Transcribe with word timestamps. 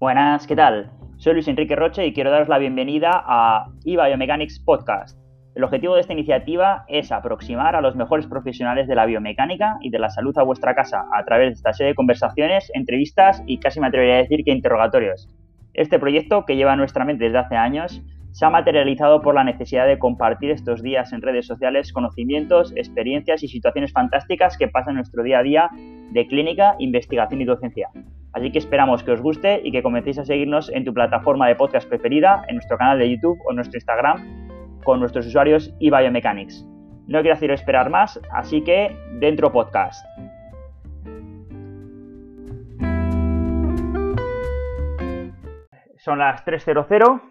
Buenas, 0.00 0.48
¿qué 0.48 0.56
tal? 0.56 0.90
Soy 1.18 1.34
Luis 1.34 1.46
Enrique 1.46 1.76
Roche 1.76 2.04
y 2.04 2.12
quiero 2.12 2.32
daros 2.32 2.48
la 2.48 2.58
bienvenida 2.58 3.10
a 3.14 3.66
eBiomechanics 3.84 4.58
Podcast. 4.58 5.16
El 5.54 5.62
objetivo 5.62 5.94
de 5.94 6.00
esta 6.00 6.12
iniciativa 6.12 6.84
es 6.88 7.12
aproximar 7.12 7.76
a 7.76 7.80
los 7.80 7.94
mejores 7.94 8.26
profesionales 8.26 8.88
de 8.88 8.96
la 8.96 9.06
biomecánica 9.06 9.76
y 9.80 9.90
de 9.90 10.00
la 10.00 10.10
salud 10.10 10.36
a 10.36 10.42
vuestra 10.42 10.74
casa 10.74 11.04
a 11.16 11.24
través 11.24 11.50
de 11.50 11.52
esta 11.54 11.72
serie 11.72 11.92
de 11.92 11.94
conversaciones, 11.94 12.72
entrevistas 12.74 13.40
y 13.46 13.58
casi 13.58 13.78
me 13.78 13.86
atrevería 13.86 14.16
a 14.16 14.22
decir 14.22 14.42
que 14.44 14.50
interrogatorios. 14.50 15.28
Este 15.74 16.00
proyecto, 16.00 16.44
que 16.44 16.56
lleva 16.56 16.74
nuestra 16.74 17.04
mente 17.04 17.24
desde 17.24 17.38
hace 17.38 17.56
años, 17.56 18.02
se 18.32 18.44
ha 18.44 18.50
materializado 18.50 19.22
por 19.22 19.36
la 19.36 19.44
necesidad 19.44 19.86
de 19.86 20.00
compartir 20.00 20.50
estos 20.50 20.82
días 20.82 21.12
en 21.12 21.22
redes 21.22 21.46
sociales 21.46 21.92
conocimientos, 21.92 22.72
experiencias 22.74 23.44
y 23.44 23.48
situaciones 23.48 23.92
fantásticas 23.92 24.58
que 24.58 24.66
pasan 24.66 24.94
en 24.94 24.96
nuestro 24.96 25.22
día 25.22 25.38
a 25.38 25.42
día 25.44 25.70
de 26.10 26.26
clínica, 26.26 26.74
investigación 26.80 27.42
y 27.42 27.44
docencia. 27.44 27.90
Así 28.34 28.50
que 28.50 28.58
esperamos 28.58 29.04
que 29.04 29.12
os 29.12 29.20
guste 29.20 29.60
y 29.62 29.70
que 29.70 29.80
comencéis 29.80 30.18
a 30.18 30.24
seguirnos 30.24 30.68
en 30.70 30.84
tu 30.84 30.92
plataforma 30.92 31.46
de 31.46 31.54
podcast 31.54 31.88
preferida, 31.88 32.44
en 32.48 32.56
nuestro 32.56 32.76
canal 32.76 32.98
de 32.98 33.08
YouTube 33.08 33.38
o 33.46 33.50
en 33.52 33.56
nuestro 33.56 33.76
Instagram 33.76 34.80
con 34.82 34.98
nuestros 34.98 35.26
usuarios 35.26 35.72
eBiomechanics. 35.78 36.66
No 37.06 37.20
quiero 37.20 37.34
hacer 37.34 37.52
esperar 37.52 37.90
más, 37.90 38.20
así 38.32 38.62
que 38.62 38.96
dentro 39.20 39.52
podcast. 39.52 40.04
Son 45.96 46.18
las 46.18 46.44
3.00 46.44 47.22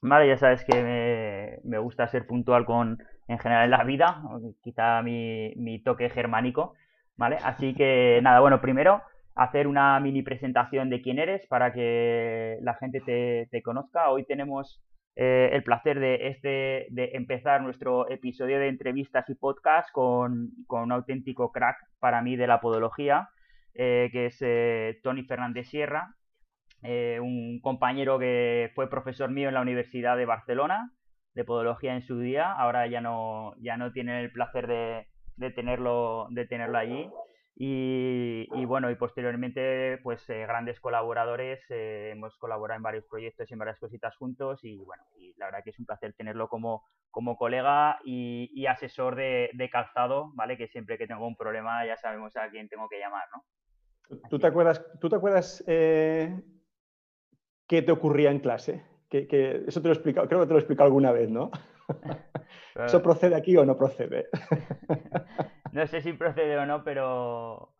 Vale, 0.00 0.28
ya 0.28 0.38
sabes 0.38 0.64
que 0.64 1.60
me, 1.64 1.78
gusta 1.78 2.08
ser 2.08 2.26
puntual 2.26 2.64
con, 2.64 2.98
en 3.28 3.38
general 3.38 3.64
en 3.64 3.70
la 3.70 3.84
vida, 3.84 4.22
quizá 4.62 5.02
mi, 5.02 5.52
mi, 5.56 5.82
toque 5.82 6.10
germánico, 6.10 6.74
¿vale? 7.16 7.38
Así 7.42 7.74
que 7.74 8.20
nada, 8.22 8.40
bueno, 8.40 8.60
primero 8.60 9.02
hacer 9.34 9.66
una 9.66 9.98
mini 10.00 10.22
presentación 10.22 10.90
de 10.90 11.02
quién 11.02 11.18
eres 11.18 11.46
para 11.46 11.72
que 11.72 12.58
la 12.62 12.74
gente 12.74 13.00
te, 13.50 13.62
conozca. 13.62 14.10
Hoy 14.10 14.24
tenemos 14.24 14.82
eh, 15.16 15.50
el 15.52 15.62
placer 15.62 15.98
de, 16.00 16.28
este, 16.28 16.86
de 16.90 17.10
empezar 17.14 17.62
nuestro 17.62 18.08
episodio 18.10 18.58
de 18.58 18.68
entrevistas 18.68 19.28
y 19.28 19.34
podcast 19.34 19.90
con, 19.92 20.50
un 20.68 20.92
auténtico 20.92 21.52
crack 21.52 21.76
para 21.98 22.22
mí 22.22 22.36
de 22.36 22.46
la 22.46 22.60
podología, 22.60 23.28
eh, 23.74 24.08
que 24.12 24.26
es 24.26 24.38
eh, 24.40 25.00
Tony 25.02 25.24
Fernández 25.24 25.68
Sierra. 25.68 26.14
Un 26.82 27.60
compañero 27.62 28.18
que 28.18 28.70
fue 28.74 28.90
profesor 28.90 29.30
mío 29.30 29.48
en 29.48 29.54
la 29.54 29.62
Universidad 29.62 30.18
de 30.18 30.26
Barcelona 30.26 30.90
de 31.34 31.44
podología 31.44 31.94
en 31.94 32.02
su 32.02 32.18
día, 32.18 32.52
ahora 32.52 32.86
ya 32.86 33.00
no, 33.00 33.54
ya 33.58 33.76
no 33.76 33.92
tiene 33.92 34.20
el 34.20 34.30
placer 34.30 34.66
de, 34.66 35.50
tenerlo, 35.50 36.28
de 36.30 36.46
tenerlo 36.46 36.78
allí. 36.78 37.10
Y, 37.56 38.64
bueno, 38.66 38.90
y 38.90 38.96
posteriormente, 38.96 39.98
pues 40.02 40.28
eh, 40.28 40.44
grandes 40.46 40.80
colaboradores, 40.80 41.60
eh, 41.70 42.10
hemos 42.12 42.36
colaborado 42.36 42.76
en 42.76 42.82
varios 42.82 43.04
proyectos 43.04 43.48
y 43.48 43.52
en 43.52 43.60
varias 43.60 43.78
cositas 43.78 44.16
juntos 44.16 44.64
y 44.64 44.82
bueno, 44.84 45.04
y 45.16 45.34
la 45.36 45.46
verdad 45.46 45.62
que 45.62 45.70
es 45.70 45.78
un 45.78 45.86
placer 45.86 46.14
tenerlo 46.14 46.48
como, 46.48 46.84
como 47.12 47.36
colega 47.36 48.00
y, 48.04 48.66
asesor 48.66 49.14
de, 49.14 49.68
calzado, 49.70 50.32
¿vale? 50.34 50.56
Que 50.56 50.66
siempre 50.66 50.98
que 50.98 51.06
tengo 51.06 51.26
un 51.26 51.36
problema 51.36 51.86
ya 51.86 51.96
sabemos 51.96 52.36
a 52.36 52.50
quién 52.50 52.68
tengo 52.68 52.88
que 52.88 52.98
llamar, 52.98 53.28
¿no? 53.32 53.44
¿Tú 54.28 54.38
te 54.38 54.48
acuerdas, 54.48 54.84
¿tú 55.00 55.08
te 55.08 55.16
acuerdas 55.16 55.64
qué 57.66 57.82
te 57.82 57.92
ocurría 57.92 58.30
en 58.30 58.40
clase. 58.40 58.82
Que, 59.08 59.62
eso 59.68 59.80
te 59.80 59.88
lo 59.88 59.94
he 59.94 59.96
explicado, 59.96 60.26
creo 60.26 60.40
que 60.40 60.46
te 60.46 60.52
lo 60.52 60.58
he 60.58 60.62
explicado 60.62 60.86
alguna 60.86 61.12
vez, 61.12 61.30
¿no? 61.30 61.50
¿Eso 62.74 63.02
procede 63.02 63.36
aquí 63.36 63.56
o 63.56 63.64
no 63.64 63.76
procede? 63.76 64.28
no 65.72 65.86
sé 65.86 66.00
si 66.02 66.12
procede 66.12 66.56
o 66.58 66.66
no, 66.66 66.82
pero 66.84 67.74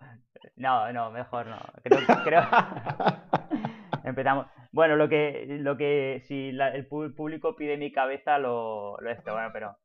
no, 0.57 0.93
no, 0.93 1.11
mejor 1.11 1.47
no. 1.47 1.59
Creo, 1.83 2.01
creo... 2.25 2.43
Empezamos. 4.05 4.47
Bueno, 4.71 4.97
lo 4.97 5.09
que, 5.09 5.47
lo 5.61 5.77
que 5.77 6.21
si 6.27 6.51
el 6.51 6.87
público 6.87 7.57
pide 7.57 7.79
mi 7.79 7.91
cabeza, 7.91 8.39
lo, 8.39 8.97
lo 9.01 9.11
esto, 9.11 9.33
bueno, 9.33 9.49
pero 9.53 9.77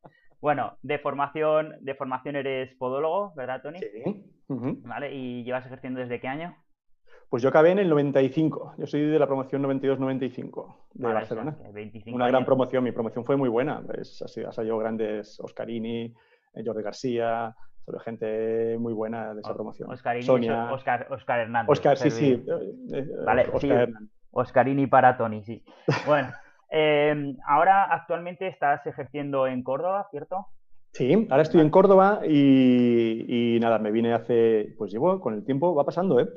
bueno, 0.41 0.77
de 0.81 0.99
formación, 0.99 1.75
de 1.81 1.95
formación 1.95 2.35
eres 2.35 2.73
podólogo, 2.75 3.33
¿verdad, 3.35 3.61
Tony? 3.61 3.79
Sí. 3.79 4.25
Vale, 4.47 5.13
¿y 5.13 5.43
llevas 5.43 5.65
ejerciendo 5.65 5.99
desde 5.99 6.19
qué 6.19 6.27
año? 6.27 6.55
Pues 7.29 7.43
yo 7.43 7.49
acabé 7.49 7.71
en 7.71 7.79
el 7.79 7.89
95. 7.89 8.73
Yo 8.77 8.87
soy 8.87 9.01
de 9.01 9.19
la 9.19 9.27
promoción 9.27 9.61
92-95 9.63 10.75
de 10.93 11.13
Barcelona. 11.13 11.55
Una 12.11 12.27
gran 12.27 12.43
promoción. 12.43 12.83
Mi 12.83 12.91
promoción 12.91 13.23
fue 13.23 13.37
muy 13.37 13.49
buena. 13.49 13.83
Es, 13.93 14.23
ha 14.23 14.51
salido 14.51 14.77
grandes 14.79 15.39
Oscarini, 15.39 16.11
eh, 16.55 16.63
Jordi 16.65 16.81
García, 16.81 17.55
sobre 17.85 17.99
gente 17.99 18.77
muy 18.79 18.93
buena 18.93 19.35
de 19.35 19.41
esa 19.41 19.53
promoción. 19.53 19.91
Oscarini, 19.91 20.25
Sonia, 20.25 20.71
Oscar, 20.71 21.05
Oscar 21.11 21.41
Hernández. 21.41 21.69
Oscar, 21.69 21.97
sí, 21.97 22.09
sí. 22.09 22.31
Eh, 22.47 22.75
eh, 22.93 23.07
vale, 23.23 23.47
Oscar 23.53 23.89
Oscarini 24.31 24.87
para 24.87 25.15
Tony, 25.15 25.43
sí. 25.43 25.63
Bueno, 26.07 26.31
ahora 27.45 27.83
actualmente 27.93 28.47
estás 28.47 28.85
ejerciendo 28.87 29.45
en 29.45 29.61
Córdoba, 29.61 30.07
¿cierto? 30.09 30.47
Sí, 30.93 31.27
ahora 31.29 31.43
estoy 31.43 31.61
en 31.61 31.69
Córdoba 31.69 32.21
y, 32.27 33.55
y, 33.55 33.59
nada, 33.59 33.77
me 33.77 33.91
vine 33.91 34.13
hace, 34.13 34.73
pues 34.79 34.91
llevo, 34.91 35.19
con 35.19 35.35
el 35.35 35.45
tiempo 35.45 35.75
va 35.75 35.85
pasando, 35.85 36.19
¿eh? 36.19 36.27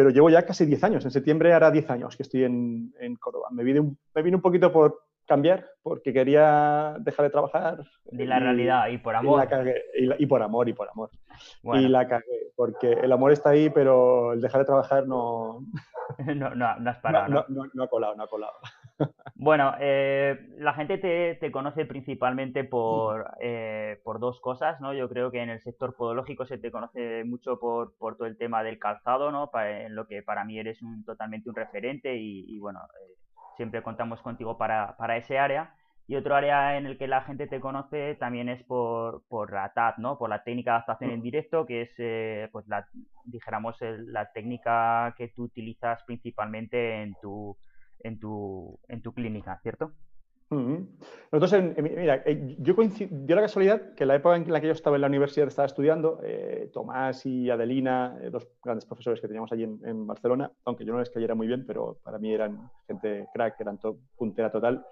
Pero 0.00 0.08
llevo 0.08 0.30
ya 0.30 0.46
casi 0.46 0.64
10 0.64 0.82
años. 0.84 1.04
En 1.04 1.10
septiembre 1.10 1.52
hará 1.52 1.70
10 1.70 1.90
años 1.90 2.16
que 2.16 2.22
estoy 2.22 2.44
en, 2.44 2.90
Córdoba. 3.20 3.48
Me 3.50 3.62
vine, 3.62 3.80
un, 3.80 3.98
me 4.14 4.22
vine 4.22 4.36
un 4.36 4.40
poquito 4.40 4.72
por 4.72 5.09
cambiar, 5.30 5.64
porque 5.84 6.12
quería 6.12 6.96
dejar 6.98 7.26
de 7.26 7.30
trabajar. 7.30 7.84
Y 8.10 8.26
la 8.26 8.40
realidad, 8.40 8.88
y 8.88 8.98
por 8.98 9.14
amor. 9.14 9.46
Y, 10.18 10.26
por 10.26 10.42
amor, 10.42 10.68
y 10.68 10.72
por 10.72 10.88
amor. 10.90 11.10
Y 11.62 11.86
la 11.86 12.08
cagué, 12.08 12.50
porque 12.56 12.94
el 12.94 13.12
amor 13.12 13.30
está 13.30 13.50
ahí, 13.50 13.70
pero 13.70 14.32
el 14.32 14.40
dejar 14.40 14.62
de 14.62 14.64
trabajar 14.64 15.06
no... 15.06 15.60
no, 16.34 16.52
no, 16.56 16.76
no 16.80 16.90
has 16.90 16.98
parado. 16.98 17.28
No, 17.48 17.66
no, 17.72 17.84
ha 17.84 17.88
colado, 17.88 18.16
no 18.16 18.24
ha 18.24 18.28
colado. 18.28 18.54
Bueno, 19.34 19.72
eh, 19.80 20.38
la 20.58 20.74
gente 20.74 20.98
te, 20.98 21.50
conoce 21.50 21.86
principalmente 21.86 22.64
por, 22.64 23.30
eh, 23.40 23.98
por 24.04 24.20
dos 24.20 24.38
cosas, 24.42 24.78
¿no? 24.82 24.92
Yo 24.92 25.08
creo 25.08 25.30
que 25.30 25.40
en 25.40 25.48
el 25.48 25.62
sector 25.62 25.96
podológico 25.96 26.44
se 26.44 26.58
te 26.58 26.70
conoce 26.70 27.24
mucho 27.24 27.58
por, 27.58 27.96
por 27.96 28.18
todo 28.18 28.28
el 28.28 28.36
tema 28.36 28.62
del 28.62 28.78
calzado, 28.78 29.32
¿no? 29.32 29.50
en 29.54 29.94
lo 29.94 30.06
que 30.06 30.22
para 30.22 30.44
mí 30.44 30.58
eres 30.58 30.82
un, 30.82 31.02
totalmente 31.06 31.48
un 31.48 31.56
referente 31.56 32.14
y, 32.14 32.58
bueno, 32.58 32.80
siempre 33.60 33.82
contamos 33.82 34.22
contigo 34.22 34.56
para, 34.56 34.96
para, 34.96 35.18
ese 35.18 35.38
área. 35.38 35.74
Y 36.06 36.16
otro 36.16 36.34
área 36.34 36.78
en 36.78 36.86
el 36.86 36.96
que 36.96 37.06
la 37.06 37.20
gente 37.20 37.46
te 37.46 37.60
conoce 37.60 38.14
también 38.14 38.48
es 38.48 38.62
por, 38.64 39.22
por 39.28 39.52
la 39.52 39.70
TAT, 39.74 39.98
¿no? 39.98 40.16
Por 40.16 40.30
la 40.30 40.42
técnica 40.42 40.70
de 40.70 40.76
adaptación 40.76 41.10
en 41.10 41.20
directo, 41.20 41.66
que 41.66 41.82
es, 41.82 42.50
pues, 42.52 42.66
la, 42.68 42.88
dijéramos, 43.24 43.76
la 43.80 44.32
técnica 44.32 45.14
que 45.18 45.28
tú 45.28 45.44
utilizas 45.44 46.02
principalmente 46.04 47.02
en 47.02 47.14
tu 47.20 47.56
en 48.02 48.18
tu, 48.18 48.78
en 48.88 49.02
tu 49.02 49.12
clínica, 49.12 49.58
¿cierto? 49.62 49.92
Nosotros, 50.50 51.62
mira, 51.80 52.24
eh, 52.26 52.56
yo 52.58 52.74
dio 52.74 53.36
la 53.36 53.42
casualidad 53.42 53.94
que 53.94 54.04
la 54.04 54.16
época 54.16 54.34
en 54.34 54.52
la 54.52 54.60
que 54.60 54.66
yo 54.66 54.72
estaba 54.72 54.96
en 54.96 55.02
la 55.02 55.06
universidad 55.06 55.46
estaba 55.46 55.66
estudiando, 55.66 56.18
eh, 56.24 56.70
Tomás 56.72 57.24
y 57.24 57.48
Adelina, 57.48 58.18
eh, 58.20 58.30
dos 58.30 58.48
grandes 58.62 58.84
profesores 58.84 59.20
que 59.20 59.28
teníamos 59.28 59.52
allí 59.52 59.62
en, 59.62 60.06
Barcelona, 60.08 60.50
aunque 60.64 60.84
yo 60.84 60.92
no 60.92 60.98
les 60.98 61.10
cayera 61.10 61.36
muy 61.36 61.46
bien, 61.46 61.64
pero 61.64 61.98
para 62.02 62.18
mí 62.18 62.34
eran 62.34 62.68
gente 62.88 63.28
crack, 63.32 63.60
eran 63.60 63.78
puntera 64.16 64.50
total, 64.50 64.84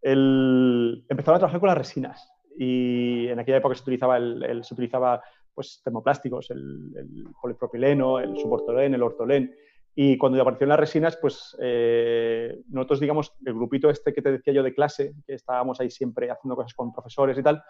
el, 0.00 1.04
empezaron 1.08 1.36
a 1.36 1.40
trabajar 1.40 1.58
con 1.58 1.68
las 1.68 1.78
resinas. 1.78 2.32
Y 2.56 3.26
en 3.26 3.40
aquella 3.40 3.56
época 3.56 3.74
se 3.74 3.82
utilizaba, 3.82 4.18
el, 4.18 4.62
se 4.62 4.74
utilizaba 4.74 5.20
pues, 5.52 5.80
termoplásticos, 5.82 6.48
el, 6.52 6.94
el 6.96 7.26
polipropileno, 7.40 8.20
el 8.20 8.36
subortolén, 8.36 8.94
el 8.94 9.02
ortolén, 9.02 9.52
y 9.94 10.16
cuando 10.16 10.40
aparecieron 10.40 10.70
las 10.70 10.80
resinas, 10.80 11.18
pues 11.18 11.56
eh, 11.60 12.62
nosotros, 12.68 13.00
digamos, 13.00 13.34
el 13.44 13.52
grupito 13.52 13.90
este 13.90 14.14
que 14.14 14.22
te 14.22 14.32
decía 14.32 14.54
yo 14.54 14.62
de 14.62 14.74
clase, 14.74 15.14
que 15.26 15.34
estábamos 15.34 15.80
ahí 15.80 15.90
siempre 15.90 16.30
haciendo 16.30 16.56
cosas 16.56 16.72
con 16.72 16.92
profesores 16.92 17.36
y 17.36 17.42
tal, 17.42 17.62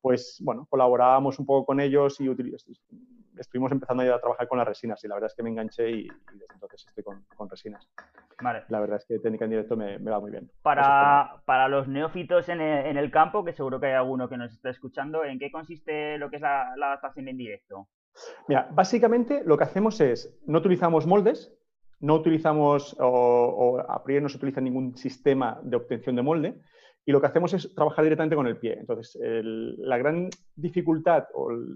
pues 0.00 0.38
bueno, 0.44 0.66
colaborábamos 0.68 1.38
un 1.38 1.46
poco 1.46 1.66
con 1.66 1.80
ellos 1.80 2.20
y 2.20 2.28
estuvimos 3.38 3.72
empezando 3.72 4.04
ya 4.04 4.16
a 4.16 4.20
trabajar 4.20 4.46
con 4.46 4.58
las 4.58 4.68
resinas 4.68 5.02
y 5.04 5.08
la 5.08 5.14
verdad 5.14 5.30
es 5.30 5.34
que 5.34 5.42
me 5.42 5.50
enganché 5.50 5.90
y, 5.90 6.02
desde 6.08 6.54
entonces 6.54 6.86
estoy 6.86 7.04
con, 7.04 7.48
resinas. 7.48 7.88
Vale. 8.42 8.64
La 8.68 8.80
verdad 8.80 8.98
es 8.98 9.06
que 9.06 9.18
técnica 9.18 9.46
en 9.46 9.50
directo 9.50 9.76
me, 9.76 9.98
va 9.98 10.20
muy 10.20 10.30
bien. 10.30 10.50
Para, 10.62 11.42
para 11.46 11.68
los 11.68 11.88
neófitos 11.88 12.48
en 12.50 12.60
el, 12.60 13.10
campo, 13.10 13.42
que 13.42 13.54
seguro 13.54 13.80
que 13.80 13.86
hay 13.86 13.94
alguno 13.94 14.28
que 14.28 14.36
nos 14.36 14.52
está 14.52 14.68
escuchando, 14.68 15.24
¿en 15.24 15.38
qué 15.38 15.50
consiste 15.50 16.18
lo 16.18 16.28
que 16.28 16.36
es 16.36 16.42
la, 16.42 16.74
la 16.76 16.88
adaptación 16.88 17.28
en 17.28 17.38
directo? 17.38 17.88
Mira, 18.48 18.68
básicamente 18.70 19.42
lo 19.44 19.56
que 19.56 19.64
hacemos 19.64 20.00
es, 20.00 20.38
no 20.46 20.58
utilizamos 20.58 21.06
moldes, 21.06 21.54
no 22.00 22.14
utilizamos, 22.16 22.96
o, 22.98 23.78
a 23.86 24.02
priori 24.02 24.22
no 24.22 24.28
se 24.28 24.38
utiliza 24.38 24.60
ningún 24.60 24.96
sistema 24.96 25.60
de 25.62 25.76
obtención 25.76 26.16
de 26.16 26.22
molde, 26.22 26.60
y 27.04 27.12
lo 27.12 27.20
que 27.20 27.26
hacemos 27.26 27.52
es 27.54 27.74
trabajar 27.74 28.04
directamente 28.04 28.36
con 28.36 28.46
el 28.46 28.58
pie. 28.58 28.76
Entonces, 28.78 29.18
la 29.22 29.98
gran 29.98 30.28
dificultad 30.54 31.24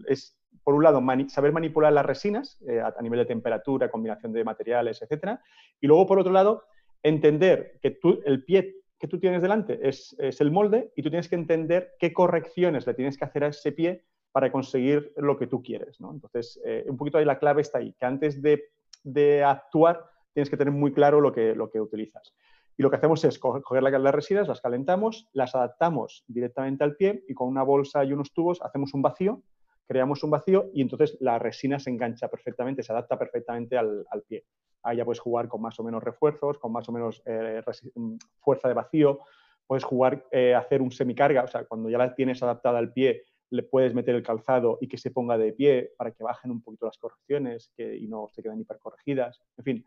es, 0.06 0.38
por 0.62 0.74
un 0.74 0.82
lado, 0.82 1.02
saber 1.28 1.52
manipular 1.52 1.92
las 1.92 2.06
resinas 2.06 2.62
eh, 2.68 2.80
a, 2.80 3.00
nivel 3.02 3.20
de 3.20 3.26
temperatura, 3.26 3.90
combinación 3.90 4.32
de 4.32 4.44
materiales, 4.44 5.02
etc. 5.02 5.38
Y 5.80 5.86
luego, 5.86 6.06
por 6.06 6.18
otro 6.18 6.32
lado, 6.32 6.64
entender 7.02 7.78
que 7.82 7.90
tú, 7.90 8.20
el 8.24 8.44
pie 8.44 8.76
que 8.98 9.08
tú 9.08 9.18
tienes 9.18 9.42
delante 9.42 9.86
es, 9.86 10.16
el 10.18 10.50
molde 10.50 10.92
y 10.96 11.02
tú 11.02 11.10
tienes 11.10 11.28
que 11.28 11.34
entender 11.34 11.92
qué 11.98 12.12
correcciones 12.12 12.86
le 12.86 12.94
tienes 12.94 13.18
que 13.18 13.24
hacer 13.24 13.44
a 13.44 13.48
ese 13.48 13.72
pie 13.72 14.04
para 14.32 14.50
conseguir 14.50 15.12
lo 15.16 15.36
que 15.36 15.46
tú 15.46 15.62
quieres. 15.62 15.98
Entonces, 16.00 16.60
eh, 16.64 16.84
un 16.88 16.96
poquito 16.96 17.18
ahí 17.18 17.24
la 17.24 17.38
clave 17.38 17.62
está 17.62 17.78
ahí, 17.78 17.94
que 17.98 18.06
antes 18.06 18.40
de, 18.40 18.64
de 19.02 19.44
actuar 19.44 20.04
tienes 20.34 20.50
que 20.50 20.56
tener 20.56 20.74
muy 20.74 20.92
claro 20.92 21.20
lo 21.20 21.32
que, 21.32 21.54
lo 21.54 21.70
que 21.70 21.80
utilizas. 21.80 22.34
Y 22.76 22.82
lo 22.82 22.90
que 22.90 22.96
hacemos 22.96 23.24
es 23.24 23.38
coger 23.38 23.82
las 23.82 24.14
resinas, 24.14 24.48
las 24.48 24.60
calentamos, 24.60 25.28
las 25.32 25.54
adaptamos 25.54 26.24
directamente 26.26 26.82
al 26.82 26.96
pie 26.96 27.24
y 27.28 27.34
con 27.34 27.48
una 27.48 27.62
bolsa 27.62 28.04
y 28.04 28.12
unos 28.12 28.32
tubos 28.32 28.60
hacemos 28.62 28.92
un 28.94 29.02
vacío, 29.02 29.42
creamos 29.86 30.24
un 30.24 30.30
vacío 30.30 30.70
y 30.74 30.82
entonces 30.82 31.16
la 31.20 31.38
resina 31.38 31.78
se 31.78 31.90
engancha 31.90 32.28
perfectamente, 32.28 32.82
se 32.82 32.92
adapta 32.92 33.16
perfectamente 33.16 33.78
al, 33.78 34.04
pie. 34.26 34.44
Ahí 34.82 34.96
ya 34.96 35.04
puedes 35.04 35.20
jugar 35.20 35.46
con 35.46 35.62
más 35.62 35.78
o 35.78 35.84
menos 35.84 36.02
refuerzos, 36.02 36.58
con 36.58 36.72
más 36.72 36.88
o 36.88 36.92
menos 36.92 37.22
eh, 37.26 37.62
mm, 37.94 38.16
fuerza 38.40 38.66
de 38.66 38.74
vacío, 38.74 39.20
puedes 39.66 39.84
jugar, 39.84 40.26
eh, 40.32 40.54
hacer 40.54 40.82
un 40.82 40.90
semicarga, 40.90 41.44
o 41.44 41.48
sea, 41.48 41.64
cuando 41.64 41.88
ya 41.88 41.98
la 41.98 42.14
tienes 42.14 42.42
adaptada 42.42 42.78
al 42.78 42.92
pie, 42.92 43.22
le 43.50 43.62
puedes 43.62 43.94
meter 43.94 44.16
el 44.16 44.22
calzado 44.22 44.78
y 44.80 44.88
que 44.88 44.98
se 44.98 45.12
ponga 45.12 45.38
de 45.38 45.52
pie 45.52 45.92
para 45.96 46.10
que 46.10 46.24
bajen 46.24 46.50
un 46.50 46.60
poquito 46.60 46.86
las 46.86 46.98
correcciones 46.98 47.72
y 47.76 48.06
no 48.08 48.28
se 48.32 48.42
queden 48.42 48.60
hipercorregidas, 48.60 49.40
en 49.58 49.64
fin. 49.64 49.84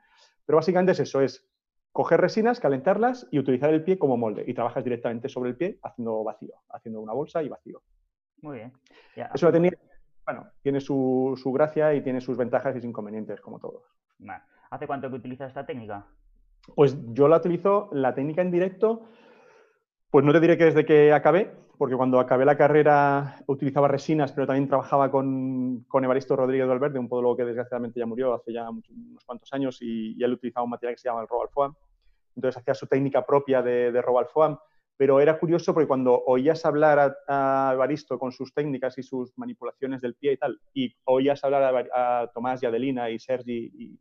Pero 0.48 0.58
básicamente 0.58 0.94
es 0.94 1.00
eso, 1.02 1.22
es 1.22 1.46
coger 1.92 2.22
resinas, 2.22 2.60
calentarlas 2.60 3.28
y 3.32 3.38
utilizar 3.38 3.72
el 3.74 3.84
pie 3.84 4.00
como 4.00 4.18
molde. 4.18 4.44
Y 4.48 4.54
trabajas 4.54 4.84
directamente 4.84 5.30
sobre 5.30 5.52
el 5.52 5.58
pie 5.58 5.78
haciendo 5.84 6.24
vacío, 6.24 6.54
haciendo 6.70 7.02
una 7.02 7.14
bolsa 7.14 7.44
y 7.44 7.50
vacío. 7.50 7.84
Muy 8.42 8.58
bien. 8.58 8.74
Eso 9.34 9.52
tenía, 9.52 9.74
bueno, 10.26 10.48
tiene 10.62 10.80
su, 10.80 11.40
gracia 11.54 11.94
y 11.94 12.02
tiene 12.02 12.22
sus 12.22 12.38
ventajas 12.38 12.76
y 12.76 12.80
sus 12.80 12.86
inconvenientes, 12.86 13.42
como 13.42 13.60
todos. 13.60 13.84
¿Hace 14.70 14.88
cuánto 14.88 15.10
que 15.10 15.16
utilizas 15.16 15.50
esta 15.50 15.66
técnica? 15.66 16.06
Pues 16.76 16.98
yo 17.14 17.28
la 17.28 17.38
utilizo, 17.38 17.90
la 17.92 18.14
técnica 18.14 18.42
en 18.42 18.52
directo, 18.52 19.10
pues 20.10 20.24
no 20.24 20.32
te 20.32 20.40
diré 20.40 20.58
que 20.58 20.66
desde 20.66 20.86
que 20.86 21.14
acabé, 21.14 21.54
porque 21.78 21.96
cuando 21.96 22.20
acabé 22.20 22.44
la 22.44 22.58
carrera 22.58 23.36
utilizaba 23.46 23.88
resinas, 23.88 24.32
pero 24.32 24.48
también 24.48 24.68
trabajaba 24.68 25.12
con, 25.12 25.86
con 25.88 26.04
Evaristo 26.04 26.36
Rodríguez 26.36 26.68
Valverde, 26.68 26.98
un 26.98 27.08
podólogo 27.08 27.38
que 27.38 27.46
desgraciadamente 27.46 28.00
ya 28.00 28.06
murió 28.06 28.34
hace 28.34 28.52
ya 28.52 28.70
unos 28.70 29.24
cuantos 29.26 29.54
años, 29.54 29.78
y, 29.82 30.22
él 30.24 30.34
utilizaba 30.34 30.64
un 30.64 30.72
material 30.72 30.96
que 30.96 31.02
se 31.02 31.10
llama 31.10 31.22
el 31.22 31.28
Robal 31.28 31.50
Foam. 31.50 31.76
Entonces 32.36 32.60
hacía 32.60 32.74
su 32.74 32.88
técnica 32.88 33.26
propia 33.26 33.62
de, 33.62 33.92
de 33.92 34.02
Robal 34.02 34.28
Foam, 34.28 34.58
pero 34.96 35.20
era 35.20 35.40
curioso 35.40 35.74
porque 35.74 35.88
cuando 35.88 36.24
oías 36.26 36.66
hablar 36.66 37.16
a, 37.28 37.72
Evaristo 37.74 38.18
con 38.18 38.32
sus 38.32 38.54
técnicas 38.54 38.98
y 38.98 39.04
sus 39.04 39.38
manipulaciones 39.38 40.02
del 40.02 40.16
pie 40.16 40.34
y 40.34 40.38
tal, 40.38 40.60
y 40.74 40.96
oías 41.06 41.44
hablar 41.44 41.90
a, 41.94 42.32
Tomás 42.34 42.64
y 42.64 42.66
Adelina 42.66 43.10
y 43.12 43.20
Sergi 43.20 43.72
y, 43.74 44.00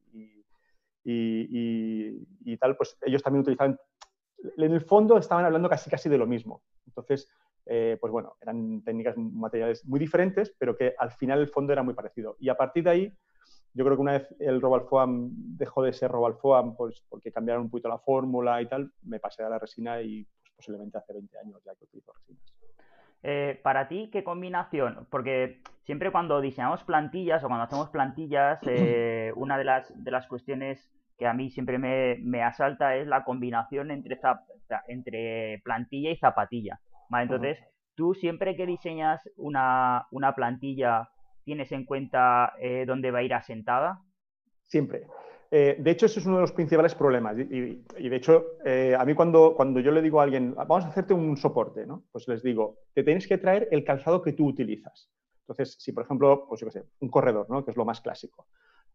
y, 1.05 2.27
y, 2.45 2.57
tal, 2.57 2.77
pues 2.77 2.97
ellos 3.03 3.23
también 3.23 3.43
utilizaban 3.43 3.79
en 4.57 4.73
el 4.73 4.81
fondo 4.81 5.19
estaban 5.19 5.45
hablando 5.45 5.69
casi 5.69 5.91
casi 5.91 6.09
de 6.09 6.19
lo 6.19 6.27
mismo. 6.27 6.63
Entonces, 6.87 7.29
eh, 7.67 7.99
pues 8.01 8.13
bueno, 8.13 8.37
eran 8.41 8.83
técnicas, 8.83 9.17
materiales 9.17 9.85
muy 9.87 10.01
diferentes, 10.01 10.55
pero 10.59 10.77
que 10.77 10.95
al 10.99 11.11
final 11.11 11.41
el 11.41 11.49
fondo 11.49 11.73
era 11.73 11.83
muy 11.83 11.95
parecido. 11.95 12.37
Y 12.39 12.49
a 12.49 12.57
partir 12.57 12.85
de 12.85 12.91
ahí, 12.91 13.13
yo 13.75 13.85
creo 13.85 13.97
que 13.97 14.03
una 14.03 14.13
vez 14.13 14.35
el 14.39 14.61
Robalfoam 14.61 15.31
dejó 15.35 15.83
de 15.83 15.93
ser 15.93 16.11
Robalfoam, 16.11 16.77
pues 16.77 17.05
porque 17.09 17.33
cambiaron 17.33 17.65
un 17.65 17.71
poquito 17.71 17.89
la 17.89 17.99
fórmula 17.99 18.63
y 18.63 18.67
tal, 18.67 18.91
me 19.03 19.21
pasé 19.21 19.43
a 19.43 19.49
la 19.49 19.59
resina 19.59 20.01
y 20.01 20.25
pues, 20.25 20.53
posiblemente 20.57 20.97
hace 20.97 21.13
20 21.13 21.39
años 21.39 21.63
ya 21.65 21.75
que 21.75 21.85
utilizo 21.85 22.13
resinas. 22.13 22.43
Eh, 23.23 23.61
para 23.63 23.89
ti, 23.89 24.09
¿qué 24.13 24.23
combinación? 24.23 25.07
Porque 25.11 25.61
siempre 25.83 26.13
cuando 26.13 26.41
diseñamos 26.41 26.85
plantillas 26.85 27.43
o 27.43 27.49
cuando 27.49 27.65
hacemos 27.65 27.91
plantillas, 27.91 28.61
eh, 28.67 29.33
una 29.35 29.59
de 29.59 29.65
las, 29.65 29.93
de 30.03 30.11
las 30.11 30.27
cuestiones 30.27 30.91
que 31.19 31.27
a 31.27 31.33
mí 31.33 31.51
siempre 31.51 31.79
me, 31.79 32.43
asalta 32.43 32.95
es 32.97 33.07
la 33.07 33.25
combinación 33.25 33.91
entre, 33.91 34.19
entre 34.89 35.61
plantilla 35.65 36.11
y 36.11 36.17
zapatilla. 36.17 36.79
Entonces, 37.11 37.59
tú 37.95 38.15
siempre 38.15 38.57
que 38.57 38.67
diseñas 38.67 39.21
una, 39.37 40.07
plantilla, 40.35 41.09
¿tienes 41.45 41.73
en 41.73 41.85
cuenta 41.85 42.53
eh, 42.61 42.85
dónde 42.87 43.11
va 43.11 43.21
a 43.21 43.23
ir 43.23 43.35
asentada? 43.35 44.03
Siempre. 44.65 45.07
Eh, 45.51 45.77
de 45.79 45.91
hecho, 45.91 46.07
eso 46.07 46.19
es 46.19 46.27
uno 46.27 46.37
de 46.37 46.43
los 46.43 46.53
principales 46.53 46.95
problemas. 46.95 47.37
Y, 47.39 48.09
de 48.09 48.17
hecho, 48.17 48.59
eh, 48.65 48.97
a 48.99 49.05
mí 49.05 49.15
cuando, 49.15 49.55
cuando 49.55 49.81
yo 49.81 49.93
le 49.93 50.03
digo 50.03 50.21
a 50.21 50.25
alguien, 50.25 50.55
vamos 50.55 50.85
a 50.85 50.89
hacerte 50.89 51.15
un 51.15 51.37
soporte, 51.37 51.87
¿no? 51.87 52.05
Pues 52.11 52.27
les 52.29 52.43
digo, 52.43 52.81
te 52.95 53.05
tienes 53.05 53.27
que 53.27 53.39
traer 53.39 53.69
el 53.71 53.85
calzado 53.85 54.23
que 54.23 54.33
tú 54.33 54.47
utilizas. 54.47 55.11
Entonces, 55.43 55.77
si 55.79 55.93
por 55.93 56.05
ejemplo, 56.05 56.47
pues 56.49 56.61
yo 56.61 56.67
qué 56.67 56.73
sé, 56.73 56.85
un 57.01 57.09
corredor, 57.09 57.49
¿no? 57.49 57.65
Que 57.65 57.71
es 57.71 57.77
lo 57.77 57.85
más 57.85 58.01
clásico. 58.01 58.49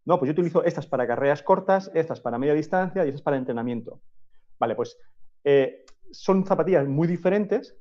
No, 0.04 0.20
pues 0.20 0.28
yo 0.28 0.34
utilizo 0.34 0.64
estas 0.64 0.88
para 0.88 1.08
carreras 1.08 1.44
cortas, 1.44 1.90
estas 1.94 2.20
para 2.20 2.38
media 2.38 2.54
distancia 2.54 3.06
y 3.06 3.10
estas 3.10 3.22
para 3.22 3.38
entrenamiento. 3.38 4.02
Vale, 4.60 4.76
pues 4.76 4.98
eh, 5.44 5.86
son 6.12 6.46
zapatillas 6.46 6.88
muy 6.88 7.08
diferentes. 7.08 7.78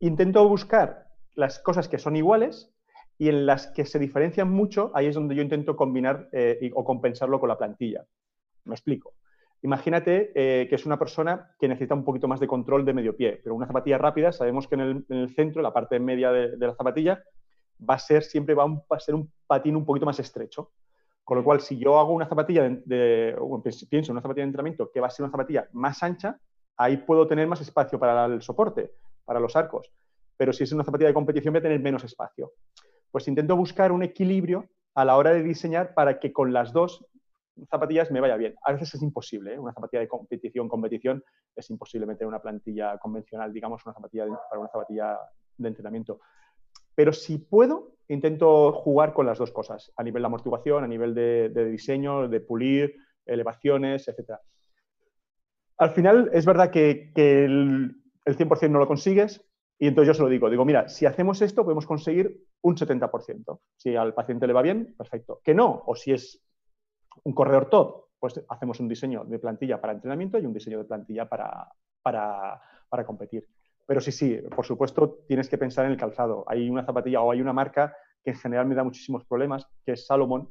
Intento 0.00 0.48
buscar 0.48 1.08
las 1.34 1.58
cosas 1.58 1.88
que 1.88 1.98
son 1.98 2.16
iguales 2.16 2.72
y 3.18 3.28
en 3.28 3.46
las 3.46 3.68
que 3.68 3.86
se 3.86 3.98
diferencian 3.98 4.50
mucho, 4.50 4.90
ahí 4.94 5.06
es 5.06 5.14
donde 5.14 5.34
yo 5.34 5.42
intento 5.42 5.76
combinar 5.76 6.28
eh, 6.32 6.70
o 6.74 6.84
compensarlo 6.84 7.38
con 7.38 7.48
la 7.48 7.58
plantilla. 7.58 8.04
Me 8.64 8.74
explico. 8.74 9.14
Imagínate 9.62 10.32
eh, 10.34 10.68
que 10.68 10.74
es 10.74 10.84
una 10.84 10.98
persona 10.98 11.54
que 11.58 11.68
necesita 11.68 11.94
un 11.94 12.04
poquito 12.04 12.28
más 12.28 12.38
de 12.38 12.46
control 12.46 12.84
de 12.84 12.92
medio 12.92 13.16
pie, 13.16 13.40
pero 13.42 13.54
una 13.54 13.66
zapatilla 13.66 13.96
rápida, 13.96 14.30
sabemos 14.30 14.68
que 14.68 14.74
en 14.74 15.04
el, 15.08 15.34
centro, 15.34 15.62
la 15.62 15.72
parte 15.72 15.98
media 15.98 16.30
de, 16.30 16.56
la 16.58 16.74
zapatilla, 16.74 17.22
va 17.88 17.94
a 17.94 17.98
ser 17.98 18.22
siempre 18.24 18.54
va 18.54 18.66
a 18.90 19.00
ser 19.00 19.14
un 19.14 19.32
patín 19.46 19.76
un 19.76 19.86
poquito 19.86 20.04
más 20.04 20.18
estrecho. 20.18 20.72
Con 21.24 21.38
lo 21.38 21.44
cual, 21.44 21.62
si 21.62 21.78
yo 21.78 21.98
hago 21.98 22.12
una 22.12 22.26
zapatilla 22.26 22.68
de, 22.68 23.34
pienso 23.88 24.12
en 24.12 24.16
una 24.16 24.20
zapatilla 24.20 24.42
de 24.42 24.48
entrenamiento 24.48 24.90
que 24.92 25.00
va 25.00 25.06
a 25.06 25.10
ser 25.10 25.24
una 25.24 25.32
zapatilla 25.32 25.66
más 25.72 26.02
ancha, 26.02 26.38
ahí 26.76 26.98
puedo 26.98 27.26
tener 27.26 27.48
más 27.48 27.62
espacio 27.62 27.98
para 27.98 28.26
el 28.26 28.42
soporte, 28.42 28.92
para 29.24 29.40
los 29.40 29.56
arcos. 29.56 29.92
Pero 30.36 30.52
si 30.52 30.64
es 30.64 30.72
una 30.72 30.84
zapatilla 30.84 31.08
de 31.08 31.14
competición, 31.14 31.52
voy 31.52 31.60
a 31.60 31.62
tener 31.62 31.80
menos 31.80 32.04
espacio. 32.04 32.52
Pues 33.10 33.28
intento 33.28 33.56
buscar 33.56 33.92
un 33.92 34.02
equilibrio 34.02 34.68
a 34.94 35.04
la 35.04 35.16
hora 35.16 35.32
de 35.32 35.42
diseñar 35.42 35.94
para 35.94 36.18
que 36.18 36.32
con 36.32 36.52
las 36.52 36.72
dos 36.72 37.06
zapatillas 37.70 38.10
me 38.10 38.20
vaya 38.20 38.36
bien. 38.36 38.54
A 38.64 38.72
veces 38.72 38.94
es 38.94 39.02
imposible, 39.02 39.54
¿eh? 39.54 39.58
una 39.58 39.72
zapatilla 39.72 40.00
de 40.00 40.08
competición, 40.08 40.68
competición, 40.68 41.22
es 41.54 41.70
imposible 41.70 42.06
meter 42.06 42.26
una 42.26 42.40
plantilla 42.42 42.98
convencional, 42.98 43.52
digamos, 43.52 43.84
una 43.86 43.94
zapatilla 43.94 44.26
para 44.26 44.60
una 44.60 44.70
zapatilla 44.70 45.18
de 45.56 45.68
entrenamiento. 45.68 46.20
Pero 46.94 47.12
si 47.12 47.38
puedo, 47.38 47.96
intento 48.08 48.72
jugar 48.72 49.12
con 49.12 49.26
las 49.26 49.38
dos 49.38 49.50
cosas, 49.50 49.92
a 49.96 50.02
nivel 50.02 50.22
de 50.22 50.26
amortiguación, 50.26 50.84
a 50.84 50.88
nivel 50.88 51.14
de, 51.14 51.48
diseño, 51.70 52.28
de 52.28 52.40
pulir, 52.40 52.96
elevaciones, 53.26 54.06
etc. 54.08 54.38
Al 55.78 55.90
final 55.90 56.30
es 56.32 56.44
verdad 56.44 56.70
que, 56.70 57.12
el, 57.16 57.96
100% 58.24 58.70
no 58.70 58.78
lo 58.78 58.86
consigues 58.86 59.44
y 59.78 59.88
entonces 59.88 60.08
yo 60.08 60.14
se 60.14 60.22
lo 60.22 60.28
digo, 60.28 60.48
digo, 60.48 60.64
mira, 60.64 60.88
si 60.88 61.06
hacemos 61.06 61.42
esto 61.42 61.64
podemos 61.64 61.86
conseguir 61.86 62.44
un 62.62 62.76
70%. 62.76 63.60
Si 63.76 63.96
al 63.96 64.14
paciente 64.14 64.46
le 64.46 64.52
va 64.52 64.62
bien, 64.62 64.94
perfecto. 64.96 65.40
Que 65.42 65.54
no, 65.54 65.82
o 65.86 65.94
si 65.94 66.12
es 66.12 66.42
un 67.24 67.34
corredor 67.34 67.68
top, 67.68 68.04
pues 68.18 68.42
hacemos 68.48 68.80
un 68.80 68.88
diseño 68.88 69.24
de 69.24 69.38
plantilla 69.38 69.80
para 69.80 69.92
entrenamiento 69.92 70.38
y 70.38 70.46
un 70.46 70.54
diseño 70.54 70.78
de 70.78 70.84
plantilla 70.84 71.28
para, 71.28 71.68
para 72.02 73.04
competir. 73.04 73.46
Pero 73.86 74.00
sí, 74.00 74.12
sí, 74.12 74.38
por 74.54 74.64
supuesto 74.64 75.24
tienes 75.26 75.48
que 75.48 75.58
pensar 75.58 75.84
en 75.84 75.92
el 75.92 75.96
calzado. 75.98 76.44
Hay 76.46 76.70
una 76.70 76.84
zapatilla 76.84 77.20
o 77.20 77.30
hay 77.30 77.40
una 77.40 77.52
marca 77.52 77.94
que 78.22 78.30
en 78.30 78.36
general 78.36 78.66
me 78.66 78.74
da 78.74 78.84
muchísimos 78.84 79.24
problemas, 79.24 79.66
que 79.84 79.92
es 79.92 80.06
Salomon, 80.06 80.48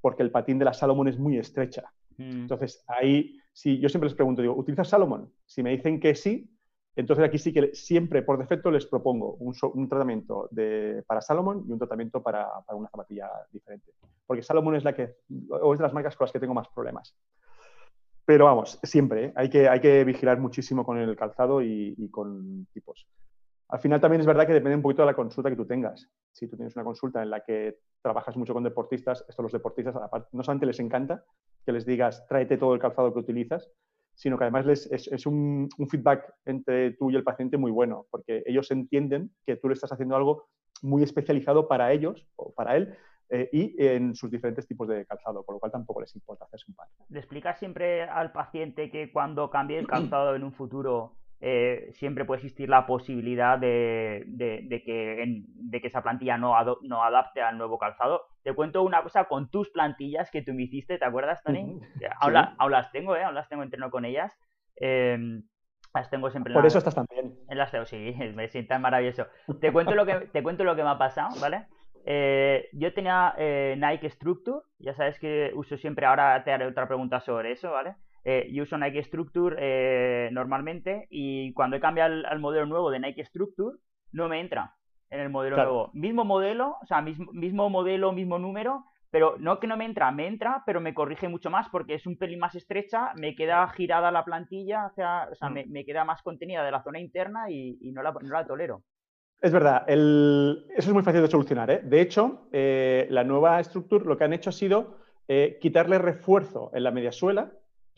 porque 0.00 0.22
el 0.22 0.30
patín 0.30 0.58
de 0.58 0.64
la 0.64 0.72
Salomon 0.72 1.08
es 1.08 1.18
muy 1.18 1.36
estrecha. 1.36 1.92
Mm. 2.16 2.42
Entonces, 2.42 2.82
ahí, 2.86 3.38
sí, 3.52 3.78
yo 3.78 3.88
siempre 3.88 4.08
les 4.08 4.16
pregunto, 4.16 4.40
digo, 4.40 4.56
¿utilizas 4.56 4.88
Salomon? 4.88 5.30
Si 5.44 5.62
me 5.62 5.70
dicen 5.70 6.00
que 6.00 6.14
sí, 6.14 6.50
entonces 6.96 7.24
aquí 7.24 7.38
sí 7.38 7.52
que 7.52 7.74
siempre 7.74 8.22
por 8.22 8.38
defecto 8.38 8.70
les 8.70 8.86
propongo 8.86 9.34
un, 9.34 9.88
tratamiento 9.88 10.48
de, 10.50 11.04
para 11.06 11.20
Salomon 11.20 11.64
y 11.66 11.72
un 11.72 11.78
tratamiento 11.78 12.22
para, 12.22 12.48
para, 12.66 12.76
una 12.76 12.88
zapatilla 12.88 13.30
diferente. 13.52 13.92
Porque 14.26 14.42
Salomon 14.42 14.76
es 14.76 14.84
la 14.84 14.92
que, 14.92 15.16
o 15.50 15.72
es 15.72 15.78
de 15.78 15.84
las 15.84 15.92
marcas 15.92 16.16
con 16.16 16.26
las 16.26 16.32
que 16.32 16.40
tengo 16.40 16.54
más 16.54 16.68
problemas. 16.68 17.14
Pero 18.24 18.44
vamos, 18.44 18.78
siempre, 18.82 19.26
¿eh? 19.26 19.32
hay, 19.36 19.48
que, 19.48 19.68
hay 19.68 19.80
que 19.80 20.04
vigilar 20.04 20.38
muchísimo 20.38 20.84
con 20.84 20.98
el 20.98 21.16
calzado 21.16 21.62
y, 21.62 22.08
con 22.10 22.66
tipos. 22.72 23.06
Al 23.68 23.80
final 23.80 24.00
también 24.00 24.20
es 24.20 24.26
verdad 24.26 24.46
que 24.46 24.52
depende 24.52 24.76
un 24.76 24.82
poquito 24.82 25.02
de 25.02 25.06
la 25.06 25.14
consulta 25.14 25.50
que 25.50 25.56
tú 25.56 25.66
tengas. 25.66 26.08
Si 26.32 26.48
tú 26.48 26.56
tienes 26.56 26.74
una 26.74 26.84
consulta 26.84 27.22
en 27.22 27.30
la 27.30 27.40
que 27.40 27.78
trabajas 28.02 28.36
mucho 28.36 28.52
con 28.52 28.64
deportistas, 28.64 29.24
esto 29.28 29.42
los 29.42 29.52
deportistas 29.52 29.94
no 30.32 30.42
solamente 30.42 30.66
les 30.66 30.80
encanta 30.80 31.24
que 31.64 31.72
les 31.72 31.86
digas 31.86 32.26
tráete 32.28 32.56
todo 32.56 32.74
el 32.74 32.80
calzado 32.80 33.12
que 33.12 33.20
utilizas, 33.20 33.70
sino 34.20 34.36
que 34.36 34.44
además 34.44 34.66
les, 34.66 34.86
es, 34.92 35.26
un, 35.26 35.66
feedback 35.90 36.34
entre 36.44 36.90
tú 36.92 37.10
y 37.10 37.16
el 37.16 37.24
paciente 37.24 37.56
muy 37.56 37.70
bueno, 37.70 38.04
porque 38.10 38.42
ellos 38.44 38.70
entienden 38.70 39.30
que 39.46 39.56
tú 39.56 39.68
le 39.68 39.74
estás 39.74 39.92
haciendo 39.92 40.14
algo 40.14 40.44
muy 40.82 41.02
especializado 41.02 41.66
para 41.66 41.90
ellos 41.90 42.28
o 42.36 42.52
para 42.52 42.76
él 42.76 42.94
eh, 43.30 43.48
y 43.50 43.82
en 43.82 44.14
sus 44.14 44.30
diferentes 44.30 44.66
tipos 44.66 44.88
de 44.88 45.06
calzado, 45.06 45.42
por 45.42 45.54
lo 45.54 45.58
cual 45.58 45.72
tampoco 45.72 46.02
les 46.02 46.14
importa 46.14 46.44
hacerse 46.44 46.66
un 46.68 46.74
par. 46.74 46.88
¿Le 47.08 47.18
explicas 47.18 47.58
siempre 47.58 48.02
al 48.02 48.30
paciente 48.30 48.90
que 48.90 49.10
cuando 49.10 49.48
cambie 49.48 49.78
el 49.78 49.86
calzado 49.86 50.36
en 50.36 50.44
un 50.44 50.52
futuro 50.52 51.16
eh, 51.42 51.88
siempre 51.94 52.26
puede 52.26 52.40
existir 52.40 52.68
la 52.68 52.86
posibilidad 52.86 53.58
de, 53.58 54.26
que, 54.36 55.42
de 55.54 55.80
que, 55.80 55.86
esa 55.86 56.02
plantilla 56.02 56.36
no, 56.36 56.54
no, 56.82 57.02
adapte 57.02 57.40
al 57.40 57.56
nuevo 57.56 57.78
calzado. 57.78 58.26
Te 58.42 58.52
cuento 58.52 58.82
una 58.82 59.02
cosa 59.02 59.24
con 59.24 59.50
tus 59.50 59.70
plantillas 59.70 60.30
que 60.30 60.42
tú 60.42 60.52
me 60.52 60.64
hiciste, 60.64 60.98
¿te 60.98 61.04
acuerdas, 61.04 61.42
Tony? 61.42 61.80
aún, 62.20 62.72
las 62.72 62.92
tengo, 62.92 63.16
¿eh? 63.16 63.24
Aún 63.24 63.34
las 63.34 63.48
tengo, 63.48 63.62
entreno 63.62 63.90
con 63.90 64.04
ellas. 64.04 64.38
Em, 64.76 65.42
las 65.94 66.10
tengo 66.10 66.30
siempre 66.30 66.52
Por 66.52 66.66
eso 66.66 66.78
estás 66.78 66.94
tan 66.94 67.06
bien. 67.10 67.34
En 67.48 67.58
las 67.58 67.70
tengo, 67.70 67.86
sí, 67.86 68.14
me 68.34 68.48
sientan 68.48 68.82
maravilloso. 68.82 69.26
Te 69.60 69.72
cuento 69.72 69.94
lo 69.94 70.04
que, 70.04 70.14
te 70.32 70.42
cuento 70.42 70.64
lo 70.64 70.76
que 70.76 70.82
me 70.82 70.90
ha 70.90 70.98
pasado, 70.98 71.40
¿vale? 71.40 71.66
Eh, 72.04 72.68
yo 72.72 72.92
tenía 72.92 73.34
eh, 73.38 73.76
Nike 73.78 74.10
Structure, 74.10 74.60
ya 74.78 74.94
sabes 74.94 75.18
que 75.18 75.52
uso 75.54 75.76
siempre, 75.76 76.06
ahora 76.06 76.42
te 76.44 76.52
haré 76.52 76.66
otra 76.66 76.86
pregunta 76.86 77.20
sobre 77.20 77.52
eso, 77.52 77.70
¿vale? 77.70 77.96
Eh, 78.24 78.48
yo 78.52 78.64
uso 78.64 78.76
Nike 78.76 79.02
Structure 79.02 79.56
eh, 79.58 80.30
normalmente 80.32 81.06
y 81.10 81.52
cuando 81.54 81.76
he 81.76 81.80
cambiado 81.80 82.26
al, 82.26 82.38
modelo 82.38 82.66
nuevo 82.66 82.90
de 82.90 83.00
Nike 83.00 83.24
Structure, 83.24 83.78
no 84.12 84.28
me 84.28 84.40
entra 84.40 84.76
en 85.08 85.20
el 85.20 85.30
modelo 85.30 85.56
nuevo. 85.56 85.90
Mismo 85.94 86.24
modelo, 86.24 86.76
o 86.82 86.86
sea, 86.86 87.00
mismo, 87.00 87.32
mismo 87.32 87.70
modelo, 87.70 88.12
mismo 88.12 88.38
número, 88.38 88.84
pero 89.10 89.36
no 89.38 89.58
que 89.58 89.66
no 89.66 89.76
me 89.76 89.84
entra, 89.84 90.10
me 90.12 90.26
entra, 90.26 90.62
pero 90.66 90.80
me 90.80 90.94
corrige 90.94 91.28
mucho 91.28 91.50
más 91.50 91.68
porque 91.70 91.94
es 91.94 92.06
un 92.06 92.16
pelín 92.16 92.38
más 92.38 92.54
estrecha, 92.54 93.12
me 93.16 93.34
queda 93.34 93.66
girada 93.68 94.10
la 94.10 94.24
plantilla, 94.24 94.86
o 94.86 94.94
sea, 94.94 95.28
mm. 95.40 95.70
me, 95.70 95.84
queda 95.84 96.04
más 96.04 96.22
contenida 96.22 96.64
de 96.64 96.70
la 96.70 96.82
zona 96.82 97.00
interna 97.00 97.50
y, 97.50 97.90
no, 97.92 98.02
la, 98.02 98.12
no, 98.12 98.28
la, 98.28 98.46
tolero. 98.46 98.82
Es 99.40 99.52
verdad, 99.52 99.84
eso 99.88 100.60
es 100.76 100.92
muy 100.92 101.02
fácil 101.02 101.22
de 101.22 101.28
solucionar. 101.28 101.70
¿eh? 101.70 101.80
De 101.82 102.00
hecho, 102.02 102.48
eh, 102.52 103.06
la 103.10 103.24
nueva 103.24 103.58
estructura 103.58 104.04
lo 104.04 104.18
que 104.18 104.24
han 104.24 104.34
hecho 104.34 104.50
ha 104.50 104.52
sido 104.52 104.98
eh, 105.28 105.58
quitarle 105.60 105.98
refuerzo 105.98 106.70
en 106.74 106.84
la 106.84 106.90
media 106.90 107.10
suela, 107.10 107.50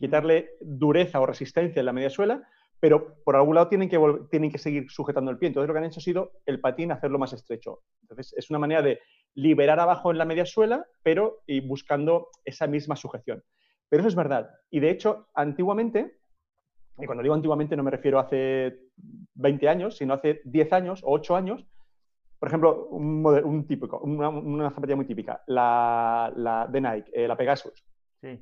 quitarle 0.03 0.57
dureza 0.59 1.21
o 1.21 1.25
resistencia 1.25 1.79
en 1.79 1.85
la 1.85 1.93
media 1.93 2.09
suela, 2.09 2.45
pero 2.77 3.15
por 3.23 3.37
algún 3.37 3.55
lado 3.55 3.69
tienen 3.69 3.87
que, 3.87 3.97
tienen 4.29 4.51
que 4.51 4.57
seguir 4.57 4.91
sujetando 4.91 5.31
el 5.31 5.37
pie. 5.37 5.47
Entonces 5.47 5.69
lo 5.69 5.73
que 5.73 5.77
han 5.77 5.85
hecho 5.85 6.01
ha 6.01 6.03
sido 6.03 6.33
el 6.45 6.59
patín 6.59 6.91
hacerlo 6.91 7.17
más 7.17 7.31
estrecho. 7.31 7.83
Entonces 8.01 8.33
es 8.37 8.49
una 8.49 8.59
manera 8.59 8.81
de 8.81 8.99
liberar 9.33 9.79
abajo 9.79 10.11
en 10.11 10.17
la 10.17 10.25
media 10.25 10.45
suela, 10.45 10.85
pero 11.03 11.39
y 11.47 11.61
buscando 11.61 12.27
esa 12.43 12.67
misma 12.67 12.97
sujeción. 12.97 13.41
Pero 13.87 14.01
eso 14.01 14.09
es 14.09 14.15
verdad. 14.15 14.49
Y 14.69 14.81
de 14.81 14.89
hecho, 14.89 15.29
antiguamente, 15.33 16.17
y 16.97 17.05
cuando 17.05 17.23
digo 17.23 17.33
antiguamente 17.33 17.77
no 17.77 17.83
me 17.83 17.91
refiero 17.91 18.19
a 18.19 18.23
hace 18.23 18.81
20 19.35 19.69
años, 19.69 19.95
sino 19.95 20.15
hace 20.15 20.41
10 20.43 20.73
años 20.73 21.01
o 21.05 21.13
8 21.13 21.37
años, 21.37 21.65
por 22.39 22.49
ejemplo, 22.49 22.87
un, 22.89 23.65
típico, 23.65 23.99
una, 23.99 24.69
zapatilla 24.71 24.97
muy 24.97 25.05
típica, 25.05 25.41
la, 25.47 26.67
de 26.69 26.81
Nike, 26.81 27.09
eh, 27.13 27.25
la 27.25 27.37
Pegasus. 27.37 27.85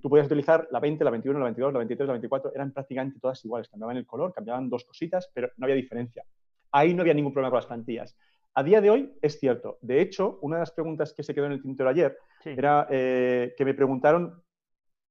Tú 0.02 0.10
podías 0.10 0.28
utilizar 0.28 0.68
la 0.70 0.80
20, 0.80 1.04
la 1.04 1.10
21, 1.10 1.40
la 1.40 1.46
22, 1.46 1.74
la 1.74 1.80
23, 1.80 2.08
la 2.08 2.14
24, 2.14 2.52
eran 2.54 2.72
prácticamente 2.72 3.20
todas 3.20 3.44
iguales, 3.44 3.68
cambiaban 3.68 3.98
el 3.98 4.06
color, 4.06 4.32
cambiaban 4.32 4.70
dos 4.70 4.86
cositas, 4.86 5.30
pero 5.34 5.50
no 5.58 5.66
había 5.66 5.76
diferencia. 5.76 6.24
Ahí 6.72 6.94
no 6.94 7.02
había 7.02 7.16
ningún 7.16 7.34
problema 7.34 7.50
con 7.50 7.58
las 7.58 7.66
plantillas. 7.66 8.16
A 8.54 8.64
día 8.64 8.80
de 8.80 8.90
hoy 8.92 9.14
es 9.22 9.40
cierto. 9.40 9.80
De 9.82 10.02
hecho, 10.02 10.38
una 10.42 10.58
de 10.58 10.62
las 10.62 10.72
preguntas 10.72 11.14
que 11.14 11.24
se 11.24 11.34
quedó 11.34 11.46
en 11.46 11.54
el 11.54 11.62
tintero 11.62 11.90
ayer 11.90 12.16
era 12.46 12.88
eh, 12.92 13.56
que 13.58 13.66
me 13.66 13.74
preguntaron 13.74 14.44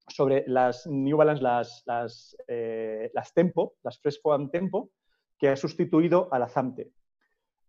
sobre 0.06 0.44
las 0.46 0.86
New 0.86 1.16
Balance, 1.16 1.42
las, 1.42 1.82
las, 1.86 2.36
eh, 2.46 3.10
Tempo, 3.34 3.74
las 3.82 3.98
Fresh 3.98 4.20
Foam 4.22 4.50
Tempo, 4.50 4.90
que 5.38 5.48
ha 5.48 5.56
sustituido 5.56 6.28
a 6.32 6.38
la 6.38 6.48
Zamte. 6.48 6.90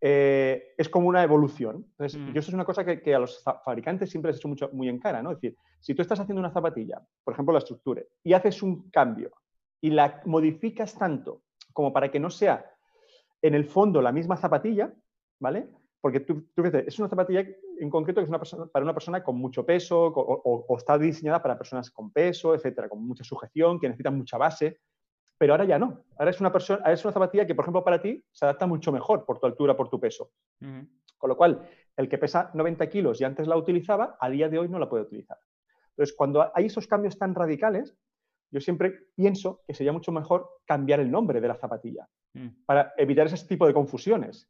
Eh, 0.03 0.73
es 0.77 0.89
como 0.89 1.07
una 1.07 1.23
evolución. 1.23 1.85
Entonces, 1.91 2.19
mm. 2.19 2.33
yo 2.33 2.39
eso 2.39 2.49
es 2.49 2.55
una 2.55 2.65
cosa 2.65 2.83
que, 2.83 3.15
a 3.15 3.19
los 3.19 3.43
fabricantes 3.63 4.09
siempre 4.09 4.29
les 4.29 4.37
he 4.37 4.39
hecho 4.39 4.47
mucho, 4.47 4.69
muy 4.73 4.89
en 4.89 4.99
cara, 4.99 5.21
¿no? 5.21 5.31
Es 5.31 5.37
decir, 5.37 5.55
si 5.79 5.93
tú 5.93 6.01
estás 6.01 6.19
haciendo 6.19 6.39
una 6.39 6.51
zapatilla, 6.51 7.01
por 7.23 7.33
ejemplo 7.33 7.53
la 7.53 7.59
estructura, 7.59 8.01
y 8.23 8.33
haces 8.33 8.63
un 8.63 8.89
cambio 8.89 9.31
y 9.79 9.91
la 9.91 10.21
modificas 10.25 10.97
tanto 10.97 11.43
como 11.71 11.93
para 11.93 12.09
que 12.09 12.19
no 12.19 12.29
sea 12.29 12.65
en 13.41 13.53
el 13.53 13.65
fondo 13.65 14.01
la 14.01 14.11
misma 14.11 14.37
zapatilla, 14.37 14.91
¿vale? 15.39 15.69
Porque 15.99 16.19
tú, 16.21 16.47
tú 16.55 16.63
es 16.65 16.97
una 16.99 17.09
zapatilla 17.09 17.45
en 17.79 17.89
concreto 17.89 18.21
que 18.21 18.23
es 18.23 18.29
una 18.29 18.39
persona, 18.39 18.65
para 18.67 18.83
una 18.83 18.93
persona 18.93 19.23
con 19.23 19.37
mucho 19.37 19.65
peso 19.65 20.05
o, 20.05 20.77
está 20.77 20.97
diseñada 20.97 21.41
para 21.41 21.57
personas 21.57 21.89
con 21.89 22.11
peso, 22.11 22.53
etcétera, 22.53 22.89
con 22.89 23.03
mucha 23.05 23.23
sujeción, 23.23 23.79
que 23.79 23.87
necesitan 23.87 24.17
mucha 24.17 24.37
base. 24.37 24.79
Pero 25.41 25.53
ahora 25.53 25.65
ya 25.65 25.79
no. 25.79 26.03
Ahora 26.17 26.29
es 26.29 26.39
una, 26.39 26.51
persona, 26.51 26.83
es 26.91 27.03
una 27.03 27.13
zapatilla 27.13 27.47
que, 27.47 27.55
por 27.55 27.63
ejemplo, 27.63 27.83
para 27.83 27.99
ti 27.99 28.23
se 28.31 28.45
adapta 28.45 28.67
mucho 28.67 28.91
mejor 28.91 29.25
por 29.25 29.39
tu 29.39 29.47
altura, 29.47 29.75
por 29.75 29.89
tu 29.89 29.99
peso. 29.99 30.29
Con 30.59 31.29
lo 31.29 31.35
cual, 31.35 31.67
el 31.97 32.07
que 32.07 32.19
pesa 32.19 32.51
90 32.53 32.87
kilos 32.89 33.19
y 33.19 33.23
antes 33.23 33.47
la 33.47 33.57
utilizaba, 33.57 34.17
a 34.19 34.29
día 34.29 34.49
de 34.49 34.59
hoy 34.59 34.69
no 34.69 34.77
la 34.77 34.87
puede 34.87 35.01
utilizar. 35.01 35.39
Entonces, 35.89 36.15
cuando 36.15 36.51
hay 36.55 36.67
esos 36.67 36.85
cambios 36.85 37.17
tan 37.17 37.33
radicales, 37.33 37.97
yo 38.51 38.59
siempre 38.59 39.07
pienso 39.15 39.63
que 39.65 39.73
sería 39.73 39.91
mucho 39.91 40.11
mejor 40.11 40.47
cambiar 40.63 40.99
el 40.99 41.09
nombre 41.09 41.41
de 41.41 41.47
la 41.47 41.55
zapatilla 41.55 42.07
mm. 42.33 42.65
para 42.67 42.93
evitar 42.97 43.25
ese 43.25 43.47
tipo 43.47 43.65
de 43.65 43.73
confusiones. 43.73 44.47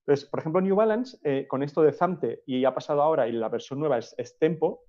Entonces, 0.00 0.28
por 0.28 0.40
ejemplo, 0.40 0.60
New 0.60 0.74
Balance, 0.74 1.16
eh, 1.22 1.46
con 1.46 1.62
esto 1.62 1.80
de 1.80 1.92
Zamte 1.92 2.42
y 2.44 2.64
ha 2.64 2.74
pasado 2.74 3.02
ahora 3.02 3.28
y 3.28 3.32
la 3.32 3.48
versión 3.48 3.78
nueva 3.78 3.98
es, 3.98 4.36
Tempo, 4.40 4.82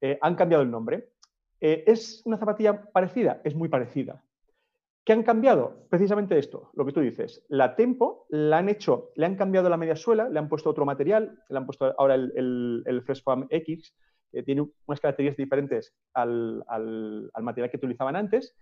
eh, 0.00 0.16
han 0.22 0.36
cambiado 0.36 0.62
el 0.62 0.70
nombre. 0.70 1.08
Eh, 1.60 1.82
¿Es 1.88 2.22
una 2.24 2.36
zapatilla 2.36 2.84
parecida? 2.92 3.40
Es 3.42 3.56
muy 3.56 3.68
parecida. 3.68 4.22
¿Qué 5.04 5.12
han 5.12 5.24
cambiado? 5.24 5.86
Precisamente 5.90 6.38
esto, 6.38 6.70
lo 6.74 6.86
que 6.86 6.92
tú 6.92 7.00
dices. 7.00 7.44
La 7.48 7.74
Tempo 7.74 8.26
la 8.28 8.58
han 8.58 8.68
hecho, 8.68 9.10
le 9.16 9.26
han 9.26 9.34
cambiado 9.34 9.68
la 9.68 9.76
media 9.76 9.96
suela, 9.96 10.28
le 10.28 10.38
han 10.38 10.48
puesto 10.48 10.70
otro 10.70 10.84
material, 10.84 11.42
le 11.48 11.58
han 11.58 11.66
puesto 11.66 11.92
ahora 11.98 12.14
el, 12.14 12.32
el, 12.36 12.84
el 12.86 13.04
X, 13.50 13.94
que 14.30 14.42
tiene 14.44 14.68
unas 14.86 15.00
características 15.00 15.36
diferentes 15.36 15.94
al, 16.14 16.64
al, 16.68 17.30
material 17.42 17.70
que 17.70 17.78
utilizaban 17.78 18.14
antes. 18.14 18.56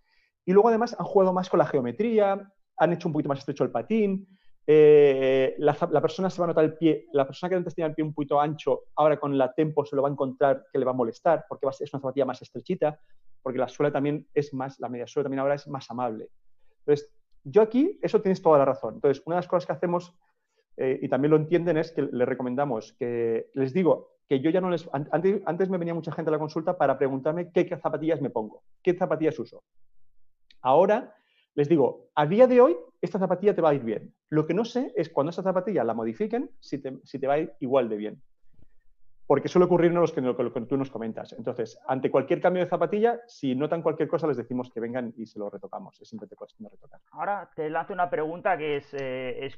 Y 0.47 0.53
luego 0.53 0.69
además 0.69 0.97
han 0.99 1.05
jugado 1.05 1.35
más 1.35 1.51
con 1.51 1.59
la 1.59 1.67
geometría, 1.67 2.51
han 2.79 2.93
hecho 2.93 3.09
un 3.09 3.13
poquito 3.13 3.29
más 3.29 3.41
estrecho 3.41 3.65
el 3.65 3.71
patín, 3.71 4.27
eh, 4.73 5.57
la, 5.59 5.75
persona 6.01 6.31
se 6.31 6.41
va 6.41 6.45
a 6.45 6.49
notar 6.49 6.65
el 6.65 6.75
pie, 6.75 7.09
la 7.13 7.27
persona 7.27 7.51
que 7.51 7.57
antes 7.57 7.75
tenía 7.75 7.89
el 7.89 7.95
pie 7.95 8.05
un 8.05 8.15
poquito 8.15 8.41
ancho, 8.41 8.83
ahora 8.95 9.19
con 9.19 9.37
la 9.37 9.53
tempo 9.53 9.85
se 9.85 9.97
lo 9.97 10.03
va 10.03 10.09
a 10.09 10.13
encontrar 10.13 10.67
que 10.73 10.79
le 10.79 10.85
va 10.85 10.93
a 10.93 10.95
molestar, 10.95 11.45
porque 11.49 11.67
va 11.67 11.73
es 11.73 11.93
una 11.93 12.01
zapatilla 12.01 12.25
más 12.25 12.41
estrechita, 12.41 13.01
porque 13.43 13.59
la 13.59 13.67
suela 13.67 13.91
también 13.91 14.29
es 14.33 14.55
más, 14.55 14.79
la 14.79 14.89
media 14.89 15.09
suela 15.09 15.25
también 15.25 15.41
ahora 15.41 15.57
es 15.57 15.67
más 15.67 15.91
amable. 15.91 16.31
Entonces, 16.87 17.13
yo 17.43 17.63
aquí, 17.63 17.99
eso 18.01 18.23
tienes 18.23 18.41
toda 18.43 18.59
la 18.59 18.65
razón. 18.65 18.95
Entonces, 18.95 19.21
una 19.27 19.35
de 19.35 19.39
las 19.39 19.49
cosas 19.49 19.67
que 19.67 19.73
hacemos, 19.73 20.17
eh, 20.77 21.01
y 21.03 21.09
también 21.09 21.33
lo 21.33 21.37
entienden, 21.39 21.77
es 21.77 21.91
que 21.91 22.03
les 22.03 22.29
recomendamos 22.29 22.93
que, 22.93 23.51
les 23.55 23.75
digo, 23.75 24.19
que 24.29 24.39
yo 24.39 24.51
ya 24.51 24.61
no 24.61 24.71
les... 24.71 24.89
Antes, 24.93 25.43
antes 25.47 25.69
me 25.69 25.79
venía 25.79 25.95
mucha 25.95 26.13
gente 26.13 26.29
a 26.29 26.33
la 26.33 26.39
consulta 26.39 26.79
para 26.79 26.97
preguntarme 26.97 27.51
qué 27.51 27.65
zapatillas 27.77 28.21
me 28.21 28.31
pongo, 28.31 28.63
qué 28.85 28.95
zapatillas 28.95 29.37
uso. 29.41 29.65
Ahora 30.63 31.17
les 31.55 31.69
digo, 31.69 32.11
a 32.15 32.27
día 32.27 32.47
de 32.47 32.61
hoy 32.61 32.77
esta 33.01 33.19
zapatilla 33.19 33.55
te 33.55 33.63
va 33.63 33.71
a 33.71 33.75
ir 33.75 33.83
bien. 33.83 34.15
Lo 34.29 34.47
que 34.47 34.55
no 34.55 34.65
sé 34.65 34.93
es 34.97 35.09
cuando 35.09 35.31
esa 35.31 35.43
zapatilla 35.43 35.85
la 35.85 35.95
modifiquen, 35.95 36.51
si 36.61 36.79
te, 36.79 37.27
va 37.27 37.35
a 37.35 37.39
ir 37.39 37.53
igual 37.61 37.89
de 37.89 37.97
bien. 37.97 38.23
Porque 39.27 39.49
suele 39.49 39.67
ocurrirnos 39.67 40.17
lo 40.17 40.37
que, 40.37 40.51
que 40.53 40.61
tú 40.63 40.77
nos 40.77 40.91
comentas. 40.91 41.33
Entonces, 41.33 41.79
ante 41.87 42.11
cualquier 42.11 42.41
cambio 42.41 42.65
de 42.65 42.69
zapatilla, 42.69 43.21
si 43.29 43.55
notan 43.55 43.81
cualquier 43.81 44.09
cosa, 44.09 44.27
les 44.27 44.37
decimos 44.37 44.73
que 44.73 44.81
vengan 44.81 45.15
y 45.17 45.27
se 45.27 45.39
lo 45.39 45.49
retocamos. 45.49 46.01
Es. 46.01 46.17
Ahora 47.13 47.49
te 47.55 47.71
lanzo 47.71 47.93
una 47.93 48.11
pregunta 48.11 48.59
que 48.59 48.79
es, 48.79 48.93
eh, 48.93 49.47
es, 49.47 49.57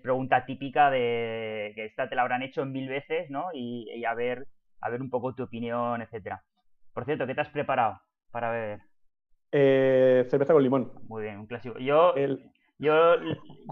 pregunta 0.00 0.46
típica 0.46 0.88
de 0.90 1.72
que 1.74 1.86
esta 1.86 2.08
te 2.08 2.14
la 2.14 2.22
habrán 2.22 2.42
hecho 2.42 2.64
mil 2.64 2.88
veces, 2.88 3.28
¿no? 3.28 3.46
Y, 3.52 4.04
a, 4.04 4.14
ver, 4.14 4.46
a 4.80 4.88
ver 4.88 5.02
un 5.02 5.10
poco 5.10 5.34
tu 5.34 5.42
opinión, 5.42 6.00
etcétera. 6.00 6.44
Por 6.92 7.04
cierto, 7.04 7.26
¿qué 7.26 7.34
te 7.34 7.40
has 7.40 7.50
preparado 7.50 8.00
para 8.30 8.52
beber? 8.52 8.80
Eh, 9.50 10.26
cerveza 10.28 10.52
con 10.52 10.62
limón. 10.62 10.92
Muy 11.08 11.22
bien, 11.22 11.38
un 11.38 11.46
clásico. 11.46 11.78
Yo, 11.78 12.14
yo, 12.78 13.14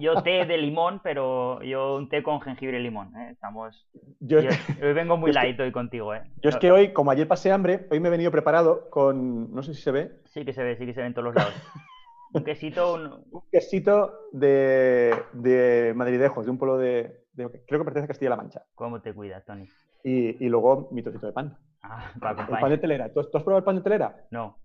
yo 0.00 0.22
té 0.22 0.46
de 0.46 0.56
limón, 0.56 1.00
pero 1.02 1.62
yo 1.62 1.96
un 1.96 2.08
té 2.08 2.22
con 2.22 2.40
jengibre 2.40 2.80
y 2.80 2.82
limón. 2.82 3.14
¿eh? 3.16 3.30
Estamos. 3.32 3.86
Yo, 4.20 4.38
hoy 4.82 4.92
vengo 4.94 5.16
muy 5.16 5.32
light 5.32 5.58
hoy 5.60 5.72
contigo. 5.72 6.14
¿eh? 6.14 6.22
Yo 6.42 6.50
es 6.50 6.56
que 6.56 6.72
hoy, 6.72 6.92
como 6.92 7.10
ayer 7.10 7.28
pasé 7.28 7.52
hambre, 7.52 7.86
hoy 7.90 8.00
me 8.00 8.08
he 8.08 8.10
venido 8.10 8.30
preparado 8.30 8.88
con. 8.90 9.52
No 9.54 9.62
sé 9.62 9.74
si 9.74 9.82
se 9.82 9.90
ve. 9.90 10.12
Sí 10.24 10.44
que 10.44 10.52
se 10.52 10.62
ve, 10.62 10.76
sí 10.76 10.86
que 10.86 10.94
se 10.94 11.00
ve 11.00 11.06
en 11.06 11.14
todos 11.14 11.26
los 11.26 11.34
lados. 11.34 11.54
un 12.32 12.42
quesito. 12.42 12.94
Un, 12.94 13.42
quesito 13.52 14.12
de, 14.32 15.14
de 15.34 15.92
madridejos, 15.94 16.46
de 16.46 16.50
un 16.50 16.58
pueblo 16.58 16.78
de, 16.78 17.24
Creo 17.36 17.80
que 17.80 17.84
pertenece 17.84 18.04
a 18.04 18.08
Castilla-La 18.08 18.36
Mancha. 18.36 18.62
¿Cómo 18.74 19.02
te 19.02 19.12
cuidas, 19.12 19.44
Tony? 19.44 19.68
Y, 20.02 20.42
y 20.44 20.48
luego 20.48 20.88
mi 20.90 21.02
trocito 21.02 21.26
de 21.26 21.32
pan. 21.32 21.56
Ah, 21.82 22.10
el 22.14 22.58
pan 22.58 22.70
de 22.70 22.78
telera. 22.78 23.12
¿Tú, 23.12 23.22
¿Tú 23.22 23.36
has 23.36 23.44
probado 23.44 23.58
el 23.58 23.64
pan 23.64 23.76
de 23.76 23.82
telera? 23.82 24.24
No 24.30 24.56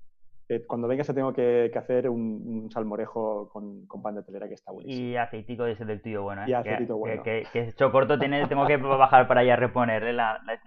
cuando 0.67 0.87
vengas 0.87 1.07
tengo 1.07 1.33
que, 1.33 1.71
hacer 1.75 2.09
un, 2.09 2.69
salmorejo 2.71 3.49
con, 3.49 3.87
pan 4.01 4.15
de 4.15 4.23
telera 4.23 4.47
que 4.47 4.55
está 4.55 4.71
buenísimo. 4.71 5.07
Y 5.07 5.15
aceitico 5.15 5.65
ese 5.65 5.85
del 5.85 6.01
tuyo 6.01 6.23
bueno, 6.23 6.43
¿eh? 6.43 6.49
Y 6.49 6.53
aceitito 6.53 6.97
bueno. 6.97 7.23
Que, 7.23 7.45
que, 7.51 7.69
hecho 7.69 7.91
corto, 7.91 8.19
tiene, 8.19 8.47
tengo 8.47 8.65
que 8.65 8.77
bajar 8.77 9.27
para 9.27 9.41
allá 9.41 9.53
a 9.53 9.57
reponerle 9.57 10.13
la, 10.13 10.41
la 10.45 10.59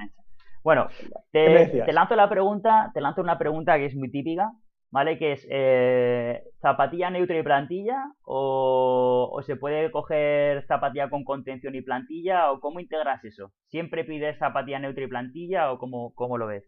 Bueno, 0.62 0.88
te, 1.30 1.92
lanzo 1.92 2.16
la 2.16 2.28
pregunta, 2.28 2.90
te 2.94 3.00
lanzo 3.00 3.20
una 3.20 3.38
pregunta 3.38 3.76
que 3.76 3.86
es 3.86 3.96
muy 3.96 4.10
típica, 4.10 4.52
¿vale? 4.90 5.18
Que 5.18 5.32
es 5.32 5.46
eh, 5.50 6.42
zapatilla 6.60 7.10
neutra 7.10 7.38
y 7.38 7.42
plantilla 7.42 8.12
o, 8.24 9.40
se 9.44 9.56
puede 9.56 9.90
coger 9.90 10.64
zapatilla 10.66 11.10
con 11.10 11.24
contención 11.24 11.74
y 11.74 11.82
plantilla 11.82 12.52
o 12.52 12.60
cómo 12.60 12.80
integras 12.80 13.24
eso? 13.24 13.52
¿Siempre 13.68 14.04
pides 14.04 14.38
zapatilla 14.38 14.78
neutra 14.78 15.04
y 15.04 15.08
plantilla 15.08 15.72
o 15.72 15.78
cómo, 15.78 16.14
cómo 16.14 16.38
lo 16.38 16.46
ves? 16.46 16.64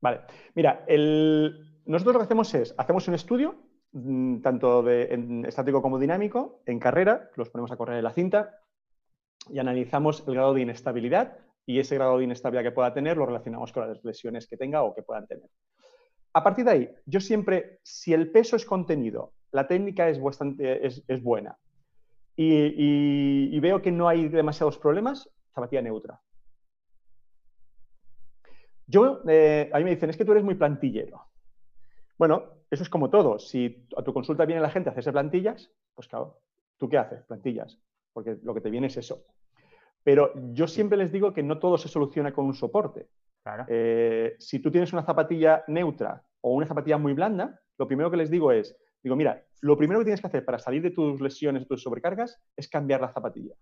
Vale, 0.00 0.20
mira, 0.56 0.84
el, 0.88 1.71
nosotros 1.86 2.14
lo 2.14 2.20
que 2.20 2.24
hacemos 2.24 2.54
es, 2.54 2.74
hacemos 2.78 3.08
un 3.08 3.14
estudio, 3.14 3.56
mm, 3.92 4.40
tanto 4.40 4.82
de, 4.82 5.44
estático 5.46 5.82
como 5.82 5.98
dinámico, 5.98 6.62
en 6.66 6.78
carrera, 6.78 7.30
los 7.36 7.50
ponemos 7.50 7.72
a 7.72 7.76
correr 7.76 7.98
en 7.98 8.04
la 8.04 8.12
cinta 8.12 8.58
y 9.50 9.58
analizamos 9.58 10.24
el 10.26 10.34
grado 10.34 10.54
de 10.54 10.62
inestabilidad 10.62 11.36
y 11.66 11.78
ese 11.78 11.96
grado 11.96 12.18
de 12.18 12.24
inestabilidad 12.24 12.64
que 12.64 12.74
pueda 12.74 12.94
tener 12.94 13.16
lo 13.16 13.26
relacionamos 13.26 13.72
con 13.72 13.88
las 13.88 14.02
lesiones 14.04 14.46
que 14.46 14.56
tenga 14.56 14.82
o 14.82 14.94
que 14.94 15.02
puedan 15.02 15.26
tener. 15.26 15.48
A 16.34 16.42
partir 16.42 16.64
de 16.64 16.70
ahí, 16.70 16.90
yo 17.04 17.20
siempre, 17.20 17.80
si 17.82 18.14
el 18.14 18.30
peso 18.30 18.56
es 18.56 18.64
contenido, 18.64 19.32
la 19.50 19.66
técnica 19.66 20.08
es, 20.08 20.20
bastante, 20.20 20.86
es, 20.86 21.22
buena 21.22 21.58
y, 22.34 23.60
veo 23.60 23.82
que 23.82 23.92
no 23.92 24.08
hay 24.08 24.28
demasiados 24.28 24.78
problemas, 24.78 25.28
zapatilla 25.54 25.82
neutra. 25.82 26.20
Yo, 28.86 29.20
eh, 29.28 29.70
a 29.72 29.78
mí 29.78 29.84
me 29.84 29.90
dicen, 29.90 30.10
es 30.10 30.16
que 30.16 30.24
tú 30.24 30.32
eres 30.32 30.44
muy 30.44 30.54
plantillero. 30.54 31.31
Bueno, 32.22 32.44
eso 32.70 32.84
es 32.84 32.88
como 32.88 33.10
todo. 33.10 33.40
Si 33.40 33.84
a 33.96 34.02
tu 34.04 34.14
consulta 34.14 34.44
viene 34.46 34.62
la 34.62 34.70
gente 34.70 34.88
a 34.88 34.92
hacerse 34.92 35.10
plantillas, 35.10 35.72
pues 35.92 36.06
claro, 36.06 36.38
¿tú 36.78 36.88
qué 36.88 36.96
haces? 36.96 37.24
Plantillas, 37.24 37.80
porque 38.12 38.38
lo 38.44 38.54
que 38.54 38.60
te 38.60 38.70
viene 38.70 38.86
es 38.86 38.96
eso. 38.96 39.24
Pero 40.04 40.32
yo 40.52 40.68
siempre 40.68 40.96
les 40.96 41.10
digo 41.10 41.32
que 41.32 41.42
no 41.42 41.58
todo 41.58 41.76
se 41.76 41.88
soluciona 41.88 42.32
con 42.32 42.44
un 42.44 42.54
soporte. 42.54 43.08
Eh, 43.66 44.36
si 44.38 44.60
tú 44.60 44.70
tienes 44.70 44.92
una 44.92 45.02
zapatilla 45.02 45.64
neutra 45.66 46.22
o 46.42 46.54
una 46.54 46.68
zapatilla 46.68 46.96
muy 46.96 47.12
blanda, 47.12 47.60
lo 47.76 47.88
primero 47.88 48.08
que 48.08 48.18
les 48.18 48.30
digo 48.30 48.52
es, 48.52 48.76
digo, 49.02 49.16
mira, 49.16 49.44
lo 49.60 49.76
primero 49.76 49.98
que 49.98 50.04
tienes 50.04 50.20
que 50.20 50.28
hacer 50.28 50.44
para 50.44 50.60
salir 50.60 50.80
de 50.80 50.92
tus 50.92 51.20
lesiones, 51.20 51.62
de 51.62 51.66
tus 51.66 51.82
sobrecargas, 51.82 52.40
es 52.56 52.68
cambiar 52.68 53.00
la 53.00 53.12
zapatilla. 53.12 53.56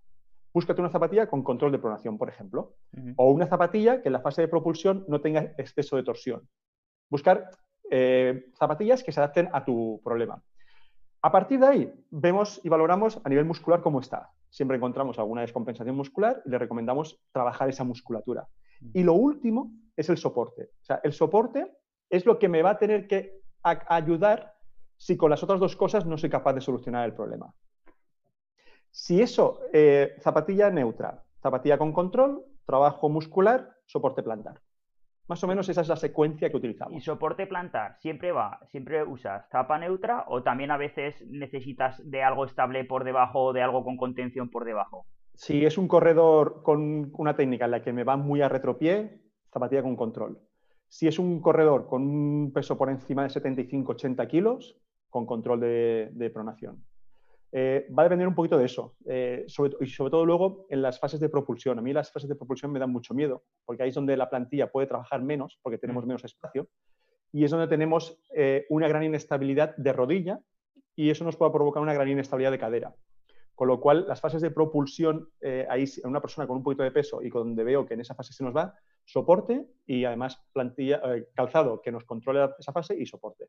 Búscate 0.52 0.82
una 0.82 0.90
zapatilla 0.90 1.30
con 1.30 1.42
control 1.42 1.72
de 1.72 1.78
pronación, 1.78 2.18
por 2.18 2.28
ejemplo, 2.28 2.74
o 3.16 3.30
una 3.30 3.46
zapatilla 3.46 4.02
que 4.02 4.10
en 4.10 4.12
la 4.12 4.20
fase 4.20 4.42
de 4.42 4.48
propulsión 4.48 5.06
no 5.08 5.22
tenga 5.22 5.54
exceso 5.56 5.96
de 5.96 6.02
torsión. 6.02 6.46
Buscar 7.08 7.48
eh, 7.90 8.50
zapatillas 8.58 9.02
que 9.02 9.12
se 9.12 9.20
adapten 9.20 9.48
a 9.52 9.64
tu 9.64 10.00
problema. 10.04 10.42
A 11.22 11.30
partir 11.30 11.60
de 11.60 11.66
ahí, 11.66 11.92
vemos 12.10 12.60
y 12.64 12.68
valoramos 12.68 13.20
a 13.22 13.28
nivel 13.28 13.44
muscular 13.44 13.82
cómo 13.82 14.00
está. 14.00 14.30
Siempre 14.48 14.76
encontramos 14.76 15.18
alguna 15.18 15.42
descompensación 15.42 15.94
muscular 15.94 16.42
y 16.46 16.50
le 16.50 16.58
recomendamos 16.58 17.20
trabajar 17.32 17.68
esa 17.68 17.84
musculatura. 17.84 18.48
Y 18.94 19.02
lo 19.02 19.12
último 19.12 19.70
es 19.96 20.08
el 20.08 20.16
soporte. 20.16 20.70
O 20.80 20.84
sea, 20.84 21.00
el 21.04 21.12
soporte 21.12 21.70
es 22.08 22.24
lo 22.24 22.38
que 22.38 22.48
me 22.48 22.62
va 22.62 22.70
a 22.70 22.78
tener 22.78 23.06
que 23.06 23.40
ayudar 23.62 24.54
si 24.96 25.16
con 25.16 25.30
las 25.30 25.42
otras 25.42 25.60
dos 25.60 25.76
cosas 25.76 26.06
no 26.06 26.16
soy 26.16 26.30
capaz 26.30 26.54
de 26.54 26.60
solucionar 26.60 27.04
el 27.04 27.14
problema. 27.14 27.52
Si 28.90 29.20
eso, 29.20 29.60
eh, 29.72 30.16
zapatilla 30.20 30.70
neutra, 30.70 31.22
zapatilla 31.42 31.78
con 31.78 31.92
control, 31.92 32.44
trabajo 32.64 33.08
muscular, 33.08 33.76
soporte 33.86 34.22
plantar. 34.22 34.60
Más 35.30 35.44
o 35.44 35.46
menos 35.46 35.68
esa 35.68 35.82
es 35.82 35.88
la 35.88 35.94
secuencia 35.94 36.50
que 36.50 36.56
utilizamos. 36.56 36.92
¿Y 36.92 37.00
soporte 37.00 37.46
plantar 37.46 37.96
siempre 38.00 38.32
va, 38.32 38.58
siempre 38.66 39.04
usas 39.04 39.48
zapa 39.48 39.78
neutra 39.78 40.24
o 40.26 40.42
también 40.42 40.72
a 40.72 40.76
veces 40.76 41.24
necesitas 41.28 42.02
de 42.04 42.24
algo 42.24 42.44
estable 42.44 42.84
por 42.84 43.04
debajo 43.04 43.44
o 43.44 43.52
de 43.52 43.62
algo 43.62 43.84
con 43.84 43.96
contención 43.96 44.50
por 44.50 44.64
debajo? 44.64 45.06
Si 45.34 45.64
es 45.64 45.78
un 45.78 45.86
corredor 45.86 46.64
con 46.64 47.12
una 47.16 47.36
técnica 47.36 47.66
en 47.66 47.70
la 47.70 47.80
que 47.80 47.92
me 47.92 48.02
va 48.02 48.16
muy 48.16 48.42
a 48.42 48.48
retropié, 48.48 49.20
zapatilla 49.52 49.82
con 49.82 49.94
control. 49.94 50.40
Si 50.88 51.06
es 51.06 51.20
un 51.20 51.40
corredor 51.40 51.86
con 51.86 52.02
un 52.02 52.52
peso 52.52 52.76
por 52.76 52.90
encima 52.90 53.22
de 53.22 53.28
75-80 53.28 54.26
kilos, 54.26 54.80
con 55.10 55.26
control 55.26 55.60
de, 55.60 56.30
pronación. 56.34 56.84
Eh, 57.52 57.88
va 57.96 58.02
a 58.02 58.04
depender 58.04 58.28
un 58.28 58.34
poquito 58.34 58.56
de 58.56 58.64
eso. 58.64 58.94
Eh, 59.06 59.46
y 59.80 59.86
sobre 59.86 60.10
todo 60.10 60.24
luego 60.24 60.66
en 60.70 60.82
las 60.82 60.98
fases 61.00 61.20
de 61.20 61.28
propulsión. 61.28 61.78
A 61.78 61.82
mí 61.82 61.92
las 61.92 62.12
fases 62.12 62.28
de 62.28 62.36
propulsión 62.36 62.70
me 62.70 62.78
dan 62.78 62.90
mucho 62.90 63.14
miedo, 63.14 63.44
porque 63.64 63.82
ahí 63.82 63.88
es 63.88 63.94
donde 63.94 64.16
la 64.16 64.30
plantilla 64.30 64.70
puede 64.70 64.86
trabajar 64.86 65.22
menos, 65.22 65.58
porque 65.62 65.78
tenemos 65.78 66.04
mm. 66.04 66.08
menos 66.08 66.24
espacio, 66.24 66.68
y 67.32 67.44
es 67.44 67.50
donde 67.50 67.68
tenemos 67.68 68.20
eh, 68.34 68.66
una 68.70 68.88
gran 68.88 69.02
inestabilidad 69.02 69.76
de 69.76 69.92
rodilla, 69.92 70.40
y 70.94 71.10
eso 71.10 71.24
nos 71.24 71.36
puede 71.36 71.52
provocar 71.52 71.82
una 71.82 71.94
gran 71.94 72.08
inestabilidad 72.08 72.50
de 72.50 72.58
cadera. 72.58 72.94
Con 73.54 73.68
lo 73.68 73.80
cual, 73.80 74.06
las 74.08 74.20
fases 74.20 74.40
de 74.40 74.50
propulsión, 74.50 75.28
ahí 75.68 75.84
en 76.02 76.08
una 76.08 76.22
persona 76.22 76.46
con 76.46 76.56
un 76.56 76.62
poquito 76.62 76.82
de 76.82 76.90
peso 76.90 77.20
y 77.22 77.28
donde 77.28 77.62
veo 77.62 77.84
que 77.84 77.92
en 77.92 78.00
esa 78.00 78.14
fase 78.14 78.32
se 78.32 78.42
nos 78.42 78.56
va, 78.56 78.74
soporte 79.04 79.66
y 79.86 80.04
además 80.06 80.42
plantilla, 80.54 81.02
calzado 81.34 81.82
que 81.82 81.92
nos 81.92 82.04
controle 82.04 82.48
esa 82.58 82.72
fase 82.72 82.96
y 82.98 83.04
soporte 83.04 83.48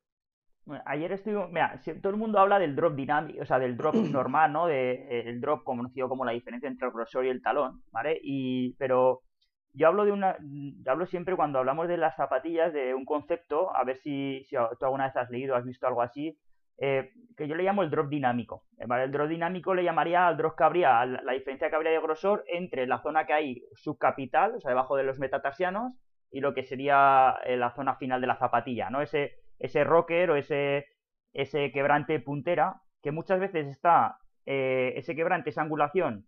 ayer 0.86 1.12
estuve, 1.12 1.48
mira, 1.48 1.80
todo 2.02 2.12
el 2.12 2.20
mundo 2.20 2.40
habla 2.40 2.60
del 2.60 2.76
drop 2.76 2.96
dinámico, 2.96 3.42
o 3.42 3.46
sea, 3.46 3.60
del 3.60 3.78
drop 3.78 3.96
normal, 3.96 4.54
¿no? 4.54 4.68
De, 4.68 4.92
eh, 4.92 5.24
el 5.28 5.42
drop 5.42 5.64
conocido 5.64 6.10
como 6.10 6.26
la 6.26 6.32
diferencia 6.32 6.68
entre 6.68 6.88
el 6.88 6.94
grosor 6.94 7.26
y 7.26 7.30
el 7.30 7.42
talón, 7.42 7.82
¿vale? 7.92 8.20
Y, 8.22 8.74
pero 8.76 9.22
yo 9.74 9.88
hablo 9.88 10.06
de 10.06 10.12
una, 10.12 10.38
yo 10.42 10.92
hablo 10.92 11.06
siempre 11.06 11.36
cuando 11.36 11.60
hablamos 11.60 11.88
de 11.88 11.98
las 11.98 12.16
zapatillas 12.16 12.74
de 12.74 12.94
un 12.94 13.06
concepto, 13.06 13.76
a 13.76 13.84
ver 13.84 13.98
si, 13.98 14.44
si 14.46 14.56
tú 14.56 14.86
alguna 14.86 15.06
vez 15.06 15.16
has 15.16 15.30
leído, 15.30 15.56
has 15.56 15.66
visto 15.66 15.88
algo 15.88 16.02
así, 16.02 16.38
eh, 16.78 17.12
que 17.38 17.48
yo 17.48 17.56
le 17.56 17.64
llamo 17.64 17.84
el 17.84 17.90
drop 17.90 18.10
dinámico, 18.10 18.66
¿vale? 18.88 19.04
El 19.04 19.12
drop 19.12 19.28
dinámico 19.28 19.74
le 19.74 19.84
llamaría 19.84 20.28
al 20.28 20.38
drop 20.38 20.58
que 20.58 20.64
habría, 20.64 21.06
la 21.06 21.34
diferencia 21.34 21.70
que 21.70 21.76
habría 21.76 21.92
de 21.92 22.00
grosor 22.00 22.44
entre 22.48 22.88
la 22.88 23.02
zona 23.02 23.26
que 23.26 23.34
hay 23.34 23.64
subcapital, 23.74 24.56
o 24.56 24.60
sea, 24.60 24.70
debajo 24.70 24.96
de 24.98 25.04
los 25.04 25.20
metatarsianos, 25.20 25.94
y 26.32 26.40
lo 26.40 26.54
que 26.54 26.64
sería 26.64 27.36
eh, 27.44 27.58
la 27.58 27.72
zona 27.76 27.96
final 27.96 28.22
de 28.22 28.28
la 28.28 28.38
zapatilla, 28.38 28.90
¿no? 28.90 29.02
Ese, 29.02 29.41
ese 29.62 29.84
rocker 29.84 30.32
o 30.32 30.36
ese, 30.36 30.88
ese 31.34 31.72
quebrante 31.72 32.20
puntera, 32.20 32.82
que 33.02 33.12
muchas 33.12 33.40
veces 33.40 33.68
está, 33.68 34.18
eh, 34.46 34.94
ese 34.96 35.16
quebrante, 35.16 35.50
esa 35.50 35.62
angulación 35.62 36.28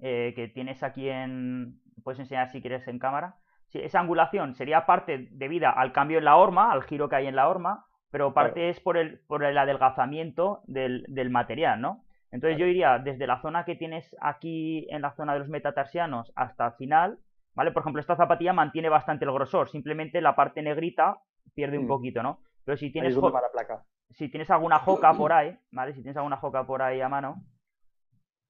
eh, 0.00 0.32
que 0.36 0.48
tienes 0.48 0.82
aquí 0.82 1.08
en, 1.08 1.80
puedes 2.04 2.20
enseñar 2.20 2.50
si 2.50 2.60
quieres 2.60 2.86
en 2.88 2.98
cámara, 2.98 3.36
esa 3.72 4.00
angulación 4.00 4.54
sería 4.54 4.84
parte 4.84 5.28
debida 5.30 5.70
al 5.70 5.92
cambio 5.92 6.18
en 6.18 6.24
la 6.24 6.36
horma, 6.36 6.72
al 6.72 6.82
giro 6.82 7.08
que 7.08 7.16
hay 7.16 7.26
en 7.26 7.36
la 7.36 7.48
horma, 7.48 7.86
pero 8.10 8.34
parte 8.34 8.68
es 8.68 8.78
por 8.80 8.98
el, 8.98 9.20
por 9.26 9.42
el 9.44 9.56
adelgazamiento 9.56 10.60
del, 10.66 11.06
del 11.08 11.30
material, 11.30 11.80
¿no? 11.80 12.04
Entonces 12.30 12.58
yo 12.58 12.66
iría 12.66 12.98
desde 12.98 13.26
la 13.26 13.40
zona 13.40 13.64
que 13.64 13.74
tienes 13.74 14.14
aquí 14.20 14.86
en 14.90 15.00
la 15.00 15.12
zona 15.12 15.32
de 15.32 15.38
los 15.38 15.48
metatarsianos 15.48 16.32
hasta 16.36 16.66
el 16.66 16.72
final, 16.74 17.18
¿vale? 17.54 17.72
Por 17.72 17.80
ejemplo, 17.80 18.00
esta 18.00 18.16
zapatilla 18.16 18.52
mantiene 18.52 18.90
bastante 18.90 19.24
el 19.24 19.32
grosor, 19.32 19.70
simplemente 19.70 20.20
la 20.20 20.36
parte 20.36 20.62
negrita 20.62 21.18
pierde 21.54 21.78
un 21.78 21.84
mm. 21.84 21.88
poquito, 21.88 22.22
¿no? 22.22 22.40
Pero 22.64 22.76
si 22.76 22.90
tienes, 22.90 23.16
placa. 23.16 23.84
si 24.10 24.28
tienes 24.28 24.50
alguna 24.50 24.78
joca 24.78 25.12
por 25.14 25.32
ahí, 25.32 25.58
¿vale? 25.72 25.94
Si 25.94 26.02
tienes 26.02 26.16
alguna 26.16 26.36
joca 26.36 26.64
por 26.66 26.82
ahí 26.82 27.00
a 27.00 27.08
mano. 27.08 27.42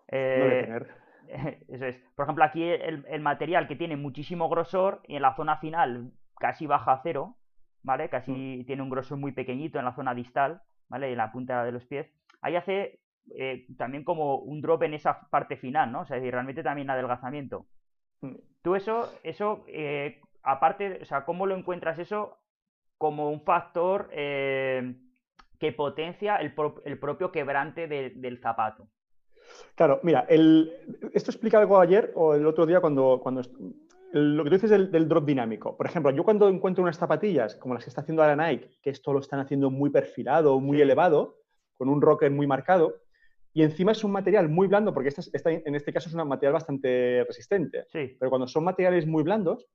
Eh, 0.09 0.81
eso 1.69 1.87
es. 1.87 1.99
Por 2.15 2.25
ejemplo, 2.25 2.45
aquí 2.45 2.63
el, 2.63 3.21
material 3.21 3.67
que 3.69 3.77
tiene 3.77 3.97
muchísimo 3.97 4.49
grosor 4.49 5.01
y 5.07 5.17
en 5.17 5.23
la 5.23 5.35
zona 5.35 5.57
final 5.59 6.13
casi 6.39 6.67
baja 6.67 6.93
a 6.93 7.01
cero, 7.03 7.37
¿vale? 7.83 8.09
Casi 8.09 8.33
mm. 8.33 8.67
tiene 8.67 8.83
un 8.83 8.91
grosor 8.91 9.19
muy 9.19 9.33
pequeñito 9.33 9.79
en 9.79 9.87
la 9.87 9.95
zona 9.95 10.15
distal, 10.15 10.63
¿vale? 10.89 11.11
En 11.11 11.19
la 11.19 11.33
punta 11.33 11.65
de 11.65 11.73
los 11.73 11.87
pies. 11.87 12.11
Ahí 12.43 12.57
hace 12.57 13.01
eh, 13.35 13.67
también 13.79 14.05
como 14.05 14.37
un 14.37 14.61
drop 14.61 14.83
en 14.83 14.95
esa 14.95 15.29
parte 15.31 15.57
final, 15.57 15.91
¿no? 15.91 16.01
O 16.01 16.05
sea, 16.05 16.19
realmente 16.19 16.63
también 16.63 16.91
adelgazamiento. 16.91 17.67
Mm. 18.21 18.35
Tú 18.63 18.75
eso, 18.75 19.13
eso, 19.23 19.65
eh, 19.69 20.21
aparte, 20.43 21.01
o 21.03 21.05
sea, 21.05 21.25
¿cómo 21.25 21.47
lo 21.47 21.57
encuentras 21.57 21.99
eso 21.99 22.42
como 23.03 23.29
un 23.29 23.41
factor 23.41 24.09
eh, 24.13 24.95
que 25.59 25.73
potencia 25.73 26.37
el, 26.37 26.55
propio 26.55 27.33
quebrante 27.33 27.89
del 27.89 28.39
zapato. 28.39 28.87
Claro, 29.75 29.99
mira, 30.05 30.25
esto 30.29 31.33
explica 31.33 31.59
algo 31.59 31.81
ayer 31.81 32.13
o 32.15 32.37
el 32.37 32.47
otro 32.47 32.65
día 32.65 32.81
cuando, 32.81 33.19
cuando 33.21 33.43
lo 34.13 34.45
que 34.45 34.51
tú 34.51 34.55
dices 34.55 34.71
del, 34.71 35.09
drop 35.09 35.25
dinámico. 35.25 35.77
Por 35.77 35.87
ejemplo, 35.87 36.13
yo 36.13 36.23
cuando 36.23 36.49
encuentro 36.49 36.85
unas 36.85 36.97
zapatillas 36.97 37.57
como 37.57 37.75
las 37.75 37.83
que 37.83 37.91
está 37.91 38.03
haciendo 38.03 38.23
ahora 38.23 38.37
Nike, 38.37 38.71
que 38.81 38.91
esto 38.91 39.13
lo 39.13 39.19
están 39.19 39.41
haciendo 39.41 39.69
muy 39.69 39.91
perfilado, 39.91 40.61
muy 40.61 40.81
elevado, 40.81 41.41
con 41.75 41.89
un 41.89 42.01
rocker 42.01 42.31
muy 42.31 42.47
marcado, 42.47 43.01
y 43.53 43.65
encima 43.65 43.91
es 43.91 44.05
un 44.05 44.13
material 44.13 44.49
muy 44.49 44.69
blando, 44.69 44.95
porque 44.95 45.11
en 45.11 45.75
este 45.75 45.93
caso 45.93 46.09
es 46.09 46.15
un 46.15 46.29
material 46.29 46.53
bastante 46.53 47.25
resistente. 47.27 47.85
Sí. 47.89 48.17
Pero 48.21 48.31
cuando 48.31 48.47
son 48.47 48.63
materiales 48.63 49.09
muy 49.09 49.25
blandos, 49.25 49.67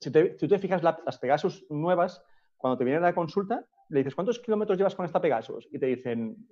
si, 0.00 0.10
tú 0.10 0.48
te 0.48 0.58
fijas, 0.58 0.82
las 0.82 1.18
Pegasus 1.18 1.66
nuevas, 1.70 2.22
cuando 2.56 2.78
te 2.78 2.84
vienen 2.84 3.02
a 3.02 3.08
la 3.08 3.14
consulta, 3.14 3.64
le 3.88 4.00
dices, 4.00 4.14
¿cuántos 4.14 4.38
kilómetros 4.38 4.78
llevas 4.78 4.94
con 4.94 5.06
esta 5.06 5.20
Pegasus? 5.20 5.68
Y 5.72 5.78
te 5.78 5.86
dicen, 5.86 6.48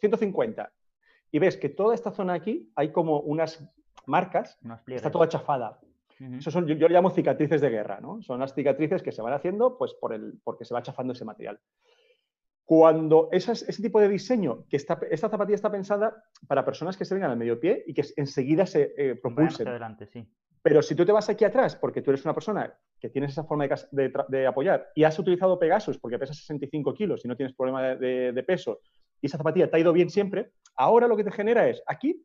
150. 0.00 0.62
Eh, 0.62 0.66
y 1.32 1.38
ves 1.38 1.56
que 1.56 1.68
toda 1.68 1.94
esta 1.94 2.10
zona 2.10 2.34
aquí 2.34 2.70
hay 2.74 2.92
como 2.92 3.20
unas 3.20 3.66
marcas, 4.06 4.58
está 4.86 5.10
toda 5.10 5.28
chafada. 5.28 5.80
Eso 6.38 6.52
son, 6.52 6.66
yo, 6.66 6.74
yo, 6.76 6.86
le 6.86 6.94
llamo 6.94 7.10
cicatrices 7.10 7.60
de 7.60 7.68
guerra, 7.68 7.98
¿no? 8.00 8.22
Son 8.22 8.38
las 8.38 8.54
cicatrices 8.54 9.02
que 9.02 9.10
se 9.10 9.22
van 9.22 9.32
haciendo 9.32 9.76
pues, 9.76 9.92
por 9.94 10.12
el, 10.12 10.38
porque 10.44 10.64
se 10.64 10.72
va 10.72 10.82
chafando 10.82 11.14
ese 11.14 11.24
material. 11.24 11.58
Cuando 12.64 13.28
ese 13.32 13.82
tipo 13.82 13.98
de 14.00 14.08
diseño, 14.08 14.64
que 14.68 14.76
esta 14.76 15.28
zapatilla 15.28 15.56
está 15.56 15.70
pensada 15.70 16.24
para 16.46 16.64
personas 16.64 16.96
que 16.96 17.04
se 17.04 17.14
vengan 17.14 17.32
al 17.32 17.36
medio 17.36 17.58
pie 17.58 17.82
y 17.86 17.92
que 17.92 18.04
enseguida 18.16 18.66
se 18.66 18.94
eh, 18.96 19.16
propulsen. 19.16 19.66
Adelante, 19.66 20.06
sí. 20.06 20.24
Pero 20.62 20.80
si 20.80 20.94
tú 20.94 21.04
te 21.04 21.12
vas 21.12 21.28
aquí 21.28 21.44
atrás 21.44 21.74
porque 21.74 22.02
tú 22.02 22.10
eres 22.10 22.24
una 22.24 22.34
persona 22.34 22.72
que 23.00 23.08
tienes 23.08 23.32
esa 23.32 23.44
forma 23.44 23.66
de, 23.90 24.46
apoyar 24.46 24.90
y 24.94 25.02
has 25.02 25.18
utilizado 25.18 25.58
Pegasus 25.58 25.98
porque 25.98 26.18
pesas 26.18 26.36
65 26.38 26.94
kilos 26.94 27.24
y 27.24 27.28
no 27.28 27.36
tienes 27.36 27.54
problema 27.54 27.96
de, 27.96 28.44
peso 28.46 28.80
y 29.20 29.26
esa 29.26 29.38
zapatilla 29.38 29.68
te 29.68 29.76
ha 29.76 29.80
ido 29.80 29.92
bien 29.92 30.10
siempre, 30.10 30.52
ahora 30.76 31.08
lo 31.08 31.16
que 31.16 31.24
te 31.24 31.32
genera 31.32 31.68
es 31.68 31.82
aquí 31.86 32.24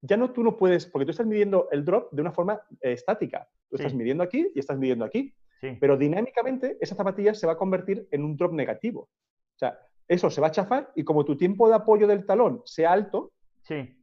ya 0.00 0.18
no 0.18 0.32
tú 0.32 0.42
no 0.42 0.58
puedes, 0.58 0.84
porque 0.84 1.06
tú 1.06 1.12
estás 1.12 1.26
midiendo 1.26 1.68
el 1.72 1.82
drop 1.84 2.12
de 2.12 2.20
una 2.20 2.30
forma 2.30 2.60
eh, 2.82 2.92
estática. 2.92 3.48
Tú 3.70 3.76
estás 3.76 3.94
midiendo 3.94 4.22
aquí 4.22 4.50
y 4.54 4.58
estás 4.58 4.78
midiendo 4.78 5.02
aquí. 5.02 5.34
Pero 5.80 5.96
dinámicamente 5.96 6.76
esa 6.78 6.94
zapatilla 6.94 7.32
se 7.32 7.46
va 7.46 7.54
a 7.54 7.56
convertir 7.56 8.06
en 8.10 8.22
un 8.22 8.36
drop 8.36 8.52
negativo. 8.52 9.00
O 9.00 9.58
sea, 9.58 9.78
eso 10.06 10.28
se 10.28 10.42
va 10.42 10.48
a 10.48 10.50
chafar 10.50 10.92
y 10.94 11.04
como 11.04 11.24
tu 11.24 11.38
tiempo 11.38 11.70
de 11.70 11.74
apoyo 11.74 12.06
del 12.06 12.26
talón 12.26 12.60
sea 12.66 12.92
alto, 12.92 13.32
sí 13.62 13.96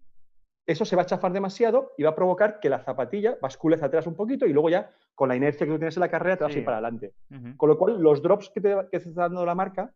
eso 0.65 0.86
se 0.86 0.95
va 0.95 1.02
a 1.02 1.06
chafar 1.06 1.34
demasiado 1.34 1.93
y 1.97 2.04
va 2.04 2.12
a 2.12 2.15
provocar 2.15 2.60
que 2.60 2.69
la 2.69 2.80
zapatilla 2.80 3.38
bascule 3.41 3.76
hacia 3.76 3.88
atrás 3.88 4.08
un 4.08 4.15
poquito 4.15 4.45
y 4.45 4.54
luego 4.54 4.69
ya 4.69 4.91
con 5.15 5.30
la 5.30 5.36
inercia 5.36 5.65
que 5.65 5.71
tú 5.71 5.78
tienes 5.78 5.97
en 5.97 6.02
la 6.02 6.10
carrera 6.10 6.38
te 6.38 6.43
vas 6.43 6.56
a 6.56 6.60
ir 6.60 6.65
para 6.65 6.78
adelante. 6.78 7.13
Con 7.58 7.69
lo 7.69 7.78
cual, 7.78 8.02
los 8.02 8.21
drops 8.21 8.50
que 8.50 8.62
te, 8.62 8.76
está 8.91 9.10
dando 9.12 9.45
la 9.45 9.56
marca 9.56 9.93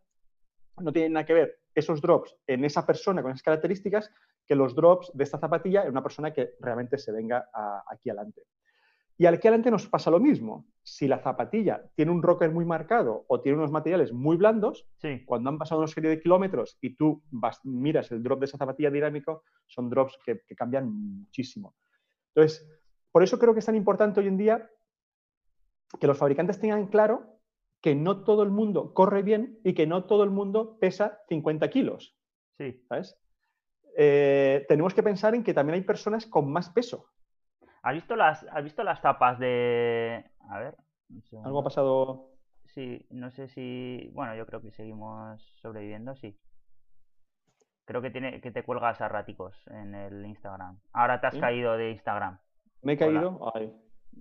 no 0.78 0.92
tienen 0.92 1.14
nada 1.14 1.24
que 1.24 1.34
ver 1.34 1.58
esos 1.74 2.00
drops 2.00 2.36
en 2.46 2.64
esa 2.64 2.86
persona 2.86 3.22
con 3.22 3.30
esas 3.30 3.42
características 3.42 4.10
que 4.46 4.54
los 4.54 4.74
drops 4.74 5.10
de 5.14 5.24
esta 5.24 5.38
zapatilla 5.38 5.84
en 5.84 5.90
una 5.90 6.02
persona 6.02 6.32
que 6.32 6.54
realmente 6.60 6.98
se 6.98 7.12
venga 7.12 7.48
aquí 7.90 8.10
adelante. 8.10 8.42
Y 9.18 9.24
al 9.24 9.34
aquí 9.34 9.48
adelante 9.48 9.70
nos 9.70 9.86
pasa 9.86 10.10
lo 10.10 10.20
mismo. 10.20 10.66
Si 10.82 11.08
la 11.08 11.18
zapatilla 11.18 11.82
tiene 11.94 12.10
un 12.10 12.22
rocker 12.22 12.50
muy 12.50 12.66
marcado 12.66 13.24
o 13.28 13.40
tiene 13.40 13.56
unos 13.58 13.70
materiales 13.70 14.12
muy 14.12 14.36
blandos, 14.36 14.86
cuando 15.24 15.48
han 15.48 15.58
pasado 15.58 15.80
una 15.80 15.88
serie 15.88 16.10
de 16.10 16.20
kilómetros 16.20 16.76
y 16.82 16.96
tú 16.96 17.22
miras 17.64 18.12
el 18.12 18.22
drop 18.22 18.40
de 18.40 18.44
esa 18.44 18.58
zapatilla 18.58 18.90
dinámico, 18.90 19.42
son 19.66 19.88
drops 19.88 20.18
que, 20.24 20.42
que 20.46 20.54
cambian 20.54 20.92
muchísimo. 20.92 21.74
Entonces, 22.34 22.68
por 23.10 23.22
eso 23.22 23.38
creo 23.38 23.54
que 23.54 23.60
es 23.60 23.66
tan 23.66 23.76
importante 23.76 24.20
hoy 24.20 24.26
en 24.26 24.36
día 24.36 24.70
que 25.98 26.06
los 26.06 26.18
fabricantes 26.18 26.60
tengan 26.60 26.86
claro 26.88 27.40
que 27.80 27.94
no 27.94 28.24
todo 28.24 28.42
el 28.42 28.50
mundo 28.50 28.92
corre 28.92 29.22
bien 29.22 29.60
y 29.64 29.72
que 29.72 29.86
no 29.86 30.04
todo 30.04 30.24
el 30.24 30.30
mundo 30.30 30.76
pesa 30.78 31.20
50 31.28 31.70
kilos. 31.70 32.16
Sí. 32.58 32.82
¿Sabes? 32.88 33.18
Eh, 33.96 34.66
tenemos 34.68 34.92
que 34.92 35.02
pensar 35.02 35.34
en 35.34 35.42
que 35.42 35.54
también 35.54 35.76
hay 35.76 35.82
personas 35.82 36.26
con 36.26 36.50
más 36.52 36.68
peso. 36.70 37.06
¿Has 37.86 37.94
visto 37.94 38.16
las, 38.16 38.44
¿has 38.50 38.64
visto 38.64 38.82
las 38.82 39.00
tapas 39.00 39.38
de. 39.38 40.28
A 40.50 40.58
ver. 40.58 40.74
¿Algo 41.44 41.60
ha 41.60 41.62
pasado? 41.62 42.30
Sí, 42.64 43.06
no 43.10 43.30
sé 43.30 43.46
si. 43.46 44.10
Bueno, 44.12 44.34
yo 44.34 44.44
creo 44.44 44.60
que 44.60 44.72
seguimos 44.72 45.40
sobreviviendo, 45.62 46.16
sí. 46.16 46.36
Creo 47.84 48.02
que, 48.02 48.10
tiene, 48.10 48.40
que 48.40 48.50
te 48.50 48.64
cuelgas 48.64 49.00
a 49.00 49.06
raticos 49.06 49.56
en 49.68 49.94
el 49.94 50.26
Instagram. 50.26 50.80
Ahora 50.92 51.20
te 51.20 51.28
has 51.28 51.38
caído 51.38 51.76
de 51.76 51.92
Instagram. 51.92 52.40
¿Me 52.82 52.94
he 52.94 52.96
caído? 52.96 53.38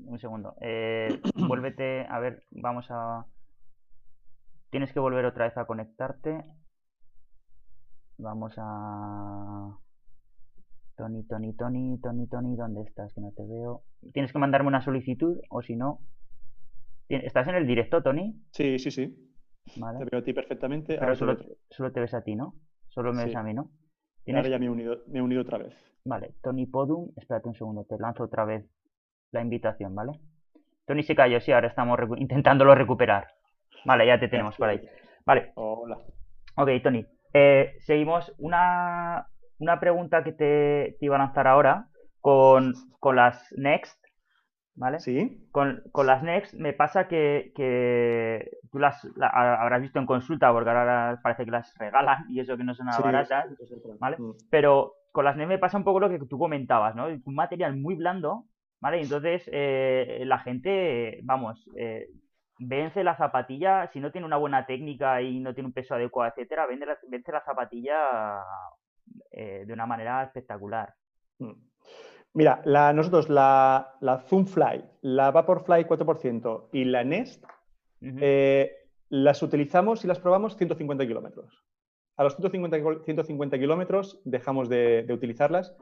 Un 0.06 0.20
segundo. 0.20 0.54
Eh, 0.62 1.20
vuélvete. 1.48 2.06
A 2.08 2.20
ver, 2.20 2.44
vamos 2.52 2.86
a. 2.92 3.26
Tienes 4.70 4.94
que 4.94 5.00
volver 5.00 5.26
otra 5.26 5.46
vez 5.46 5.58
a 5.58 5.66
conectarte. 5.66 6.46
Vamos 8.20 8.54
a... 8.60 9.76
Tony, 10.96 11.24
Tony, 11.28 11.54
Tony, 11.54 12.00
Tony, 12.02 12.28
Tony, 12.28 12.56
¿dónde 12.56 12.82
estás? 12.82 13.14
Que 13.14 13.22
no 13.22 13.32
te 13.32 13.44
veo. 13.46 13.84
Tienes 14.14 14.32
que 14.32 14.40
mandarme 14.40 14.68
una 14.68 14.82
solicitud 14.82 15.40
o 15.50 15.62
si 15.62 15.76
no... 15.76 16.00
¿Estás 17.10 17.48
en 17.48 17.56
el 17.56 17.68
directo, 17.68 18.02
Tony? 18.02 18.36
Sí, 18.52 18.80
sí, 18.80 18.90
sí. 18.92 19.16
Te 19.74 20.06
veo 20.12 20.20
a 20.20 20.24
ti 20.24 20.34
perfectamente. 20.34 20.98
Pero 20.98 21.16
solo, 21.16 21.38
te 21.92 22.00
ves 22.00 22.14
a 22.14 22.22
ti, 22.22 22.36
¿no? 22.36 22.56
Solo 22.90 23.14
me 23.14 23.26
ves 23.26 23.36
a 23.36 23.44
mí, 23.44 23.54
¿no? 23.54 23.70
Ahora 24.28 24.50
ya 24.50 24.58
me 24.58 24.66
he, 24.66 24.70
unido, 24.70 25.04
me 25.08 25.20
he 25.20 25.22
unido 25.22 25.42
otra 25.42 25.60
vez. 25.60 25.74
Vale, 26.06 26.34
Tony 26.42 26.66
Podum, 26.66 27.12
espérate 27.16 27.48
un 27.48 27.56
segundo, 27.56 27.84
te 27.84 27.98
lanzo 27.98 28.24
otra 28.24 28.46
vez 28.46 28.66
la 29.32 29.42
invitación, 29.42 29.94
¿vale? 29.94 30.14
Tony 30.86 31.04
se 31.04 31.16
cayó, 31.16 31.40
sí, 31.42 31.52
ahora 31.52 31.68
estamos 31.68 32.00
intentándolo 32.18 32.74
recuperar. 32.74 33.28
Vale, 33.86 34.08
ya 34.08 34.20
te 34.20 34.28
tenemos 34.28 34.56
por 34.56 34.70
ahí. 34.70 34.82
Vale. 35.26 35.52
Hola. 35.56 36.00
Ok, 36.56 36.70
Tony. 36.84 37.06
Eh, 37.34 37.76
seguimos 37.80 38.34
una, 38.38 39.28
pregunta 39.80 40.24
que 40.24 40.32
te, 40.32 40.98
iba 41.02 41.16
a 41.16 41.20
lanzar 41.20 41.48
ahora 41.48 41.88
con, 42.22 42.74
las 43.14 43.52
Next. 43.58 44.04
¿Vale? 44.78 45.00
Sí. 45.00 45.48
Con, 45.52 45.84
las 46.06 46.22
Next 46.24 46.54
me 46.54 46.74
pasa 46.74 47.08
que, 47.08 47.52
tú 48.72 48.80
las 48.80 49.08
habrás 49.20 49.82
visto 49.82 50.00
en 50.00 50.06
consulta 50.06 50.52
porque 50.52 50.70
ahora 50.70 51.20
parece 51.24 51.46
que 51.46 51.52
las 51.52 51.74
regalan 51.78 52.26
y 52.30 52.40
eso 52.40 52.58
que 52.58 52.64
no 52.64 52.74
son 52.74 52.88
nada 52.88 53.00
baratas. 53.00 53.46
¿Vale? 54.00 54.18
Mm. 54.20 54.34
Pero 54.50 54.94
con 55.12 55.24
las 55.24 55.38
Next 55.38 55.50
me 55.50 55.60
pasa 55.60 55.78
un 55.78 55.86
poco 55.86 56.00
lo 56.00 56.10
que 56.10 56.20
tú 56.20 56.38
comentabas, 56.38 56.96
¿no? 56.96 57.08
Un 57.08 57.36
material 57.36 57.78
muy 57.78 57.96
blando, 57.96 58.46
¿vale? 58.82 59.00
Y 59.00 59.04
entonces 59.04 59.50
eh, 59.54 60.24
la 60.26 60.40
gente, 60.40 61.22
vamos, 61.24 61.70
eh, 61.78 62.08
vence 62.60 63.04
la 63.04 63.16
zapatilla, 63.16 63.90
si 63.94 64.00
no 64.00 64.12
tiene 64.12 64.28
una 64.28 64.38
buena 64.38 64.66
técnica 64.66 65.22
y 65.22 65.40
no 65.40 65.54
tiene 65.54 65.68
un 65.68 65.74
peso 65.74 65.96
adecuado, 65.96 66.32
etcétera, 66.32 66.66
vence 66.66 66.86
la, 66.86 66.98
vence 67.10 67.32
la 67.32 67.44
zapatilla 67.46 67.96
eh, 69.32 69.64
de 69.66 69.74
una 69.74 69.86
manera 69.86 70.24
espectacular. 70.24 70.94
Mm. 71.40 71.54
Mira, 72.34 72.62
la, 72.66 72.92
nosotros 72.92 73.30
la, 73.30 73.96
la 74.02 74.20
Zoomfly, 74.20 74.84
la 75.02 75.32
Vaporfly 75.32 75.86
4% 75.86 76.70
y 76.74 76.84
la 76.84 77.04
Nest 77.04 77.46
eh, 78.02 78.72
las 79.10 79.42
utilizamos 79.42 80.04
y 80.04 80.08
las 80.08 80.20
probamos 80.20 80.58
150 80.58 81.08
kilómetros. 81.08 81.64
A 82.18 82.24
los 82.24 82.36
150, 82.36 83.04
150 83.06 83.58
kilómetros 83.58 84.22
dejamos 84.26 84.70
de, 84.70 85.06
utilizarlas 85.10 85.76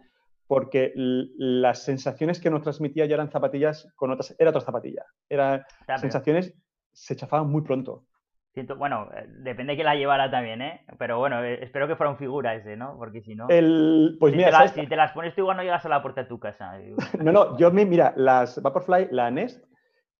porque 0.45 0.91
las 0.95 1.83
sensaciones 1.83 2.39
que 2.39 2.51
nos 2.51 2.61
transmitía 2.61 3.05
ya 3.07 3.15
eran 3.15 3.31
zapatillas 3.31 3.91
con 3.95 4.11
otras, 4.11 4.35
era 4.37 4.51
otra 4.51 4.61
zapatilla. 4.61 5.05
Eran 5.29 5.63
sensaciones 5.99 6.53
se 6.91 7.15
chafaban 7.15 7.49
muy 7.49 7.63
pronto. 7.63 8.05
Siento, 8.53 8.75
bueno, 8.75 9.09
eh, 9.15 9.25
depende 9.39 9.75
que 9.75 9.83
la 9.83 9.95
llevara 9.95 10.29
también, 10.29 10.61
¿eh? 10.61 10.85
Pero 10.99 11.17
bueno, 11.17 11.43
eh, 11.43 11.63
espero 11.63 11.87
que 11.87 11.95
fuera 11.95 12.11
un 12.11 12.17
figura 12.17 12.53
ese, 12.53 12.77
¿no? 12.77 12.95
Porque 12.97 13.21
si 13.21 13.33
no. 13.33 13.49
El, 13.49 14.15
pues 14.19 14.31
si, 14.31 14.37
mira, 14.37 14.71
te 14.71 14.81
si 14.81 14.87
te 14.87 14.95
las 14.95 15.11
pones 15.11 15.33
tú 15.33 15.41
igual 15.41 15.57
no 15.57 15.63
llegas 15.63 15.83
a 15.85 15.89
la 15.89 16.03
puerta 16.03 16.21
de 16.21 16.29
tu 16.29 16.39
casa. 16.39 16.77
no, 17.19 17.31
no, 17.31 17.57
yo 17.57 17.71
me, 17.71 17.83
mira, 17.83 18.13
las 18.15 18.61
Vaporfly, 18.61 19.07
la 19.09 19.31
Nest, 19.31 19.65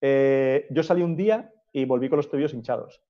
eh, 0.02 0.66
yo 0.72 0.82
salí 0.82 1.04
un 1.04 1.16
día 1.16 1.52
y 1.72 1.86
volví 1.86 2.10
con 2.10 2.18
los 2.18 2.30
tobillos 2.30 2.56
hinchados. 2.56 3.04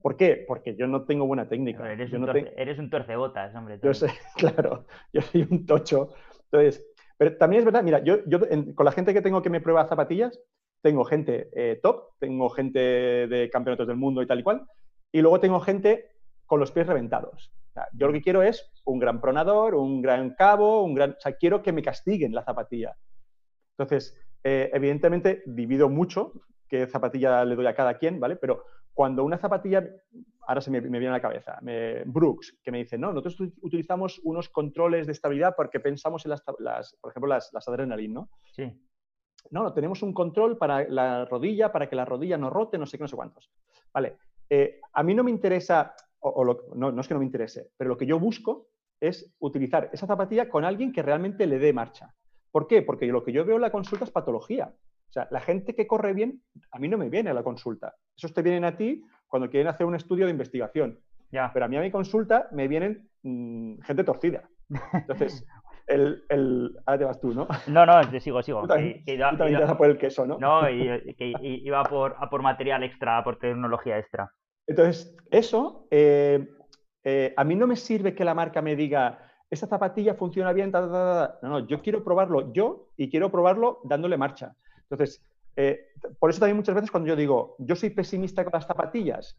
¿Por 0.00 0.16
qué? 0.16 0.44
Porque 0.46 0.76
yo 0.76 0.86
no 0.86 1.04
tengo 1.04 1.26
buena 1.26 1.48
técnica. 1.48 1.90
eres, 1.90 2.12
un 2.12 2.20
no 2.20 2.32
eres, 2.32 2.78
un 2.78 2.90
torcebotas, 2.90 3.52
hombre. 3.56 3.80
Yo 3.82 3.92
sé, 3.92 4.06
claro, 4.36 4.86
yo 5.12 5.20
soy 5.20 5.48
un 5.50 5.66
tocho. 5.66 6.10
Entonces, 6.44 6.86
pero 7.18 7.36
también 7.36 7.60
es 7.60 7.64
verdad, 7.64 7.82
mira, 7.82 8.04
yo, 8.04 8.18
yo 8.26 8.38
con 8.76 8.84
la 8.84 8.92
gente 8.92 9.12
que 9.12 9.22
tengo 9.22 9.42
que 9.42 9.50
me 9.50 9.60
prueba 9.60 9.88
zapatillas, 9.88 10.40
tengo 10.84 11.06
gente 11.06 11.48
eh, 11.54 11.80
top, 11.82 12.10
tengo 12.18 12.50
gente 12.50 12.78
de 12.78 13.48
campeonatos 13.50 13.86
del 13.86 13.96
mundo 13.96 14.20
y 14.20 14.26
tal 14.26 14.40
y 14.40 14.42
cual, 14.42 14.66
y 15.10 15.22
luego 15.22 15.40
tengo 15.40 15.58
gente 15.60 16.10
con 16.44 16.60
los 16.60 16.72
pies 16.72 16.86
reventados. 16.86 17.50
yo 17.94 18.06
lo 18.06 18.12
que 18.12 18.20
quiero 18.20 18.42
es 18.42 18.70
un 18.84 18.98
gran 18.98 19.18
pronador, 19.18 19.76
un 19.76 20.02
gran 20.02 20.34
cabo, 20.34 20.84
un 20.84 20.94
gran... 20.94 21.12
O 21.12 21.20
sea, 21.20 21.36
quiero 21.36 21.62
que 21.62 21.72
me 21.72 21.82
castiguen 21.82 22.34
la 22.34 22.44
zapatilla. 22.44 22.94
Entonces, 23.78 24.14
eh, 24.44 24.70
evidentemente, 24.74 25.42
divido 25.46 25.88
mucho 25.88 26.34
qué 26.68 26.86
zapatilla 26.86 27.46
le 27.46 27.56
doy 27.56 27.66
a 27.66 27.74
cada 27.74 27.96
quien, 27.96 28.20
¿vale? 28.20 28.36
Pero 28.36 28.64
cuando 28.92 29.24
una 29.24 29.38
zapatilla, 29.38 29.88
ahora 30.46 30.60
se 30.60 30.70
me, 30.70 30.80
viene 30.80 31.08
a 31.08 31.12
la 31.12 31.22
cabeza, 31.22 31.58
Brooks, 32.04 32.58
que 32.62 32.70
me 32.70 32.78
dice, 32.78 32.98
no, 32.98 33.10
nosotros 33.10 33.54
utilizamos 33.62 34.20
unos 34.22 34.50
controles 34.50 35.06
de 35.06 35.12
estabilidad 35.12 35.54
porque 35.56 35.80
pensamos 35.80 36.26
en 36.26 36.30
las, 36.30 36.42
por 36.42 37.10
ejemplo, 37.10 37.28
las, 37.28 37.50
las 37.54 37.66
¿no? 38.10 38.28
Sí. 38.52 38.70
No, 39.50 39.62
no, 39.62 39.72
tenemos 39.72 40.02
un 40.02 40.12
control 40.12 40.56
para 40.56 40.88
la 40.88 41.24
rodilla, 41.26 41.70
para 41.72 41.88
que 41.88 41.96
la 41.96 42.04
rodilla 42.04 42.38
no 42.38 42.50
rote, 42.50 42.78
no 42.78 42.86
sé 42.86 42.96
qué, 42.96 43.04
no 43.04 43.08
sé 43.08 43.16
cuántos. 43.16 43.50
Vale, 43.92 44.16
eh, 44.50 44.80
a 44.92 45.02
mí 45.02 45.14
no 45.14 45.24
me 45.24 45.30
interesa, 45.30 45.94
o, 46.20 46.44
no, 46.74 46.92
no, 46.92 47.00
es 47.00 47.08
que 47.08 47.14
no 47.14 47.20
me 47.20 47.26
interese, 47.26 47.70
pero 47.76 47.88
lo 47.88 47.96
que 47.96 48.06
yo 48.06 48.18
busco 48.18 48.68
es 49.00 49.34
utilizar 49.40 49.90
esa 49.92 50.06
zapatilla 50.06 50.48
con 50.48 50.64
alguien 50.64 50.92
que 50.92 51.02
realmente 51.02 51.46
le 51.46 51.58
dé 51.58 51.72
marcha. 51.72 52.14
¿Por 52.50 52.66
qué? 52.66 52.82
Porque 52.82 53.06
lo 53.06 53.22
que 53.24 53.32
yo 53.32 53.44
veo 53.44 53.56
en 53.56 53.62
la 53.62 53.72
consulta 53.72 54.04
es 54.04 54.10
patología. 54.10 54.72
O 55.08 55.12
sea, 55.12 55.28
la 55.30 55.40
gente 55.40 55.74
que 55.74 55.86
corre 55.86 56.12
bien, 56.12 56.42
a 56.70 56.78
mí 56.78 56.88
no 56.88 56.98
me 56.98 57.08
viene 57.08 57.30
a 57.30 57.34
la 57.34 57.42
consulta. 57.42 57.94
Esos 58.16 58.32
te 58.32 58.42
vienen 58.42 58.64
a 58.64 58.76
ti 58.76 59.04
cuando 59.26 59.50
quieren 59.50 59.68
hacer 59.68 59.86
un 59.86 59.94
estudio 59.94 60.24
de 60.24 60.32
investigación. 60.32 61.00
Ya. 61.30 61.50
Pero 61.52 61.66
a 61.66 61.68
mí 61.68 61.76
a 61.76 61.80
mi 61.80 61.90
consulta 61.90 62.48
me 62.52 62.68
vienen 62.68 63.08
mm, 63.22 63.80
gente 63.80 64.04
torcida. 64.04 64.48
Entonces, 64.92 65.44
el, 65.86 66.24
el, 66.28 66.76
ahora 66.86 66.98
te 66.98 67.04
vas 67.04 67.20
tú, 67.20 67.34
¿no? 67.34 67.46
No, 67.66 67.86
no, 67.86 68.20
sigo, 68.20 68.42
sigo. 68.42 68.60
Tú 68.62 68.68
también, 68.68 69.04
te 69.04 69.16
vas 69.18 69.70
a 69.70 69.76
por 69.76 69.88
el 69.88 69.98
queso, 69.98 70.26
¿no? 70.26 70.38
No, 70.38 70.68
y, 70.68 71.14
que 71.14 71.32
iba 71.40 71.82
por, 71.84 72.16
a 72.18 72.28
por 72.28 72.42
material 72.42 72.82
extra, 72.82 73.18
a 73.18 73.24
por 73.24 73.38
tecnología 73.38 73.98
extra. 73.98 74.30
Entonces, 74.66 75.16
eso, 75.30 75.86
eh, 75.90 76.48
eh, 77.04 77.34
a 77.36 77.44
mí 77.44 77.54
no 77.54 77.66
me 77.66 77.76
sirve 77.76 78.14
que 78.14 78.24
la 78.24 78.34
marca 78.34 78.62
me 78.62 78.76
diga, 78.76 79.18
esta 79.50 79.66
zapatilla 79.66 80.14
funciona 80.14 80.52
bien, 80.52 80.70
no, 80.70 81.28
no, 81.42 81.66
yo 81.66 81.82
quiero 81.82 82.02
probarlo 82.02 82.52
yo 82.52 82.88
y 82.96 83.10
quiero 83.10 83.30
probarlo 83.30 83.80
dándole 83.84 84.16
marcha. 84.16 84.54
Entonces, 84.88 85.22
eh, 85.56 85.88
por 86.18 86.30
eso 86.30 86.40
también 86.40 86.56
muchas 86.56 86.74
veces 86.74 86.90
cuando 86.90 87.08
yo 87.08 87.16
digo, 87.16 87.56
yo 87.58 87.76
soy 87.76 87.90
pesimista 87.90 88.42
con 88.42 88.52
las 88.54 88.66
zapatillas, 88.66 89.38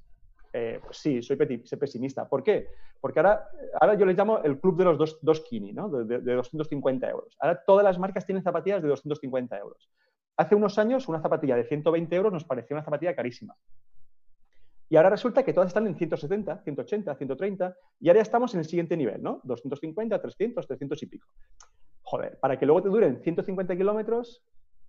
eh, 0.58 0.80
pues 0.82 0.98
sí, 1.00 1.22
soy, 1.22 1.36
pesimista. 1.36 2.30
¿Por 2.30 2.42
qué? 2.42 2.70
Porque 3.02 3.20
ahora, 3.20 3.46
ahora 3.82 3.96
yo 3.96 4.06
les 4.06 4.18
llamo 4.18 4.42
el 4.42 4.58
club 4.58 4.78
de 4.78 4.86
los 4.86 4.98
dos, 4.98 5.20
dos 5.22 5.42
kini, 5.42 5.74
¿no? 5.74 5.90
de, 5.90 6.20
250 6.20 7.10
euros. 7.10 7.36
Ahora 7.42 7.62
todas 7.68 7.84
las 7.84 8.00
marcas 8.00 8.26
tienen 8.26 8.42
zapatillas 8.42 8.82
de 8.82 8.88
250 8.88 9.58
euros. 9.58 9.90
Hace 10.38 10.56
unos 10.56 10.80
años 10.80 11.10
una 11.10 11.22
zapatilla 11.22 11.58
de 11.58 11.66
120 11.66 12.16
euros 12.16 12.32
nos 12.32 12.46
parecía 12.46 12.74
una 12.78 12.86
zapatilla 12.86 13.14
carísima. 13.14 13.54
Y 14.88 14.96
ahora 14.96 15.10
resulta 15.10 15.44
que 15.44 15.52
todas 15.52 15.68
están 15.68 15.88
en 15.88 15.98
170, 15.98 16.64
180, 16.64 17.16
130, 17.16 17.76
y 18.00 18.08
ahora 18.08 18.20
ya 18.20 18.22
estamos 18.22 18.54
en 18.54 18.62
el 18.62 18.66
siguiente 18.66 18.96
nivel, 18.96 19.22
¿no? 19.22 19.42
250, 19.44 20.22
300, 20.22 20.68
300 20.68 21.04
y 21.04 21.06
pico. 21.08 21.28
Joder, 22.02 22.40
para 22.40 22.58
que 22.58 22.66
luego 22.66 22.82
te 22.82 22.90
duren 22.90 23.22
150 23.22 23.76
kilómetros, 23.76 24.42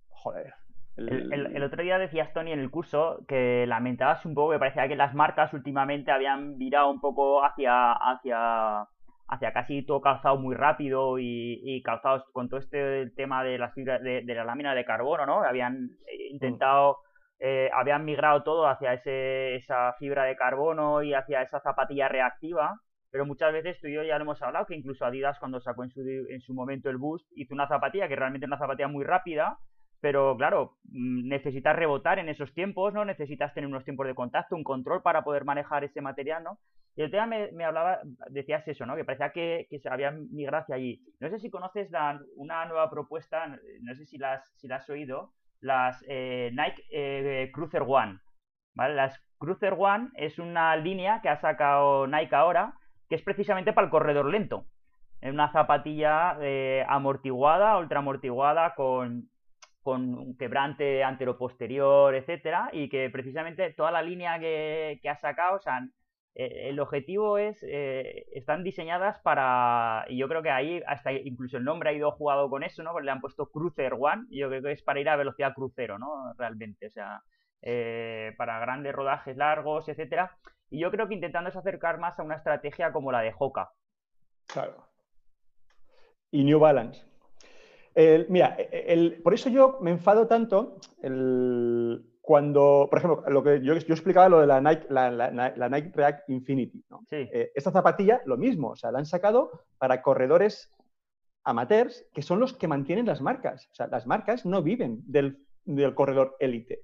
joder, 0.07 0.53
el, 0.97 1.63
otro 1.63 1.83
día 1.83 1.99
decías, 1.99 2.33
Tony, 2.33 2.51
en 2.51 2.59
el 2.59 2.71
curso 2.71 3.23
que 3.27 3.65
lamentabas 3.67 4.25
un 4.25 4.33
poco 4.33 4.53
que 4.53 4.59
parecía 4.59 4.87
que 4.87 4.95
las 4.95 5.13
marcas 5.13 5.53
últimamente 5.53 6.11
habían 6.11 6.57
virado 6.57 6.89
un 6.89 6.99
poco 6.99 7.43
hacia, 7.45 7.91
hacia, 7.93 8.87
hacia 9.27 9.53
casi 9.53 9.85
todo 9.85 10.01
calzado 10.01 10.37
muy 10.37 10.55
rápido 10.55 11.19
y, 11.19 11.81
calzados 11.83 12.23
con 12.31 12.49
todo 12.49 12.59
este 12.59 13.11
tema 13.11 13.43
de 13.43 13.59
las 13.59 13.73
fibras 13.75 14.01
de, 14.01 14.23
la 14.23 14.43
lámina 14.43 14.73
de 14.73 14.85
carbono, 14.85 15.25
¿no? 15.27 15.43
Habían 15.43 15.91
intentado, 16.31 16.97
eh, 17.39 17.69
habían 17.75 18.03
migrado 18.03 18.41
todo 18.41 18.67
hacia 18.67 18.93
ese, 18.93 19.55
esa 19.55 19.93
fibra 19.99 20.23
de 20.23 20.35
carbono 20.35 21.03
y 21.03 21.13
hacia 21.13 21.43
esa 21.43 21.59
zapatilla 21.59 22.07
reactiva. 22.07 22.81
Pero 23.11 23.25
muchas 23.25 23.53
veces 23.53 23.79
tú 23.79 23.87
y 23.87 23.93
yo 23.93 24.03
ya 24.03 24.17
lo 24.17 24.23
hemos 24.23 24.41
hablado, 24.41 24.65
que 24.65 24.75
incluso 24.75 25.05
Adidas 25.05 25.39
cuando 25.39 25.61
sacó 25.61 25.83
en 25.83 25.91
su, 25.91 26.01
en 26.01 26.41
su 26.41 26.53
momento 26.53 26.89
el 26.89 26.97
Boost 26.97 27.25
hizo 27.35 27.53
una 27.53 27.67
zapatilla 27.67 28.07
que 28.07 28.15
realmente 28.15 28.45
es 28.45 28.49
una 28.49 28.57
zapatilla 28.57 28.89
muy 28.89 29.05
rápida, 29.05 29.57
pero 29.99 30.35
claro, 30.37 30.77
mm, 30.85 31.27
necesitas 31.27 31.75
rebotar 31.75 32.19
en 32.19 32.29
esos 32.29 32.53
tiempos, 32.53 32.93
¿no? 32.93 33.05
Necesitas 33.05 33.53
tener 33.53 33.67
unos 33.67 33.83
tiempos 33.83 34.07
de 34.07 34.15
contacto, 34.15 34.55
un 34.55 34.63
control 34.63 35.01
para 35.01 35.23
poder 35.23 35.45
manejar 35.45 35.83
ese 35.83 36.01
material, 36.01 36.43
¿no? 36.43 36.59
Y 36.95 37.03
el 37.03 37.11
tema 37.11 37.27
me, 37.27 37.63
hablaba, 37.63 37.99
decías 38.29 38.67
eso, 38.67 38.85
¿no? 38.85 38.95
Que 38.95 39.05
parecía 39.05 39.31
que, 39.31 39.67
que 39.69 39.79
había 39.87 40.11
migrado 40.11 40.73
allí. 40.73 40.99
No 41.19 41.29
sé 41.29 41.39
si 41.39 41.51
conoces 41.51 41.91
una 42.35 42.65
nueva 42.65 42.89
propuesta, 42.89 43.45
no 43.47 43.95
sé 43.95 44.05
si 44.07 44.17
las, 44.17 44.51
si 44.57 44.67
la 44.67 44.77
has 44.77 44.89
oído, 44.89 45.31
las 45.61 46.03
eh, 46.07 46.49
Nike 46.53 46.83
eh, 46.91 47.51
Cruiser 47.53 47.83
One, 47.87 48.19
¿vale? 48.75 48.95
Las 48.95 49.19
Cruiser 49.37 49.75
One 49.77 50.09
es 50.15 50.39
una 50.39 50.75
línea 50.75 51.21
que 51.21 51.29
ha 51.29 51.39
sacado 51.39 52.07
Nike 52.07 52.35
ahora, 52.35 52.73
que 53.09 53.15
es 53.15 53.21
precisamente 53.21 53.73
para 53.73 53.85
el 53.85 53.91
corredor 53.91 54.31
lento. 54.31 54.65
Es 55.21 55.31
una 55.31 55.51
zapatilla 55.51 56.37
eh, 56.41 56.83
amortiguada, 56.87 57.77
ultra 57.77 57.99
amortiguada, 57.99 58.73
con, 58.75 59.29
con 59.87 60.13
un 60.15 60.35
quebrante 60.35 61.01
antero-posterior, 61.01 62.13
etcétera, 62.13 62.69
y 62.73 62.89
que 62.89 63.09
precisamente 63.09 63.71
toda 63.71 63.89
la 63.89 64.01
línea 64.01 64.37
que, 64.37 64.99
ha 65.09 65.15
sacado, 65.15 65.55
o 65.55 65.61
sea, 65.61 65.79
eh, 66.35 66.67
el 66.69 66.79
objetivo 66.81 67.37
es, 67.37 67.63
eh, 67.63 68.25
están 68.33 68.65
diseñadas 68.65 69.17
para, 69.19 70.03
y 70.09 70.17
yo 70.17 70.27
creo 70.27 70.43
que 70.43 70.49
ahí 70.49 70.83
hasta 70.87 71.13
incluso 71.13 71.55
el 71.55 71.63
nombre 71.63 71.89
ha 71.89 71.93
ido 71.93 72.11
jugado 72.11 72.49
con 72.49 72.63
eso, 72.63 72.83
¿no? 72.83 72.91
Porque 72.91 73.05
le 73.05 73.11
han 73.11 73.21
puesto 73.21 73.49
Cruiser 73.49 73.93
One, 73.93 74.25
yo 74.29 74.49
creo 74.49 74.61
que 74.61 74.73
es 74.73 74.83
para 74.83 74.99
ir 74.99 75.07
a 75.07 75.15
velocidad 75.15 75.53
crucero, 75.53 75.97
¿no? 75.97 76.33
Realmente, 76.37 76.87
o 76.87 76.91
sea, 76.91 77.21
para 78.37 78.59
grandes 78.59 78.93
rodajes 78.93 79.37
largos, 79.37 79.87
etcétera. 79.87 80.37
Y 80.69 80.79
yo 80.79 80.91
creo 80.91 81.07
que 81.07 81.15
intentando 81.15 81.49
acercar 81.49 81.97
más 81.97 82.19
a 82.19 82.23
una 82.23 82.35
estrategia 82.35 82.91
como 82.91 83.11
la 83.11 83.21
de 83.21 83.33
Hoka. 83.39 83.71
Claro 84.47 84.87
y 86.31 86.43
New 86.43 86.59
Balance. 86.59 87.05
Mira, 88.29 88.57
por 89.23 89.33
eso 89.33 89.49
yo 89.49 89.79
me 89.81 89.91
enfado 89.91 90.27
tanto 90.27 90.77
cuando, 92.27 92.87
por 92.89 92.99
ejemplo, 92.99 93.23
lo 93.29 93.41
que 93.41 93.61
yo, 93.63 93.71
explicaba 93.73 94.27
lo 94.27 94.41
de 94.41 94.47
la 94.47 94.59
Nike, 94.59 94.85
la, 94.89 95.69
Nike 95.69 95.91
React 95.95 96.29
Infinity. 96.29 96.83
Eh, 97.09 97.53
esta 97.55 97.71
zapatilla, 97.71 98.21
lo 98.25 98.35
mismo, 98.35 98.71
o 98.71 98.75
sea, 98.75 98.91
la 98.91 98.99
han 98.99 99.05
sacado 99.05 99.63
para 99.77 100.01
corredores 100.01 100.69
amateurs, 101.45 102.05
que 102.13 102.21
son 102.21 102.41
los 102.41 102.51
que 102.51 102.67
mantienen 102.67 103.05
las 103.05 103.21
marcas. 103.21 103.69
O 103.71 103.75
sea, 103.75 103.87
las 103.87 104.05
marcas 104.05 104.45
no 104.45 104.61
viven 104.61 105.01
del, 105.05 105.39
corredor 105.95 106.35
élite. 106.41 106.81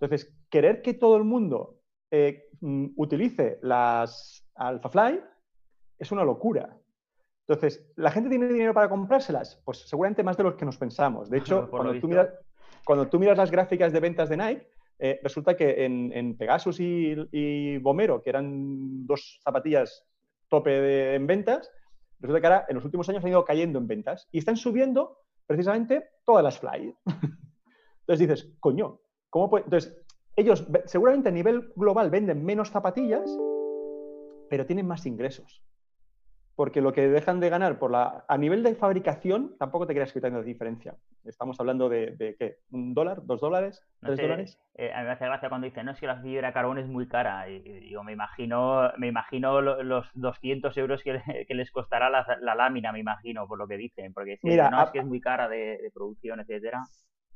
Entonces, 0.00 0.34
querer 0.48 0.80
que 0.80 0.94
todo 0.94 1.18
el 1.18 1.24
mundo 1.24 1.78
eh, 2.10 2.48
mm, 2.62 2.86
utilice 2.96 3.58
las 3.60 4.48
AlphaFly 4.54 5.20
es 5.98 6.10
una 6.10 6.24
locura. 6.24 6.74
Entonces, 7.48 7.86
¿la 7.94 8.10
gente 8.10 8.28
tiene 8.28 8.48
dinero 8.48 8.74
para 8.74 8.88
comprárselas? 8.88 9.60
Pues 9.64 9.88
seguramente 9.88 10.24
más 10.24 10.36
de 10.36 10.42
los 10.42 10.54
que 10.56 10.64
nos 10.64 10.76
pensamos. 10.76 11.30
De 11.30 11.38
hecho, 11.38 11.70
cuando, 11.70 11.98
tú 12.00 12.08
miras, 12.08 12.28
cuando 12.84 13.08
tú 13.08 13.18
miras 13.18 13.38
las 13.38 13.50
gráficas 13.50 13.92
de 13.92 14.00
ventas 14.00 14.28
de 14.28 14.36
Nike, 14.36 14.68
eh, 14.98 15.20
resulta 15.22 15.56
que 15.56 15.84
en, 15.84 16.36
Pegasus 16.36 16.80
y, 16.80 17.78
Bomero, 17.78 18.22
que 18.22 18.30
eran 18.30 19.06
dos 19.06 19.40
zapatillas 19.44 20.04
tope 20.48 21.14
en 21.14 21.26
ventas, 21.26 21.70
resulta 22.18 22.40
que 22.40 22.46
ahora 22.46 22.66
en 22.68 22.76
los 22.76 22.84
últimos 22.84 23.08
años 23.08 23.22
han 23.24 23.30
ido 23.30 23.44
cayendo 23.44 23.78
en 23.78 23.86
ventas 23.86 24.28
y 24.32 24.38
están 24.38 24.56
subiendo 24.56 25.18
precisamente 25.46 26.08
todas 26.24 26.42
las 26.42 26.58
fly. 26.58 26.94
Entonces 28.00 28.28
dices, 28.28 28.52
coño, 28.58 29.00
¿cómo 29.28 29.50
puede? 29.50 29.64
Entonces, 29.64 29.96
ellos 30.34 30.66
seguramente 30.86 31.28
a 31.28 31.32
nivel 31.32 31.72
global 31.76 32.10
venden 32.10 32.44
menos 32.44 32.70
zapatillas, 32.70 33.30
pero 34.48 34.66
tienen 34.66 34.86
más 34.86 35.04
ingresos 35.06 35.65
porque 36.56 36.80
lo 36.80 36.94
que 36.94 37.06
dejan 37.06 37.38
de 37.38 37.50
ganar 37.50 37.78
por 37.78 37.90
la, 37.90 38.24
a 38.26 38.38
nivel 38.38 38.62
de 38.62 38.74
fabricación 38.74 39.54
tampoco 39.58 39.86
te 39.86 39.92
creas 39.92 40.10
que 40.10 40.18
hay 40.18 40.22
tanta 40.22 40.40
diferencia. 40.40 40.94
Estamos 41.26 41.60
hablando 41.60 41.90
de, 41.90 42.34
¿qué? 42.38 42.56
¿Un 42.70 42.94
dólar? 42.94 43.26
¿Dos 43.26 43.42
dólares? 43.42 43.86
¿Tres 44.00 44.18
dólares? 44.18 44.58
Eh, 44.74 44.90
a 44.90 45.00
mí 45.00 45.04
me 45.04 45.12
hace 45.12 45.26
gracia 45.26 45.50
cuando 45.50 45.66
dicen, 45.66 45.84
no, 45.84 45.92
es 45.92 46.00
que 46.00 46.06
la 46.06 46.22
fibra 46.22 46.48
de 46.48 46.54
carbón 46.54 46.78
es 46.78 46.86
muy 46.86 47.06
cara. 47.06 47.50
Y, 47.50 47.90
yo 47.90 48.02
me 48.02 48.12
imagino, 48.12 48.90
me 48.96 49.08
imagino 49.08 49.60
los 49.60 50.06
200 50.14 50.74
euros 50.78 51.02
que, 51.04 51.46
les 51.54 51.70
costará 51.70 52.08
la, 52.08 52.54
lámina, 52.54 52.90
me 52.90 53.00
imagino, 53.00 53.46
por 53.46 53.58
lo 53.58 53.68
que 53.68 53.76
dicen. 53.76 54.14
Porque 54.14 54.38
si 54.38 54.56
no, 54.56 54.82
es 54.82 54.90
que 54.90 55.00
es 55.00 55.06
muy 55.06 55.20
cara 55.20 55.48
de, 55.48 55.90
producción, 55.92 56.40
etcétera. 56.40 56.84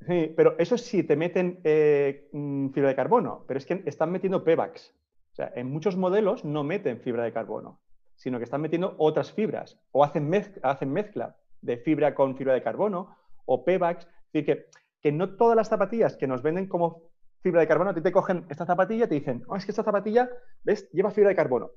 Sí, 0.01 0.33
pero 0.35 0.55
eso 0.59 0.79
sí, 0.79 1.03
te 1.03 1.17
meten 1.17 1.61
eh, 1.63 2.31
mm, 2.33 2.71
fibra 2.71 2.89
de 2.89 2.97
carbono, 2.97 3.45
pero 3.47 3.59
es 3.59 3.67
que 3.67 3.83
están 3.85 4.11
metiendo 4.11 4.45
PEVAX. 4.45 4.95
O 5.33 5.35
sea, 5.35 5.53
en 5.55 5.71
muchos 5.71 5.99
modelos 5.99 6.43
no 6.43 6.65
meten 6.65 7.01
fibra 7.01 7.25
de 7.25 7.33
carbono 7.33 7.81
sino 8.21 8.37
que 8.37 8.45
están 8.45 8.61
metiendo 8.61 8.95
otras 8.99 9.33
fibras 9.33 9.81
o 9.93 10.05
hacen, 10.05 10.29
mezcla, 10.29 10.61
hacen 10.71 10.93
mezcla 10.93 11.37
de 11.63 11.79
fibra 11.79 12.15
con 12.15 12.37
fibra 12.37 12.53
de 12.53 12.63
carbono 12.63 13.17
o 13.47 13.65
PEVAX. 13.65 14.05
Es 14.05 14.33
decir, 14.33 14.45
que, 14.45 14.67
que 15.01 15.11
no 15.11 15.37
todas 15.37 15.57
las 15.57 15.69
zapatillas 15.69 16.19
que 16.19 16.27
nos 16.27 16.43
venden 16.43 16.69
como 16.69 17.05
fibra 17.41 17.63
de 17.63 17.67
carbono, 17.67 17.91
a 17.91 17.95
ti 17.95 18.03
te 18.03 18.13
cogen 18.13 18.45
esta 18.51 18.67
zapatilla 18.67 19.07
y 19.07 19.09
te 19.09 19.15
dicen, 19.15 19.43
oh, 19.49 19.57
es 19.57 19.65
que 19.65 19.73
esta 19.73 19.85
zapatilla, 19.85 20.29
¿ves? 20.63 20.91
Lleva 20.93 21.11
fibra 21.11 21.31
de 21.31 21.35
carbono. 21.35 21.71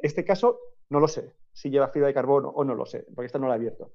Este 0.00 0.24
caso, 0.24 0.58
no 0.90 0.98
lo 0.98 1.06
sé, 1.06 1.32
si 1.52 1.70
lleva 1.70 1.86
fibra 1.90 2.08
de 2.08 2.14
carbono 2.14 2.48
o 2.48 2.64
no 2.64 2.74
lo 2.74 2.86
sé, 2.86 3.06
porque 3.14 3.26
esta 3.26 3.38
no 3.38 3.46
la 3.46 3.54
he 3.54 3.58
abierto. 3.58 3.92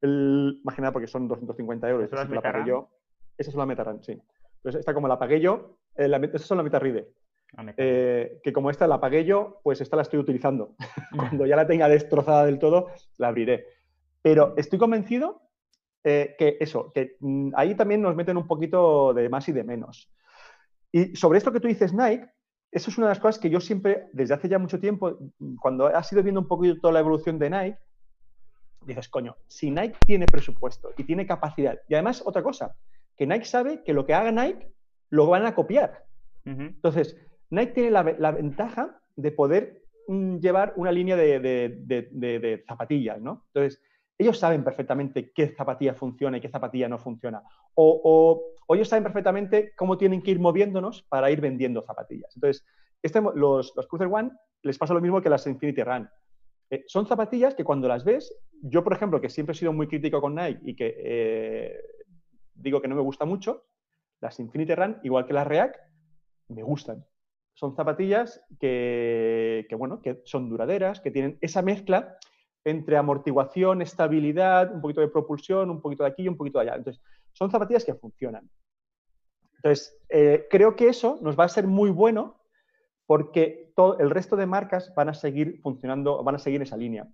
El, 0.00 0.60
imagina 0.62 0.92
porque 0.92 1.08
son 1.08 1.26
250 1.26 1.90
euros. 1.90 2.04
Esta 2.04 2.24
la 2.24 2.40
pagué 2.40 2.68
yo. 2.68 2.88
Esa 3.36 3.50
es 3.50 3.56
la 3.56 3.66
Metaran, 3.66 4.00
sí. 4.00 4.12
Entonces, 4.12 4.78
esta 4.78 4.94
como 4.94 5.08
la 5.08 5.18
pagué 5.18 5.40
yo, 5.40 5.78
eh, 5.96 6.06
la, 6.06 6.18
estas 6.18 6.42
son 6.42 6.58
la 6.58 6.62
Metarride. 6.62 7.12
Eh, 7.76 8.40
que 8.42 8.52
como 8.52 8.70
esta 8.70 8.86
la 8.86 9.00
pagué 9.00 9.24
yo, 9.24 9.60
pues 9.62 9.80
esta 9.80 9.96
la 9.96 10.02
estoy 10.02 10.18
utilizando. 10.18 10.74
Cuando 11.16 11.46
ya 11.46 11.56
la 11.56 11.66
tenga 11.66 11.88
destrozada 11.88 12.46
del 12.46 12.58
todo, 12.58 12.88
la 13.18 13.28
abriré. 13.28 13.66
Pero 14.22 14.54
estoy 14.56 14.78
convencido 14.78 15.42
eh, 16.04 16.34
que 16.38 16.56
eso, 16.60 16.92
que 16.92 17.16
mm, 17.20 17.50
ahí 17.54 17.74
también 17.74 18.00
nos 18.02 18.16
meten 18.16 18.36
un 18.36 18.46
poquito 18.46 19.12
de 19.12 19.28
más 19.28 19.48
y 19.48 19.52
de 19.52 19.64
menos. 19.64 20.10
Y 20.90 21.14
sobre 21.16 21.38
esto 21.38 21.52
que 21.52 21.60
tú 21.60 21.68
dices, 21.68 21.92
Nike, 21.92 22.26
eso 22.70 22.90
es 22.90 22.98
una 22.98 23.08
de 23.08 23.12
las 23.12 23.20
cosas 23.20 23.38
que 23.38 23.50
yo 23.50 23.60
siempre, 23.60 24.08
desde 24.12 24.34
hace 24.34 24.48
ya 24.48 24.58
mucho 24.58 24.80
tiempo, 24.80 25.18
cuando 25.60 25.86
has 25.86 26.10
ido 26.12 26.22
viendo 26.22 26.40
un 26.40 26.48
poquito 26.48 26.80
toda 26.80 26.94
la 26.94 27.00
evolución 27.00 27.38
de 27.38 27.50
Nike, 27.50 27.78
dices, 28.86 29.08
coño, 29.08 29.36
si 29.46 29.70
Nike 29.70 29.98
tiene 30.06 30.26
presupuesto 30.26 30.90
y 30.96 31.04
tiene 31.04 31.26
capacidad, 31.26 31.78
y 31.88 31.94
además 31.94 32.22
otra 32.24 32.42
cosa, 32.42 32.74
que 33.16 33.26
Nike 33.26 33.44
sabe 33.44 33.82
que 33.84 33.92
lo 33.92 34.06
que 34.06 34.14
haga 34.14 34.32
Nike 34.32 34.72
lo 35.10 35.26
van 35.26 35.46
a 35.46 35.54
copiar. 35.54 36.04
Entonces, 36.44 37.16
Nike 37.52 37.72
tiene 37.72 37.90
la, 37.90 38.32
ventaja 38.32 38.98
de 39.14 39.30
poder 39.30 39.82
mm, 40.08 40.38
llevar 40.38 40.72
una 40.76 40.90
línea 40.90 41.16
de, 41.16 42.64
zapatillas, 42.66 43.20
¿no? 43.20 43.44
Entonces, 43.48 43.82
ellos 44.16 44.38
saben 44.38 44.64
perfectamente 44.64 45.32
qué 45.32 45.48
zapatilla 45.48 45.94
funciona 45.94 46.38
y 46.38 46.40
qué 46.40 46.48
zapatilla 46.48 46.88
no 46.88 46.98
funciona. 46.98 47.42
O, 47.74 48.42
ellos 48.70 48.88
saben 48.88 49.02
perfectamente 49.02 49.74
cómo 49.76 49.98
tienen 49.98 50.22
que 50.22 50.30
ir 50.30 50.40
moviéndonos 50.40 51.02
para 51.02 51.30
ir 51.30 51.42
vendiendo 51.42 51.82
zapatillas. 51.82 52.34
Entonces, 52.36 52.64
este, 53.02 53.20
los, 53.20 53.74
los 53.76 53.86
Cruiser 53.86 54.08
One 54.10 54.30
les 54.62 54.78
pasa 54.78 54.94
lo 54.94 55.02
mismo 55.02 55.20
que 55.20 55.28
las 55.28 55.46
Infinity 55.46 55.82
Run. 55.82 56.08
Eh, 56.70 56.84
son 56.86 57.06
zapatillas 57.06 57.54
que 57.54 57.64
cuando 57.64 57.86
las 57.86 58.02
ves, 58.02 58.34
yo 58.62 58.82
por 58.82 58.94
ejemplo, 58.94 59.20
que 59.20 59.28
siempre 59.28 59.52
he 59.52 59.58
sido 59.58 59.74
muy 59.74 59.88
crítico 59.88 60.22
con 60.22 60.34
Nike 60.34 60.60
y 60.64 60.74
que 60.74 60.94
eh, 60.96 61.80
digo 62.54 62.80
que 62.80 62.88
no 62.88 62.94
me 62.94 63.02
gusta 63.02 63.26
mucho, 63.26 63.66
las 64.22 64.40
Infinity 64.40 64.74
Run, 64.74 65.00
igual 65.02 65.26
que 65.26 65.34
las 65.34 65.46
React, 65.46 65.76
me 66.48 66.62
gustan 66.62 67.04
son 67.54 67.74
zapatillas 67.74 68.42
que, 68.58 69.66
bueno, 69.76 70.00
que 70.00 70.22
son 70.24 70.48
duraderas, 70.48 71.00
que 71.00 71.10
tienen 71.10 71.38
esa 71.40 71.62
mezcla 71.62 72.16
entre 72.64 72.96
amortiguación, 72.96 73.82
estabilidad, 73.82 74.74
un 74.74 74.80
poquito 74.80 75.00
de 75.00 75.08
propulsión, 75.08 75.70
un 75.70 75.80
poquito 75.80 76.04
de 76.04 76.10
aquí 76.10 76.22
y 76.22 76.28
un 76.28 76.36
poquito 76.36 76.58
de 76.58 76.64
allá. 76.66 76.76
Entonces, 76.76 77.02
son 77.32 77.50
zapatillas 77.50 77.84
que 77.84 77.94
funcionan. 77.94 78.48
Entonces, 79.56 79.96
eh, 80.08 80.46
creo 80.50 80.74
que 80.76 80.88
eso 80.88 81.18
nos 81.22 81.38
va 81.38 81.44
a 81.44 81.48
ser 81.48 81.66
muy 81.66 81.90
bueno 81.90 82.40
porque 83.06 83.72
todo, 83.76 83.98
el 83.98 84.10
resto 84.10 84.36
de 84.36 84.46
marcas 84.46 84.92
van 84.94 85.08
a 85.08 85.14
seguir 85.14 85.60
funcionando, 85.60 86.22
van 86.22 86.36
a 86.36 86.38
seguir 86.38 86.62
esa 86.62 86.76
línea. 86.76 87.08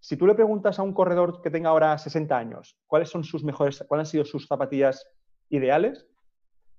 Si 0.00 0.16
tú 0.16 0.26
le 0.26 0.34
preguntas 0.34 0.78
a 0.78 0.82
un 0.82 0.94
corredor 0.94 1.42
que 1.42 1.50
tenga 1.50 1.70
ahora 1.70 1.96
60 1.96 2.36
años 2.36 2.78
cuáles 2.86 3.10
son 3.10 3.22
sus 3.22 3.44
mejores, 3.44 3.84
cuáles 3.86 4.08
han 4.08 4.10
sido 4.10 4.24
sus 4.24 4.46
zapatillas 4.46 5.06
ideales, 5.50 6.06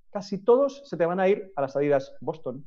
casi 0.09 0.43
todos 0.43 0.87
se 0.89 0.97
te 0.97 1.05
van 1.05 1.19
a 1.19 1.29
ir 1.29 1.51
a 1.55 1.61
las 1.61 1.75
Adidas 1.75 2.13
Boston, 2.19 2.65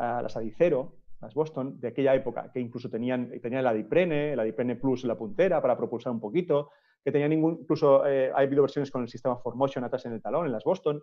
las 0.00 0.36
Adicero, 0.36 0.96
las 1.20 1.34
Boston, 1.34 1.78
de 1.78 1.88
aquella 1.88 2.14
época, 2.14 2.50
que 2.52 2.60
incluso 2.60 2.88
tenían, 2.88 3.30
tenían 3.40 3.64
la 3.64 3.74
Diprene, 3.74 4.34
la 4.34 4.44
Diprene 4.44 4.76
Plus 4.76 5.04
la 5.04 5.16
puntera 5.16 5.60
para 5.60 5.76
propulsar 5.76 6.12
un 6.12 6.20
poquito, 6.20 6.70
que 7.04 7.12
tenían 7.12 7.32
incluso, 7.32 8.06
eh, 8.06 8.30
ha 8.30 8.38
habido 8.38 8.62
versiones 8.62 8.90
con 8.90 9.02
el 9.02 9.08
sistema 9.08 9.36
Formotion 9.36 9.84
atrás 9.84 10.06
en 10.06 10.12
el 10.12 10.22
talón, 10.22 10.46
en 10.46 10.52
las 10.52 10.64
Boston. 10.64 11.02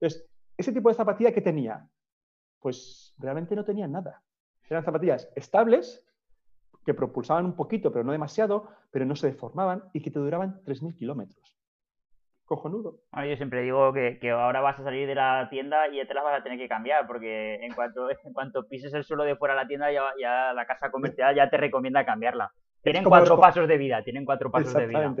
Entonces, 0.00 0.28
ese 0.56 0.72
tipo 0.72 0.88
de 0.88 0.94
zapatilla 0.94 1.32
que 1.32 1.40
tenía, 1.40 1.88
pues 2.60 3.14
realmente 3.18 3.56
no 3.56 3.64
tenían 3.64 3.92
nada. 3.92 4.22
Eran 4.68 4.84
zapatillas 4.84 5.28
estables, 5.34 6.06
que 6.84 6.94
propulsaban 6.94 7.44
un 7.44 7.54
poquito, 7.54 7.92
pero 7.92 8.04
no 8.04 8.12
demasiado, 8.12 8.68
pero 8.90 9.04
no 9.04 9.14
se 9.14 9.28
deformaban 9.28 9.84
y 9.92 10.00
que 10.00 10.10
te 10.10 10.18
duraban 10.18 10.62
3.000 10.64 10.96
kilómetros 10.96 11.61
cojonudo. 12.56 12.98
yo 13.16 13.36
siempre 13.36 13.62
digo 13.62 13.92
que, 13.92 14.30
ahora 14.30 14.60
vas 14.60 14.78
a 14.78 14.84
salir 14.84 15.06
de 15.06 15.14
la 15.14 15.48
tienda 15.50 15.88
y 15.88 15.96
ya 15.96 16.06
te 16.06 16.12
las 16.12 16.22
vas 16.22 16.38
a 16.38 16.42
tener 16.42 16.58
que 16.58 16.68
cambiar, 16.68 17.06
porque 17.06 17.54
en 17.64 17.72
cuanto, 17.72 18.10
en 18.24 18.32
cuanto 18.32 18.68
pises 18.68 18.92
el 18.92 19.04
suelo 19.04 19.24
de 19.24 19.36
fuera 19.36 19.54
de 19.54 19.62
la 19.62 19.66
tienda, 19.66 19.88
ya, 19.90 20.52
la 20.52 20.66
casa 20.66 20.90
comercial 20.90 21.34
ya 21.34 21.48
te 21.48 21.56
recomienda 21.56 22.04
cambiarla. 22.04 22.52
tienen 22.82 23.04
cuatro 23.04 23.40
pasos 23.40 23.66
de 23.66 23.78
vida, 23.78 24.02
tienen 24.04 24.26
cuatro 24.26 24.50
pasos 24.50 24.74
de 24.74 24.86
vida. 24.86 25.14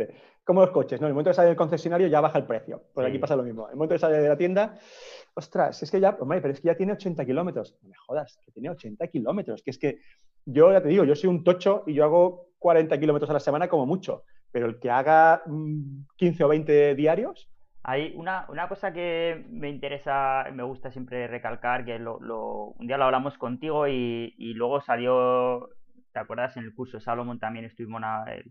Como 0.44 0.60
los 0.60 0.70
coches, 0.70 1.00
¿no? 1.00 1.06
En 1.06 1.10
el 1.10 1.14
momento 1.14 1.30
de 1.30 1.34
salir 1.34 1.48
del 1.48 1.56
concesionario 1.56 2.08
ya 2.08 2.20
baja 2.20 2.38
el 2.38 2.44
precio. 2.44 2.82
Pues 2.92 3.06
aquí 3.06 3.18
pasa 3.18 3.36
lo 3.36 3.44
mismo. 3.44 3.64
En 3.66 3.70
el 3.70 3.76
momento 3.76 3.94
de 3.94 3.98
salir 3.98 4.20
de 4.20 4.28
la 4.28 4.36
tienda, 4.36 4.74
ostras, 5.34 5.82
es 5.82 5.90
que 5.90 6.00
ya, 6.00 6.16
hombre, 6.20 6.42
pero 6.42 6.52
es 6.52 6.60
que 6.60 6.66
ya 6.66 6.74
tiene 6.74 6.92
80 6.92 7.24
kilómetros. 7.24 7.78
No 7.82 7.88
me 7.88 7.96
jodas, 7.96 8.38
que 8.44 8.52
tiene 8.52 8.68
80 8.68 9.06
kilómetros. 9.08 9.62
Que 9.62 9.70
es 9.70 9.78
que 9.78 10.00
yo 10.44 10.70
ya 10.72 10.82
te 10.82 10.88
digo, 10.88 11.04
yo 11.04 11.14
soy 11.14 11.30
un 11.30 11.44
tocho 11.44 11.84
y 11.86 11.94
yo 11.94 12.04
hago 12.04 12.48
40 12.58 12.98
kilómetros 12.98 13.30
a 13.30 13.34
la 13.34 13.40
semana 13.40 13.68
como 13.68 13.86
mucho. 13.86 14.24
Pero 14.52 14.66
el 14.66 14.78
que 14.78 14.90
haga 14.90 15.42
15 16.16 16.42
mm, 16.42 16.46
o 16.46 16.48
20 16.48 16.94
diarios, 16.94 17.50
hay 17.84 18.14
una, 18.14 18.46
cosa 18.68 18.92
que 18.92 19.44
me 19.50 19.68
interesa, 19.68 20.44
me 20.52 20.62
gusta 20.62 20.92
siempre 20.92 21.26
recalcar, 21.26 21.84
que 21.84 21.98
lo, 21.98 22.18
un 22.78 22.86
día 22.86 22.96
lo 22.96 23.04
hablamos 23.04 23.36
contigo 23.38 23.88
y, 23.88 24.54
luego 24.54 24.80
salió, 24.80 25.70
¿te 26.12 26.20
acuerdas? 26.20 26.56
En 26.56 26.64
el 26.64 26.74
curso 26.74 27.00
Salomon 27.00 27.40
también 27.40 27.64
estuvimos, 27.64 28.02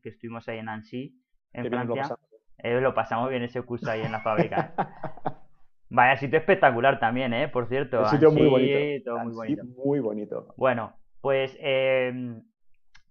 que 0.04 0.10
estuvimos 0.10 0.48
ahí 0.50 0.58
en 0.58 0.68
Annecy, 0.68 1.16
en 1.54 1.70
Francia. 1.70 2.18
Eh, 2.58 2.80
lo 2.80 2.94
pasamos. 2.94 3.30
bien 3.30 3.44
ese 3.44 3.62
curso 3.62 3.90
ahí 3.90 4.02
en 4.02 4.12
la 4.12 4.22
fábrica. 4.22 4.74
Vaya 5.90 6.16
sitio 6.18 6.38
espectacular 6.40 7.00
también, 7.00 7.34
¿eh? 7.34 7.48
Por 7.48 7.68
cierto. 7.68 8.06
sitio 8.08 8.32
muy 8.32 8.48
bonito. 8.48 9.18
muy 9.18 9.34
bonito. 9.34 9.64
Muy 9.84 10.00
bonito. 10.00 10.54
Bueno, 10.58 10.94
pues, 11.22 11.58
em, 11.60 12.44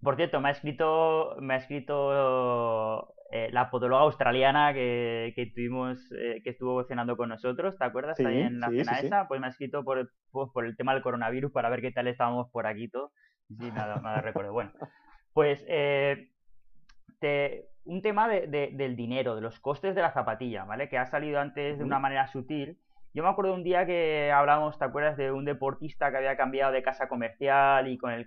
por 0.03 0.15
cierto, 0.15 0.39
me 0.41 0.49
ha 0.49 0.51
escrito, 0.51 1.35
me 1.39 1.53
ha 1.53 1.57
escrito 1.57 3.13
eh, 3.31 3.49
la 3.51 3.69
podóloga 3.69 4.01
australiana 4.01 4.73
que, 4.73 5.33
que 5.35 5.45
tuvimos, 5.45 5.99
eh, 6.11 6.41
que 6.43 6.49
estuvo 6.49 6.83
cenando 6.83 7.15
con 7.15 7.29
nosotros, 7.29 7.77
¿te 7.77 7.85
acuerdas? 7.85 8.19
Ahí 8.19 8.41
en 8.41 8.59
la 8.59 8.69
cena 8.69 8.99
esa, 8.99 9.27
pues 9.27 9.39
me 9.39 9.47
ha 9.47 9.49
escrito 9.51 9.83
por, 9.83 10.11
pues, 10.31 10.49
por 10.53 10.65
el 10.65 10.75
tema 10.75 10.93
del 10.93 11.03
coronavirus 11.03 11.51
para 11.51 11.69
ver 11.69 11.81
qué 11.81 11.91
tal 11.91 12.07
estábamos 12.07 12.49
por 12.51 12.67
aquí 12.67 12.89
todo. 12.89 13.11
Sí, 13.47 13.71
nada, 13.71 14.01
nada 14.01 14.21
recuerdo. 14.21 14.53
Bueno, 14.53 14.71
pues 15.33 15.63
eh, 15.67 16.29
un 17.85 18.01
tema 18.01 18.27
de, 18.27 18.47
del 18.47 18.95
dinero, 18.95 19.35
de 19.35 19.41
los 19.41 19.59
costes 19.59 19.95
de 19.95 20.01
la 20.01 20.11
zapatilla, 20.11 20.65
¿vale? 20.65 20.89
Que 20.89 20.97
ha 20.97 21.05
salido 21.05 21.39
antes 21.39 21.77
de 21.77 21.83
una 21.83 21.99
manera 21.99 22.27
sutil 22.27 22.77
yo 23.13 23.23
me 23.23 23.29
acuerdo 23.29 23.53
un 23.53 23.63
día 23.63 23.85
que 23.85 24.31
hablábamos, 24.31 24.77
¿te 24.77 24.85
acuerdas? 24.85 25.17
De 25.17 25.31
un 25.31 25.43
deportista 25.43 26.11
que 26.11 26.17
había 26.17 26.37
cambiado 26.37 26.71
de 26.71 26.81
casa 26.81 27.09
comercial 27.09 27.87
y 27.89 27.97
con 27.97 28.11
el, 28.11 28.25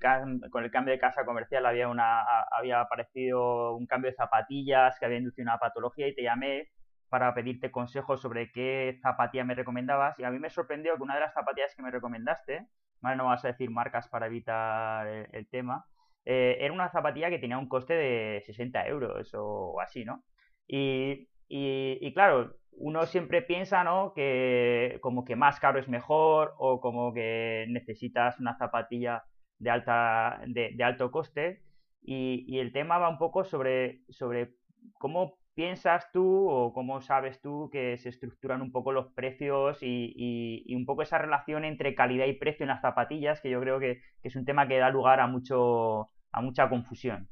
con 0.50 0.64
el 0.64 0.70
cambio 0.70 0.92
de 0.92 0.98
casa 0.98 1.24
comercial 1.24 1.64
había, 1.64 1.88
una, 1.88 2.22
había 2.50 2.80
aparecido 2.80 3.74
un 3.76 3.86
cambio 3.86 4.10
de 4.10 4.16
zapatillas 4.16 4.98
que 4.98 5.06
había 5.06 5.18
inducido 5.18 5.44
una 5.44 5.58
patología 5.58 6.06
y 6.06 6.14
te 6.14 6.22
llamé 6.22 6.68
para 7.08 7.32
pedirte 7.32 7.70
consejos 7.70 8.20
sobre 8.20 8.52
qué 8.52 8.98
zapatilla 9.00 9.44
me 9.44 9.54
recomendabas 9.54 10.18
y 10.18 10.24
a 10.24 10.30
mí 10.30 10.38
me 10.38 10.50
sorprendió 10.50 10.96
que 10.96 11.02
una 11.02 11.14
de 11.14 11.20
las 11.20 11.32
zapatillas 11.32 11.74
que 11.74 11.82
me 11.82 11.90
recomendaste, 11.90 12.66
¿vale? 13.00 13.16
no 13.16 13.26
vas 13.26 13.44
a 13.44 13.48
decir 13.48 13.70
marcas 13.70 14.08
para 14.08 14.26
evitar 14.26 15.06
el, 15.06 15.48
tema, 15.48 15.86
eh, 16.26 16.58
era 16.60 16.74
una 16.74 16.90
zapatilla 16.90 17.30
que 17.30 17.38
tenía 17.38 17.56
un 17.56 17.68
coste 17.68 17.94
de 17.94 18.42
60 18.44 18.86
euros 18.88 19.32
o 19.34 19.80
así, 19.80 20.04
¿no? 20.04 20.24
Y, 20.66 21.28
y, 21.48 21.98
y 22.00 22.12
claro, 22.12 22.56
uno 22.76 23.06
siempre 23.06 23.42
piensa, 23.42 23.84
¿no? 23.84 24.12
Que 24.14 24.98
como 25.00 25.24
que 25.24 25.36
más 25.36 25.60
caro 25.60 25.78
es 25.78 25.88
mejor 25.88 26.54
o 26.58 26.80
como 26.80 27.12
que 27.12 27.66
necesitas 27.68 28.38
una 28.40 28.56
zapatilla 28.56 29.24
de, 29.58 29.70
alta, 29.70 30.40
de, 30.46 30.84
alto 30.84 31.10
coste. 31.10 31.62
Y, 32.02 32.58
el 32.58 32.72
tema 32.72 32.98
va 32.98 33.08
un 33.08 33.18
poco 33.18 33.44
sobre, 33.44 34.02
sobre 34.10 34.54
cómo 34.98 35.38
piensas 35.54 36.10
tú 36.12 36.48
o 36.50 36.74
cómo 36.74 37.00
sabes 37.00 37.40
tú 37.40 37.70
que 37.72 37.96
se 37.96 38.08
estructuran 38.10 38.60
un 38.60 38.72
poco 38.72 38.92
los 38.92 39.12
precios 39.12 39.78
y, 39.80 40.74
un 40.74 40.84
poco 40.84 41.02
esa 41.02 41.18
relación 41.18 41.64
entre 41.64 41.94
calidad 41.94 42.26
y 42.26 42.34
precio 42.34 42.64
en 42.64 42.68
las 42.68 42.82
zapatillas, 42.82 43.40
que 43.40 43.50
yo 43.50 43.60
creo 43.60 43.78
que, 43.78 44.00
es 44.22 44.36
un 44.36 44.44
tema 44.44 44.68
que 44.68 44.78
da 44.78 44.90
lugar 44.90 45.20
a, 45.20 45.26
mucho, 45.26 46.08
a 46.32 46.40
mucha 46.42 46.68
confusión. 46.68 47.28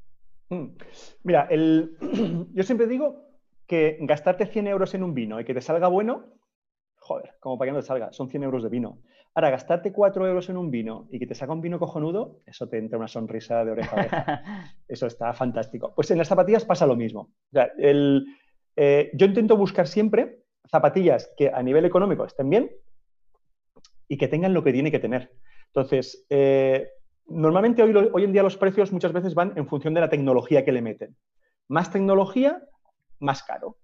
Mm. 0.49 0.67
Mira, 1.23 1.47
el... 1.49 1.97
yo 2.53 2.63
siempre 2.63 2.87
digo 2.87 3.32
que 3.73 3.97
gastarte 4.01 4.45
100 4.45 4.67
euros 4.67 4.93
en 4.93 5.01
un 5.01 5.15
vino 5.15 5.39
y 5.39 5.45
que 5.45 5.55
te 5.55 5.61
salga 5.61 5.87
bueno, 5.87 6.25
joder, 6.97 7.31
como 7.39 7.57
para 7.57 7.69
que 7.69 7.73
no 7.73 7.79
te 7.79 7.87
salga, 7.87 8.11
son 8.11 8.29
100 8.29 8.43
euros 8.43 8.61
de 8.61 8.69
vino. 8.69 8.99
Ahora, 9.33 9.49
gastarte 9.49 9.91
4 9.91 10.27
euros 10.27 10.47
en 10.49 10.57
un 10.57 10.69
vino 10.69 11.07
y 11.09 11.17
que 11.17 11.25
te 11.25 11.33
salga 11.33 11.55
un 11.55 11.61
vino 11.61 11.79
cojonudo, 11.79 12.41
eso 12.45 12.69
te 12.69 12.77
entra 12.77 12.99
una 12.99 13.07
sonrisa 13.07 13.65
de 13.65 13.71
oreja 13.71 13.95
a 13.95 13.99
oreja. 13.99 14.43
Eso 14.87 15.07
está 15.07 15.33
fantástico. 15.33 15.91
Pues 15.95 16.11
en 16.11 16.19
las 16.19 16.27
zapatillas 16.27 16.65
pasa 16.65 16.85
lo 16.85 16.95
mismo. 16.95 17.33
Eh, 18.75 19.11
yo 19.13 19.25
intento 19.25 19.57
buscar 19.57 19.87
siempre 19.87 20.43
zapatillas 20.69 21.33
que 21.35 21.49
a 21.49 21.63
nivel 21.63 21.85
económico 21.85 22.25
estén 22.25 22.49
bien 22.49 22.71
y 24.07 24.17
que 24.17 24.27
tengan 24.27 24.53
lo 24.53 24.63
que 24.63 24.71
tiene 24.71 24.91
que 24.91 24.99
tener. 24.99 25.31
Entonces, 25.67 26.27
eh, 26.29 26.89
normalmente 27.25 27.81
hoy, 27.81 27.95
hoy 28.13 28.23
en 28.23 28.33
día 28.33 28.43
los 28.43 28.57
precios 28.57 28.91
muchas 28.91 29.13
veces 29.13 29.33
van 29.33 29.53
en 29.55 29.67
función 29.67 29.95
de 29.95 30.01
la 30.01 30.09
tecnología 30.09 30.63
que 30.63 30.71
le 30.71 30.83
meten. 30.83 31.17
Más 31.67 31.91
tecnología, 31.91 32.61
más 33.23 33.43
caro. 33.43 33.77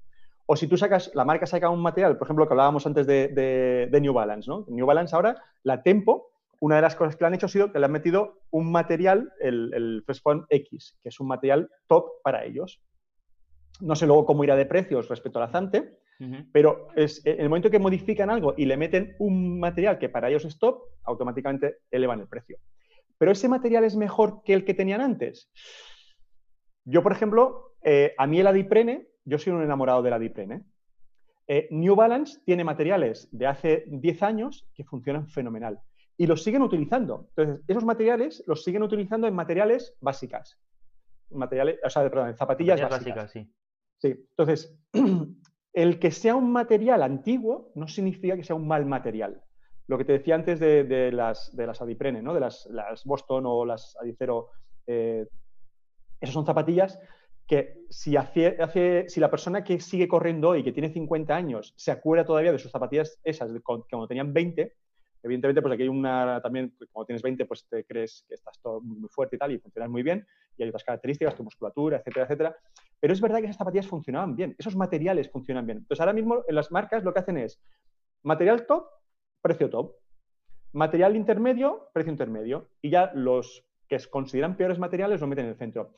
O 0.45 0.55
si 0.55 0.67
tú 0.67 0.77
sacas, 0.77 1.11
la 1.13 1.25
marca 1.25 1.45
saca 1.45 1.69
un 1.69 1.81
material, 1.81 2.17
por 2.17 2.25
ejemplo, 2.25 2.47
que 2.47 2.53
hablábamos 2.53 2.85
antes 2.87 3.05
de, 3.05 3.99
New 4.01 4.13
Balance, 4.13 4.49
¿no? 4.49 4.65
New 4.67 4.85
Balance 4.85 5.15
ahora, 5.15 5.43
la 5.63 5.83
Tempo, 5.83 6.31
una 6.59 6.75
de 6.75 6.81
las 6.81 6.95
cosas 6.95 7.15
que 7.15 7.23
le 7.23 7.27
han 7.27 7.33
hecho 7.35 7.45
ha 7.45 7.49
sido 7.49 7.71
que 7.71 7.79
le 7.79 7.85
han 7.85 7.91
metido 7.91 8.41
un 8.49 8.71
material, 8.71 9.31
el, 9.39 9.71
el 9.73 10.03
X, 10.49 10.97
que 11.01 11.09
es 11.09 11.19
un 11.19 11.27
material 11.27 11.69
top 11.87 12.21
para 12.23 12.45
ellos. 12.45 12.81
No 13.79 13.95
sé 13.95 14.07
luego 14.07 14.25
cómo 14.25 14.43
irá 14.43 14.55
de 14.55 14.65
precios 14.65 15.07
respecto 15.07 15.39
al 15.39 15.49
Azante, 15.49 15.99
pero 16.51 16.87
es, 16.95 17.25
en 17.25 17.39
el 17.39 17.49
momento 17.49 17.69
que 17.69 17.79
modifican 17.79 18.29
algo 18.29 18.53
y 18.57 18.65
le 18.65 18.75
meten 18.75 19.15
un 19.19 19.59
material 19.59 19.99
que 19.99 20.09
para 20.09 20.29
ellos 20.29 20.45
es 20.45 20.59
top, 20.59 20.81
automáticamente 21.03 21.77
elevan 21.91 22.19
el 22.19 22.27
precio. 22.27 22.57
Pero 23.19 23.31
ese 23.31 23.47
material 23.47 23.83
es 23.83 23.95
mejor 23.95 24.41
que 24.43 24.53
el 24.53 24.65
que 24.65 24.73
tenían 24.73 24.99
antes. 24.99 25.49
Yo, 26.85 27.03
por 27.03 27.11
ejemplo, 27.11 27.75
eh, 27.83 28.15
a 28.17 28.27
mí 28.27 28.39
el 28.39 28.47
adiprene 28.47 29.08
yo 29.29 29.37
soy 29.37 29.53
un 29.53 29.63
enamorado 29.63 30.01
de 30.01 30.09
la 30.09 30.19
Diprene. 30.19 30.63
Eh, 31.47 31.67
New 31.71 31.95
Balance 31.95 32.39
tiene 32.45 32.63
materiales 32.63 33.27
de 33.31 33.47
hace 33.47 33.83
10 33.87 34.23
años 34.23 34.67
que 34.73 34.83
funcionan 34.83 35.27
fenomenal 35.27 35.79
y 36.17 36.27
los 36.27 36.43
siguen 36.43 36.61
utilizando. 36.61 37.29
Entonces, 37.29 37.63
esos 37.67 37.85
materiales 37.85 38.43
los 38.45 38.63
siguen 38.63 38.83
utilizando 38.83 39.27
en 39.27 39.33
materiales 39.33 39.95
básicas. 40.01 40.59
Materiales, 41.31 41.79
o 41.83 41.89
sea, 41.89 42.03
perdón, 42.09 42.29
en 42.29 42.37
zapatillas, 42.37 42.81
básicas. 42.81 43.31
sí. 43.31 43.49
sí. 43.99 44.09
Entonces, 44.09 44.77
el 45.73 45.99
que 45.99 46.11
sea 46.11 46.35
un 46.35 46.51
material 46.51 47.03
antiguo 47.03 47.71
no 47.75 47.87
significa 47.87 48.35
que 48.35 48.43
sea 48.43 48.55
un 48.55 48.67
mal 48.67 48.85
material. 48.85 49.41
Lo 49.87 49.97
que 49.97 50.05
te 50.05 50.13
decía 50.13 50.35
antes 50.35 50.59
de, 50.59 51.11
las, 51.11 51.55
de 51.55 51.65
las 51.65 51.81
Adiprene, 51.81 52.21
¿no? 52.21 52.35
de 52.35 52.41
las, 52.41 52.67
Boston 53.05 53.45
o 53.47 53.65
las 53.65 53.97
Adicero, 53.99 54.49
eh, 54.85 55.27
esas 56.21 56.33
son 56.33 56.45
zapatillas 56.45 56.99
que 57.49 57.81
si, 57.89 58.11
la 58.11 59.31
persona 59.31 59.63
que 59.63 59.79
sigue 59.79 60.07
corriendo 60.07 60.49
hoy, 60.49 60.63
que 60.63 60.71
tiene 60.71 60.93
50 60.93 61.35
años, 61.35 61.73
se 61.75 61.89
acuerda 61.89 62.23
todavía 62.23 62.51
de 62.51 62.59
sus 62.59 62.71
zapatillas 62.71 63.19
esas 63.23 63.51
de 63.51 63.59
cuando 63.61 64.07
tenían 64.07 64.31
20, 64.31 64.71
evidentemente 65.23 65.59
pues 65.59 65.73
aquí 65.73 65.81
hay 65.81 65.89
una 65.89 66.39
también, 66.43 66.75
cuando 66.91 67.07
tienes 67.07 67.23
20 67.23 67.47
pues 67.47 67.67
te 67.67 67.83
crees 67.85 68.23
que 68.27 68.35
estás 68.35 68.61
todo 68.61 68.81
muy 68.81 69.09
fuerte 69.09 69.35
y 69.35 69.39
tal 69.39 69.51
y 69.51 69.57
funcionas 69.57 69.89
muy 69.89 70.03
bien 70.03 70.27
y 70.57 70.61
hay 70.61 70.69
otras 70.69 70.83
características, 70.83 71.35
tu 71.35 71.43
musculatura, 71.43 71.97
etcétera, 71.97 72.25
etcétera. 72.25 72.55
Pero 72.99 73.13
es 73.13 73.19
verdad 73.19 73.39
que 73.39 73.45
esas 73.45 73.57
zapatillas 73.57 73.87
funcionaban 73.87 74.35
bien, 74.35 74.55
esos 74.59 74.75
materiales 74.75 75.31
funcionan 75.31 75.65
bien. 75.65 75.79
Entonces 75.79 76.01
ahora 76.01 76.13
mismo 76.13 76.43
en 76.47 76.53
las 76.53 76.71
marcas 76.71 77.03
lo 77.03 77.11
que 77.13 77.19
hacen 77.19 77.37
es 77.37 77.59
material 78.21 78.67
top, 78.67 78.89
precio 79.41 79.71
top. 79.71 79.95
Material 80.71 81.15
intermedio, 81.15 81.89
precio 81.93 82.11
intermedio. 82.11 82.69
Y 82.79 82.91
ya 82.91 83.11
los 83.15 83.65
que 83.87 83.97
consideran 84.11 84.55
peores 84.55 84.77
materiales 84.77 85.19
lo 85.19 85.25
meten 85.25 85.45
en 85.45 85.51
el 85.51 85.57
centro. 85.57 85.95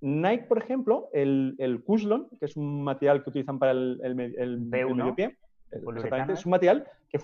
Nike, 0.00 0.44
por 0.44 0.58
ejemplo, 0.58 1.08
el, 1.12 1.54
el 1.58 1.84
que 1.84 2.46
es 2.46 2.56
un 2.56 2.82
material 2.82 3.22
que 3.22 3.30
utilizan 3.30 3.58
para 3.58 3.72
el, 3.72 4.00
el, 4.02 4.60
medio 4.60 5.14
pie, 5.14 5.36
es 5.70 6.46
un 6.46 6.50
material 6.50 6.86
que 7.08 7.18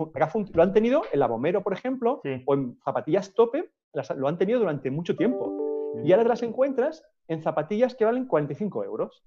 lo 0.53 0.62
han 0.62 0.73
tenido 0.73 1.03
en 1.12 1.21
la 1.21 1.27
Bomero, 1.27 1.62
por 1.62 1.73
ejemplo, 1.73 2.21
o 2.45 2.55
en 2.55 2.79
zapatillas 2.85 3.35
tope, 3.35 3.71
lo 4.17 4.29
han 4.29 4.39
tenido 4.39 4.61
durante 4.61 4.91
mucho 4.91 5.17
tiempo. 5.17 5.93
Y 6.05 6.12
ahora 6.12 6.25
te 6.25 6.29
las 6.29 6.43
encuentras 6.43 7.03
en 7.29 7.43
zapatillas 7.43 7.95
que 7.95 8.05
valen 8.05 8.27
45 8.27 8.85
euros. 8.85 9.25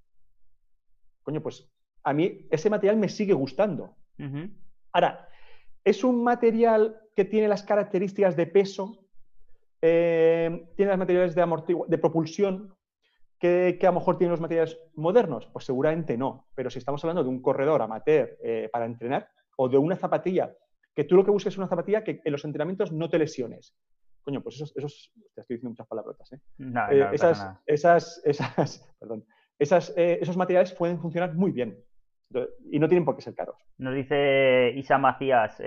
Coño, 1.24 1.42
pues 1.42 1.68
a 2.04 2.14
mí 2.14 2.48
ese 2.52 2.70
material 2.70 2.98
me 2.98 3.10
sigue 3.10 3.34
gustando. 3.34 3.96
Ahora, 4.92 5.28
es 5.84 6.04
un 6.04 6.24
material 6.24 7.00
que 7.16 7.26
tiene 7.26 7.48
las 7.48 7.64
características 7.64 8.36
de 8.36 8.46
peso, 8.46 9.06
eh, 9.82 10.68
tiene 10.76 10.92
las 10.92 11.00
materiales 11.00 11.36
de, 11.36 11.46
de 11.88 11.98
propulsión, 11.98 12.76
¿Que, 13.40 13.80
a 13.82 13.86
lo 13.86 13.94
mejor 13.94 14.18
tienen 14.18 14.32
los 14.32 14.42
materiales 14.42 14.78
modernos? 14.96 15.48
Pues 15.54 15.64
seguramente 15.64 16.18
no. 16.18 16.48
Pero 16.56 16.70
si 16.70 16.80
estamos 16.80 17.02
hablando 17.04 17.24
de 17.24 17.30
un 17.30 17.42
corredor 17.42 17.82
amateur 17.82 18.38
eh, 18.44 18.70
para 18.72 18.86
entrenar 18.86 19.30
o 19.56 19.70
de 19.70 19.78
una 19.78 19.96
zapatilla, 19.96 20.54
que 20.94 21.06
tú 21.06 21.16
lo 21.16 21.24
que 21.24 21.32
busques 21.32 21.54
es 21.54 21.58
una 21.58 21.68
zapatilla 21.68 22.04
que 22.04 22.22
en 22.24 22.32
los 22.32 22.44
entrenamientos 22.44 22.92
no 22.92 23.10
te 23.10 23.18
lesiones. 23.18 23.74
Coño, 24.24 24.42
pues 24.42 24.56
esos, 24.56 24.76
esos 24.76 25.12
te 25.34 25.42
estoy 25.42 25.56
diciendo 25.56 25.70
muchas 25.70 25.88
palabrotas. 25.88 26.34
¿eh? 26.34 26.40
eh 26.92 27.10
esas, 27.14 27.58
esas, 27.66 28.22
esas, 28.26 28.96
perdón, 29.00 29.26
esas, 29.58 29.94
eh, 29.96 30.20
esos 30.22 30.36
materiales 30.36 30.74
pueden 30.74 31.00
funcionar 31.00 31.34
muy 31.34 31.52
bien. 31.52 31.78
Y 32.70 32.78
no 32.78 32.88
tienen 32.88 33.06
por 33.06 33.16
qué 33.16 33.24
ser 33.24 33.34
caros. 33.34 33.56
Nos 33.78 33.96
dice 33.96 34.72
Isa 34.76 35.00
Macías, 35.00 35.60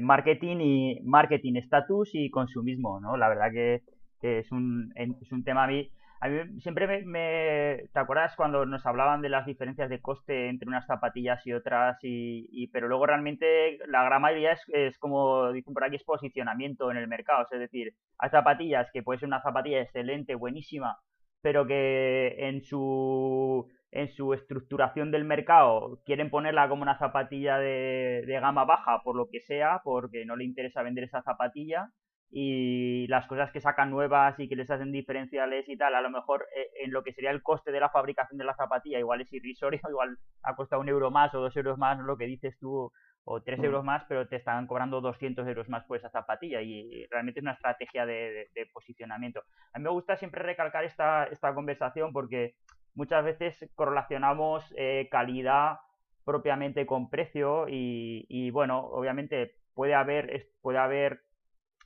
marketing 0.00 0.56
y 0.60 1.00
marketing, 1.02 1.54
estatus 1.54 2.10
y 2.12 2.28
consumismo, 2.28 3.00
¿no? 3.00 3.16
La 3.16 3.30
verdad 3.30 3.50
que, 3.50 3.82
que 4.20 4.40
es, 4.40 4.52
un, 4.52 4.92
es 4.96 5.32
un 5.32 5.44
tema 5.44 5.64
a 5.64 5.68
mí 5.68 5.90
a 6.22 6.28
mí 6.28 6.60
siempre 6.60 6.86
me, 7.04 7.88
¿Te 7.92 7.98
acuerdas 7.98 8.36
cuando 8.36 8.64
nos 8.64 8.86
hablaban 8.86 9.22
de 9.22 9.28
las 9.28 9.44
diferencias 9.44 9.90
de 9.90 10.00
coste 10.00 10.48
entre 10.48 10.68
unas 10.68 10.86
zapatillas 10.86 11.44
y 11.44 11.52
otras? 11.52 11.98
Y, 12.02 12.68
pero 12.68 12.86
luego 12.86 13.06
realmente 13.06 13.78
la 13.88 14.04
gran 14.04 14.22
mayoría 14.22 14.52
es, 14.52 14.62
es, 14.68 14.98
como 14.98 15.50
dicen 15.50 15.74
por 15.74 15.82
aquí, 15.82 15.96
es 15.96 16.04
posicionamiento 16.04 16.92
en 16.92 16.98
el 16.98 17.08
mercado. 17.08 17.44
Es 17.50 17.58
decir, 17.58 17.94
hay 18.18 18.30
zapatillas 18.30 18.88
que 18.92 19.02
puede 19.02 19.18
ser 19.18 19.26
una 19.26 19.42
zapatilla 19.42 19.82
excelente, 19.82 20.36
buenísima, 20.36 20.96
pero 21.40 21.66
que 21.66 22.36
en 22.38 22.62
su 22.62 23.68
en 23.90 24.08
su 24.08 24.32
estructuración 24.32 25.10
del 25.10 25.24
mercado 25.24 26.00
quieren 26.06 26.30
ponerla 26.30 26.68
como 26.68 26.82
una 26.82 26.98
zapatilla 26.98 27.58
de, 27.58 28.22
de, 28.26 28.40
gama 28.40 28.64
baja 28.64 29.02
por 29.02 29.16
lo 29.16 29.28
que 29.28 29.40
sea, 29.40 29.80
porque 29.84 30.24
no 30.24 30.36
le 30.36 30.44
interesa 30.44 30.82
vender 30.82 31.04
esa 31.04 31.22
zapatilla 31.22 31.90
y 32.34 33.06
las 33.08 33.26
cosas 33.26 33.52
que 33.52 33.60
sacan 33.60 33.90
nuevas 33.90 34.40
y 34.40 34.48
que 34.48 34.56
les 34.56 34.70
hacen 34.70 34.90
diferenciales 34.90 35.68
y 35.68 35.76
tal, 35.76 35.94
a 35.94 36.00
lo 36.00 36.08
mejor 36.08 36.46
eh, 36.56 36.70
en 36.82 36.90
lo 36.90 37.02
que 37.02 37.12
sería 37.12 37.30
el 37.30 37.42
coste 37.42 37.70
de 37.72 37.78
la 37.78 37.90
fabricación 37.90 38.38
de 38.38 38.44
la 38.44 38.54
zapatilla 38.54 38.98
igual 38.98 39.20
es 39.20 39.30
irrisorio, 39.34 39.80
igual 39.88 40.16
ha 40.42 40.56
costado 40.56 40.80
un 40.80 40.88
euro 40.88 41.10
más 41.10 41.34
o 41.34 41.40
dos 41.40 41.54
euros 41.56 41.76
más 41.76 41.98
lo 41.98 42.16
que 42.16 42.24
dices 42.24 42.58
tú 42.58 42.90
o 43.24 43.42
tres 43.42 43.60
mm. 43.60 43.64
euros 43.66 43.84
más, 43.84 44.02
pero 44.08 44.26
te 44.26 44.36
están 44.36 44.66
cobrando 44.66 45.02
200 45.02 45.46
euros 45.46 45.68
más 45.68 45.84
por 45.84 45.98
esa 45.98 46.08
zapatilla 46.08 46.62
y 46.62 47.06
realmente 47.10 47.40
es 47.40 47.44
una 47.44 47.52
estrategia 47.52 48.06
de, 48.06 48.48
posicionamiento. 48.72 49.42
A 49.74 49.78
mí 49.78 49.84
me 49.84 49.90
gusta 49.90 50.16
siempre 50.16 50.42
recalcar 50.42 50.84
esta, 50.84 51.24
esta 51.24 51.54
conversación 51.54 52.14
porque 52.14 52.54
muchas 52.94 53.24
veces 53.24 53.70
correlacionamos 53.74 54.64
eh, 54.76 55.06
calidad 55.10 55.80
propiamente 56.24 56.86
con 56.86 57.10
precio 57.10 57.68
y, 57.68 58.24
y, 58.28 58.50
bueno, 58.50 58.80
obviamente 58.80 59.54
puede 59.74 59.94
haber, 59.94 60.48
puede 60.62 60.78
haber 60.78 61.20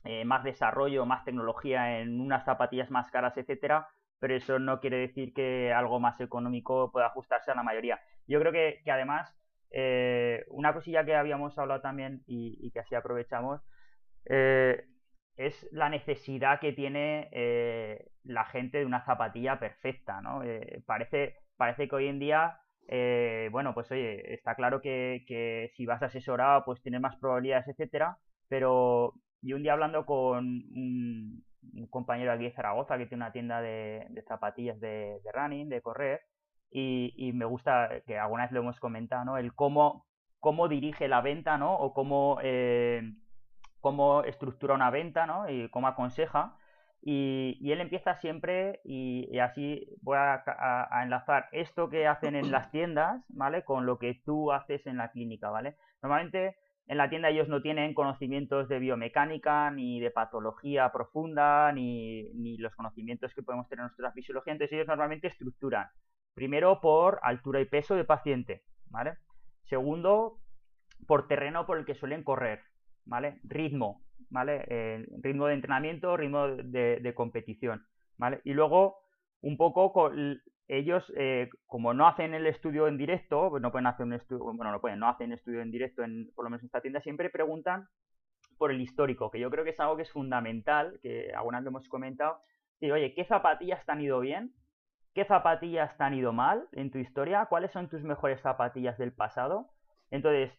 eh, 0.03 0.25
más 0.25 0.43
desarrollo, 0.43 1.05
más 1.05 1.23
tecnología 1.25 1.99
en 1.99 2.21
unas 2.21 2.45
zapatillas 2.45 2.91
más 2.91 3.09
caras, 3.11 3.37
etcétera, 3.37 3.87
pero 4.19 4.35
eso 4.35 4.59
no 4.59 4.79
quiere 4.79 4.97
decir 4.97 5.33
que 5.33 5.73
algo 5.73 5.99
más 5.99 6.19
económico 6.21 6.91
pueda 6.91 7.07
ajustarse 7.07 7.51
a 7.51 7.55
la 7.55 7.63
mayoría. 7.63 7.99
Yo 8.27 8.39
creo 8.39 8.51
que, 8.51 8.81
además, 8.89 9.35
eh, 9.71 10.45
una 10.49 10.73
cosilla 10.73 11.05
que 11.05 11.15
habíamos 11.15 11.57
hablado 11.57 11.81
también 11.81 12.23
y, 12.25 12.71
que 12.71 12.79
así 12.79 12.95
aprovechamos, 12.95 13.61
eh, 14.25 14.85
es 15.35 15.67
la 15.71 15.89
necesidad 15.89 16.59
que 16.59 16.73
tiene 16.73 17.29
la 18.23 18.45
gente 18.45 18.79
de 18.79 18.85
una 18.85 19.05
zapatilla 19.05 19.59
perfecta, 19.59 20.19
¿no? 20.21 20.41
parece, 20.85 21.35
parece 21.57 21.87
que 21.87 21.95
hoy 21.95 22.07
en 22.07 22.19
día 22.19 22.59
bueno, 23.51 23.73
pues 23.73 23.91
oye, 23.91 24.33
está 24.33 24.55
claro 24.55 24.81
que, 24.81 25.25
que, 25.27 25.69
si 25.75 25.85
vas 25.85 26.01
asesorado, 26.01 26.63
pues 26.65 26.81
tienes 26.81 27.01
más 27.01 27.15
probabilidades, 27.17 27.67
etcétera, 27.67 28.17
pero 28.47 29.13
y 29.41 29.53
un 29.53 29.63
día 29.63 29.73
hablando 29.73 30.05
con 30.05 30.45
un, 30.45 31.43
compañero 31.89 32.31
aquí 32.31 32.45
de 32.45 32.51
Zaragoza 32.51 32.97
que 32.97 33.05
tiene 33.05 33.23
una 33.23 33.31
tienda 33.31 33.61
de, 33.61 34.07
zapatillas 34.27 34.79
de, 34.79 35.19
running, 35.33 35.69
de 35.69 35.81
correr, 35.81 36.21
y, 36.69 37.31
me 37.33 37.45
gusta, 37.45 37.89
que 38.05 38.17
alguna 38.17 38.43
vez 38.43 38.51
lo 38.51 38.59
hemos 38.59 38.79
comentado, 38.79 39.25
¿no? 39.25 39.37
El 39.37 39.53
cómo, 39.53 40.05
cómo 40.39 40.67
dirige 40.67 41.07
la 41.07 41.21
venta, 41.21 41.57
¿no? 41.57 41.75
O 41.75 41.93
cómo, 41.93 42.39
eh, 42.43 43.13
cómo 43.79 44.23
estructura 44.23 44.75
una 44.75 44.89
venta, 44.89 45.25
¿no? 45.25 45.49
Y 45.49 45.69
cómo 45.69 45.87
aconseja. 45.87 46.57
Y, 47.01 47.71
él 47.71 47.79
empieza 47.79 48.15
siempre, 48.15 48.81
y, 48.83 49.39
así 49.39 49.87
voy 50.01 50.17
a, 50.17 50.43
a, 50.45 51.03
enlazar 51.03 51.47
esto 51.51 51.89
que 51.89 52.07
hacen 52.07 52.35
en 52.35 52.51
las 52.51 52.69
tiendas, 52.69 53.23
¿vale? 53.29 53.63
Con 53.63 53.85
lo 53.85 53.97
que 53.97 54.15
tú 54.25 54.51
haces 54.51 54.85
en 54.87 54.97
la 54.97 55.11
clínica, 55.11 55.49
¿vale? 55.49 55.77
Normalmente 56.01 56.57
en 56.87 56.97
la 56.97 57.09
tienda 57.09 57.29
ellos 57.29 57.49
no 57.49 57.61
tienen 57.61 57.93
conocimientos 57.93 58.69
de 58.69 58.79
biomecánica, 58.79 59.69
ni 59.71 59.99
de 59.99 60.09
patología 60.09 60.89
profunda, 60.91 61.71
ni, 61.73 62.57
los 62.57 62.73
conocimientos 62.75 63.33
que 63.33 63.43
podemos 63.43 63.67
tener 63.67 63.81
en 63.81 63.87
nuestra 63.87 64.11
fisiología. 64.13 64.53
Entonces 64.53 64.73
ellos 64.73 64.87
normalmente 64.87 65.27
estructuran. 65.27 65.87
Primero 66.33 66.79
por 66.79 67.19
altura 67.23 67.59
y 67.59 67.65
peso 67.65 67.95
de 67.95 68.05
paciente, 68.05 68.63
¿vale? 68.89 69.17
Segundo, 69.63 70.39
por 71.07 71.27
terreno 71.27 71.65
por 71.65 71.77
el 71.77 71.85
que 71.85 71.95
suelen 71.95 72.23
correr, 72.23 72.61
¿vale? 73.05 73.39
Ritmo, 73.43 74.03
¿vale? 74.29 75.05
ritmo 75.21 75.47
de 75.47 75.55
entrenamiento, 75.55 76.15
ritmo 76.15 76.47
de, 76.47 76.99
de 77.01 77.13
competición, 77.13 77.85
¿vale? 78.17 78.39
Y 78.45 78.53
luego 78.53 78.99
un 79.41 79.57
poco 79.57 79.91
con 79.91 80.41
ellos, 80.67 81.11
eh, 81.15 81.49
como 81.65 81.93
no 81.93 82.07
hacen 82.07 82.33
el 82.33 82.45
estudio 82.45 82.87
en 82.87 82.97
directo, 82.97 83.49
pues 83.49 83.61
no 83.61 83.71
pueden 83.71 83.87
hacer 83.87 84.05
un 84.05 84.13
estudio, 84.13 84.43
bueno, 84.43 84.71
no 84.71 84.81
pueden, 84.81 84.99
no 84.99 85.07
hacen 85.07 85.31
estudio 85.31 85.61
en 85.61 85.71
directo, 85.71 86.03
en, 86.03 86.31
por 86.35 86.43
lo 86.43 86.49
menos 86.49 86.61
en 86.63 86.67
esta 86.67 86.81
tienda, 86.81 86.99
siempre 86.99 87.29
preguntan 87.29 87.87
por 88.57 88.71
el 88.71 88.81
histórico, 88.81 89.31
que 89.31 89.39
yo 89.39 89.49
creo 89.49 89.63
que 89.63 89.69
es 89.69 89.79
algo 89.79 89.95
que 89.95 90.03
es 90.03 90.11
fundamental, 90.11 90.99
que 91.01 91.31
algunas 91.33 91.63
lo 91.63 91.69
hemos 91.69 91.87
comentado. 91.87 92.39
Oye, 92.81 93.13
¿qué 93.13 93.23
zapatillas 93.23 93.85
te 93.85 93.91
han 93.91 94.01
ido 94.01 94.19
bien? 94.19 94.53
¿Qué 95.13 95.25
zapatillas 95.25 95.99
han 95.99 96.13
ido 96.13 96.33
mal 96.33 96.67
en 96.73 96.91
tu 96.91 96.97
historia? 96.97 97.45
¿Cuáles 97.45 97.71
son 97.71 97.89
tus 97.89 98.03
mejores 98.03 98.41
zapatillas 98.41 98.97
del 98.97 99.13
pasado? 99.13 99.69
Entonces, 100.11 100.51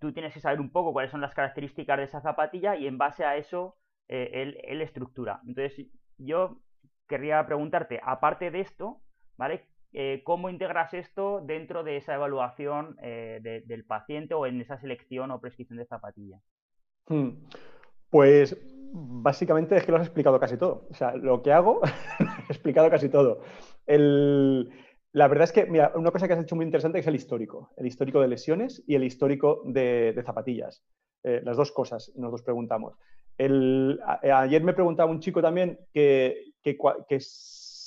tú 0.00 0.12
tienes 0.12 0.34
que 0.34 0.40
saber 0.40 0.60
un 0.60 0.70
poco 0.70 0.92
cuáles 0.92 1.10
son 1.10 1.20
las 1.20 1.34
características 1.34 1.96
de 1.98 2.04
esa 2.04 2.20
zapatilla 2.20 2.76
y 2.76 2.86
en 2.86 2.98
base 2.98 3.24
a 3.24 3.36
eso, 3.36 3.76
eh, 4.08 4.56
él 4.64 4.80
estructura. 4.80 5.40
Entonces, 5.46 5.86
yo 6.18 6.58
querría 7.08 7.44
preguntarte, 7.46 8.00
aparte 8.02 8.50
de 8.50 8.60
esto, 8.60 9.01
¿vale? 9.36 9.66
Eh, 9.94 10.22
¿Cómo 10.24 10.48
integras 10.48 10.94
esto 10.94 11.42
dentro 11.44 11.84
de 11.84 11.98
esa 11.98 12.14
evaluación 12.14 12.96
eh, 13.02 13.62
del 13.66 13.84
paciente 13.84 14.32
o 14.32 14.46
en 14.46 14.60
esa 14.60 14.78
selección 14.78 15.30
o 15.30 15.40
prescripción 15.40 15.78
de 15.78 15.84
zapatilla? 15.84 16.40
Hmm. 17.08 17.44
Pues 18.08 18.56
básicamente 18.94 19.76
es 19.76 19.84
que 19.84 19.92
lo 19.92 19.98
has 19.98 20.06
explicado 20.06 20.40
casi 20.40 20.56
todo. 20.56 20.86
O 20.90 20.94
sea, 20.94 21.14
lo 21.14 21.42
que 21.42 21.52
hago, 21.52 21.82
he 22.48 22.52
explicado 22.52 22.90
casi 22.90 23.10
todo. 23.10 23.42
la 23.86 25.28
verdad 25.28 25.44
es 25.44 25.52
que, 25.52 25.66
mira, 25.66 25.92
una 25.94 26.10
cosa 26.10 26.26
que 26.26 26.34
has 26.34 26.42
hecho 26.42 26.56
muy 26.56 26.64
interesante 26.64 26.98
es 26.98 27.06
el 27.06 27.14
histórico. 27.14 27.70
El 27.76 27.86
histórico 27.86 28.20
de 28.22 28.28
lesiones 28.28 28.82
y 28.86 28.94
el 28.94 29.04
histórico 29.04 29.62
de, 29.66 30.20
zapatillas. 30.24 30.82
Eh, 31.22 31.42
las 31.44 31.58
dos 31.58 31.70
cosas 31.70 32.12
nos 32.16 32.32
los 32.32 32.42
preguntamos. 32.42 32.94
ayer 33.38 34.64
me 34.64 34.72
preguntaba 34.72 35.10
un 35.10 35.20
chico 35.20 35.42
también 35.42 35.78
que, 35.92 36.54
que, 36.62 36.78
que 37.08 37.20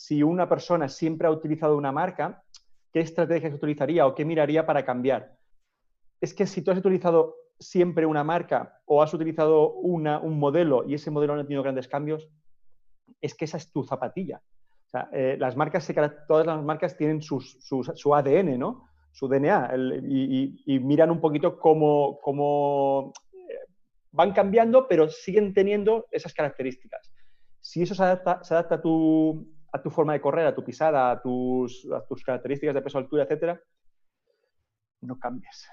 si 0.06 0.22
una 0.22 0.48
persona 0.48 0.88
siempre 0.88 1.28
ha 1.28 1.32
utilizado 1.32 1.76
una 1.76 1.92
marca, 1.92 2.44
¿qué 2.94 3.00
estrategias 3.00 3.56
utilizaría 3.56 4.06
o 4.06 4.14
qué 4.14 4.24
miraría 4.24 4.64
para 4.64 4.86
cambiar? 4.86 5.36
Es 6.22 6.36
que 6.36 6.46
si 6.46 6.62
tú 6.62 6.70
has 6.70 6.78
utilizado 6.78 7.36
siempre 7.60 8.06
una 8.06 8.24
marca 8.24 8.82
o 8.86 9.02
has 9.02 9.16
utilizado 9.16 9.74
un 9.74 10.38
modelo 10.38 10.88
y 10.88 10.94
ese 10.94 11.10
modelo 11.10 11.34
no 11.34 11.42
ha 11.42 11.44
tenido 11.44 11.64
grandes 11.64 11.88
cambios, 11.88 12.30
es 13.20 13.34
que 13.34 13.46
esa 13.46 13.58
es 13.58 13.72
tu 13.72 13.84
zapatilla. 13.84 14.44
Eh, 15.12 15.38
las 15.40 15.58
marcas, 15.58 15.92
todas 16.28 16.46
las 16.46 16.64
marcas 16.64 16.96
tienen 16.96 17.24
su 17.24 18.14
ADN, 18.14 18.60
¿no? 18.60 18.84
Su 19.12 19.28
DNA 19.28 19.74
y, 20.04 20.80
miran 20.82 21.10
un 21.10 21.20
poquito 21.20 21.58
cómo, 21.58 23.12
eh, 23.34 23.58
van 24.12 24.34
cambiando, 24.34 24.88
pero 24.88 25.10
siguen 25.10 25.52
teniendo 25.52 26.06
esas 26.12 26.34
características. 26.36 27.12
Si 27.60 27.82
eso 27.82 27.96
se 27.96 28.04
adapta, 28.04 28.44
se 28.44 28.54
adapta 28.54 28.76
a, 28.76 28.82
tu, 28.82 29.55
a 29.72 29.82
tu 29.82 29.90
forma 29.90 30.14
de 30.14 30.22
correr, 30.22 30.46
a 30.46 30.56
tu 30.56 30.64
pisada, 30.64 31.12
a 31.12 31.22
tus, 31.22 31.88
tus 32.08 32.24
características 32.24 32.76
de 32.76 32.82
peso, 32.82 32.98
altura, 32.98 33.24
etcétera, 33.24 33.60
no 35.02 35.20
cambies. 35.20 35.70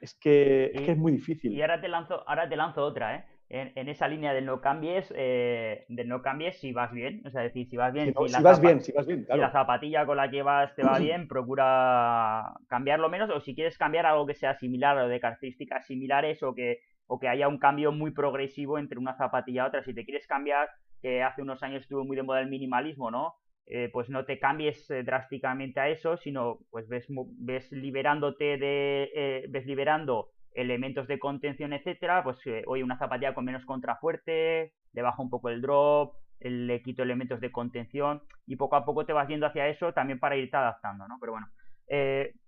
Es 0.00 0.14
que, 0.14 0.72
es 0.74 0.96
muy 0.96 1.12
difícil. 1.12 1.52
Y 1.52 1.62
ahora 1.62 1.80
te 1.80 1.88
lanzo, 1.88 2.28
ahora 2.28 2.48
te 2.48 2.56
lanzo 2.56 2.84
otra, 2.84 3.16
¿eh? 3.16 3.24
En, 3.48 3.88
esa 3.88 4.08
línea 4.08 4.34
del 4.34 4.44
no 4.44 4.60
cambies, 4.60 5.12
eh, 5.16 5.86
no 5.88 6.20
cambies 6.20 6.58
si 6.58 6.72
vas 6.72 6.90
bien. 6.90 7.22
O 7.24 7.30
sea, 7.30 7.42
decir, 7.42 7.68
si 7.68 7.76
vas 7.76 7.92
bien. 7.92 8.06
Si, 8.06 8.42
vas 8.42 8.60
bien, 8.60 8.80
si 8.80 8.90
vas 8.90 9.06
bien, 9.06 9.24
Si 9.24 9.38
la 9.38 9.52
zapatilla 9.52 10.04
con 10.04 10.16
la 10.16 10.28
que 10.28 10.42
vas 10.42 10.74
te 10.74 10.82
va 10.82 10.98
bien, 10.98 11.28
procura 11.28 12.54
cambiarlo 12.68 13.08
menos. 13.08 13.30
O 13.30 13.40
si 13.40 13.54
quieres 13.54 13.78
cambiar 13.78 14.04
algo 14.04 14.26
que 14.26 14.34
sea 14.34 14.58
similar 14.58 14.98
o 14.98 15.08
de 15.08 15.20
características 15.20 15.86
similares 15.86 16.42
o 16.42 16.54
que, 16.54 16.80
o 17.06 17.20
que 17.20 17.28
haya 17.28 17.46
un 17.46 17.58
cambio 17.58 17.92
muy 17.92 18.10
progresivo 18.10 18.80
entre 18.80 18.98
una 18.98 19.16
zapatilla 19.16 19.62
y 19.62 19.66
otra. 19.68 19.84
Si 19.84 19.94
te 19.94 20.04
quieres 20.04 20.26
cambiar, 20.26 20.68
que 21.00 21.22
hace 21.22 21.42
unos 21.42 21.62
años 21.62 21.82
estuvo 21.82 22.04
muy 22.04 22.16
de 22.16 22.22
moda 22.22 22.40
el 22.40 22.48
minimalismo, 22.48 23.10
¿no? 23.10 23.36
Eh, 23.68 23.90
pues 23.92 24.08
no 24.08 24.24
te 24.24 24.38
cambies 24.38 24.88
eh, 24.90 25.02
drásticamente 25.02 25.80
a 25.80 25.88
eso, 25.88 26.16
sino 26.18 26.60
pues 26.70 26.86
ves, 26.88 27.06
ves 27.08 27.72
liberándote 27.72 28.58
de, 28.58 29.10
eh, 29.12 29.46
ves 29.48 29.66
liberando 29.66 30.30
elementos 30.54 31.08
de 31.08 31.18
contención, 31.18 31.72
etcétera, 31.72 32.22
pues 32.22 32.38
hoy 32.66 32.82
una 32.82 32.96
zapatilla 32.96 33.34
con 33.34 33.44
menos 33.44 33.64
contrafuerte, 33.66 34.72
le 34.92 35.02
bajo 35.02 35.20
un 35.20 35.30
poco 35.30 35.48
el 35.48 35.60
drop, 35.60 36.14
le 36.38 36.80
quito 36.80 37.02
elementos 37.02 37.40
de 37.40 37.50
contención 37.50 38.22
y 38.46 38.54
poco 38.56 38.76
a 38.76 38.84
poco 38.84 39.04
te 39.04 39.12
vas 39.12 39.28
yendo 39.28 39.46
hacia 39.46 39.68
eso 39.68 39.92
también 39.92 40.20
para 40.20 40.36
irte 40.36 40.56
adaptando, 40.56 41.08
¿no? 41.08 41.18
Pero 41.20 41.32
bueno, 41.32 41.48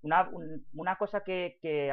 una, 0.02 0.30
una, 0.72 0.96
cosa 0.96 1.22
que, 1.22 1.58
que, 1.60 1.92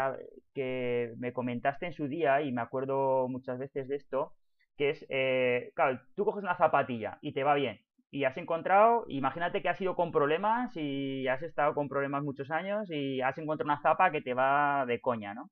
que, 0.54 1.14
me 1.18 1.34
comentaste 1.34 1.88
en 1.88 1.94
su 1.94 2.08
día 2.08 2.42
y 2.42 2.52
me 2.52 2.62
acuerdo 2.62 3.28
muchas 3.28 3.60
veces 3.60 3.88
de 3.90 3.98
esto, 3.98 4.34
que 4.78 4.90
es, 4.92 5.74
claro, 5.76 6.00
tú 6.16 6.26
coges 6.26 6.44
una 6.44 6.58
zapatilla 6.58 7.18
y 7.22 7.34
te 7.34 7.44
va 7.44 7.54
bien, 7.54 7.80
y 8.12 8.24
has 8.24 8.38
encontrado, 8.38 9.04
imagínate 9.10 9.62
que 9.62 9.68
has 9.68 9.82
ido 9.82 9.96
con 9.96 10.14
problemas 10.14 10.72
y 10.78 11.28
has 11.28 11.42
estado 11.42 11.74
con 11.74 11.90
problemas 11.90 12.24
muchos 12.24 12.50
años 12.50 12.90
y 12.90 13.20
has 13.20 13.38
encontrado 13.38 13.68
una 13.68 13.82
zapa 13.82 14.10
que 14.12 14.22
te 14.22 14.34
va 14.34 14.86
de 14.86 15.02
coña, 15.02 15.34
¿no? 15.34 15.50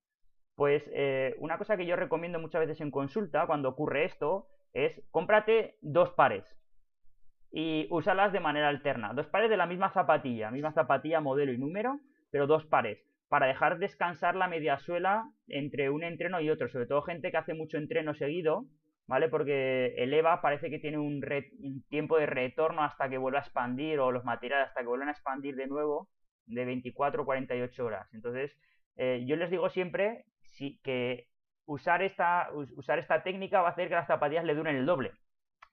Pues 0.56 0.90
eh, 0.94 1.36
una 1.40 1.58
cosa 1.58 1.76
que 1.76 1.86
yo 1.86 1.98
recomiendo 1.98 2.40
muchas 2.40 2.62
veces 2.62 2.80
en 2.80 2.92
consulta 2.92 3.48
cuando 3.48 3.68
ocurre 3.70 4.06
esto 4.06 4.48
es 4.72 5.02
cómprate 5.12 5.76
dos 5.82 6.12
pares. 6.12 6.46
y 7.52 7.88
usarlas 7.92 8.34
de 8.34 8.40
manera 8.40 8.70
alterna. 8.70 9.14
Dos 9.14 9.28
pares 9.28 9.50
de 9.50 9.58
la 9.58 9.68
misma 9.68 9.92
zapatilla, 9.92 10.50
misma 10.52 10.72
zapatilla, 10.74 11.22
modelo 11.22 11.54
y 11.54 11.58
número, 11.58 12.00
pero 12.32 12.48
dos 12.48 12.66
pares, 12.66 13.00
para 13.30 13.46
dejar 13.48 13.78
descansar 13.78 14.36
la 14.36 14.48
media 14.48 14.80
suela 14.80 15.30
entre 15.48 15.90
un 15.90 16.04
entreno 16.04 16.42
y 16.42 16.50
otro, 16.50 16.68
sobre 16.70 16.88
todo 16.88 17.04
gente 17.04 17.30
que 17.30 17.38
hace 17.38 17.54
mucho 17.54 17.78
entreno 17.78 18.16
seguido, 18.16 18.66
¿vale? 19.08 19.30
Porque 19.30 19.94
el 19.98 20.14
EVA 20.14 20.42
parece 20.42 20.70
que 20.70 20.80
tiene 20.80 20.98
un, 20.98 21.22
tiempo 21.90 22.18
de 22.18 22.26
retorno 22.26 22.84
hasta 22.84 23.10
que 23.10 23.18
vuelva 23.18 23.40
a 23.40 23.44
expandir 23.44 24.00
o 24.00 24.12
los 24.12 24.24
materiales 24.24 24.68
hasta 24.68 24.82
que 24.82 24.88
vuelvan 24.88 25.10
a 25.10 25.14
expandir 25.14 25.56
de 25.56 25.68
nuevo 25.68 26.10
de 26.46 26.66
24 26.66 27.24
o 27.24 27.26
48 27.26 27.86
horas. 27.86 28.14
Entonces, 28.14 28.56
eh, 28.96 29.24
yo 29.26 29.36
les 29.36 29.50
digo 29.50 29.70
siempre 29.70 30.26
que 30.84 31.28
usar 31.66 32.02
esta, 32.02 32.50
usar 32.54 33.00
esta 33.00 33.24
técnica 33.24 33.62
va 33.62 33.70
a 33.70 33.72
hacer 33.72 33.88
que 33.88 33.96
las 33.96 34.08
zapatillas 34.08 34.46
le 34.46 34.56
duren 34.56 34.76
el 34.76 34.86
doble. 34.86 35.12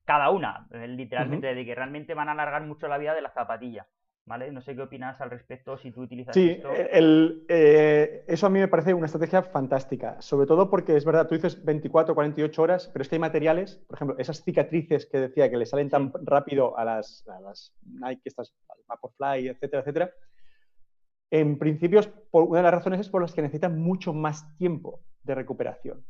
Cada 0.05 0.31
una, 0.31 0.66
eh, 0.72 0.89
literalmente, 0.89 1.55
de 1.55 1.64
que 1.64 1.74
realmente 1.74 2.14
van 2.14 2.28
a 2.28 2.33
alargar 2.33 2.62
mucho 2.62 2.89
la 2.89 2.99
vida 2.99 3.14
de 3.14 3.22
la 3.22 3.31
zapatilla. 3.31 3.87
¿Vale? 4.27 4.53
No 4.53 4.61
sé 4.61 4.77
qué 4.77 4.83
opinas 4.83 5.21
al 5.21 5.31
respecto 5.31 5.77
si 5.77 5.91
tú 5.91 6.03
utilizas 6.03 6.35
sí, 6.35 6.51
esto. 6.51 6.71
El, 6.73 7.45
eh, 7.49 8.25
eso 8.29 8.47
a 8.47 8.51
mí 8.51 8.61
me 8.61 8.68
parece 8.68 8.95
una 8.95 9.07
estrategia 9.07 9.43
fantástica, 9.43 10.21
sobre 10.21 10.47
todo 10.47 10.71
porque 10.71 10.97
es 10.97 11.05
verdad, 11.05 11.27
tú 11.27 11.35
dices 11.35 11.64
24 11.64 12.14
48 12.14 12.62
horas, 12.62 12.91
pero 12.93 13.03
es 13.03 13.09
que 13.09 13.16
hay 13.16 13.21
materiales, 13.21 13.77
por 13.89 13.97
ejemplo, 13.97 14.16
esas 14.18 14.45
cicatrices 14.45 15.07
que 15.07 15.18
decía 15.18 15.51
que 15.51 15.57
le 15.57 15.66
salen 15.66 15.89
tan 15.89 16.12
rápido 16.23 16.79
a 16.79 16.85
las, 16.85 17.27
a 17.29 17.41
las 17.41 17.75
Nike, 17.83 18.23
estas 18.27 18.55
Vaporfly, 18.87 19.49
etcétera, 19.49 19.81
etcétera, 19.81 20.12
en 21.31 21.59
principio, 21.59 22.01
una 22.33 22.59
de 22.59 22.62
las 22.64 22.75
razones 22.75 23.01
es 23.01 23.09
por 23.09 23.23
las 23.23 23.33
que 23.33 23.43
necesitan 23.43 23.79
mucho 23.79 24.12
más 24.12 24.57
tiempo 24.57 25.01
de 25.23 25.37
recuperación. 25.37 26.05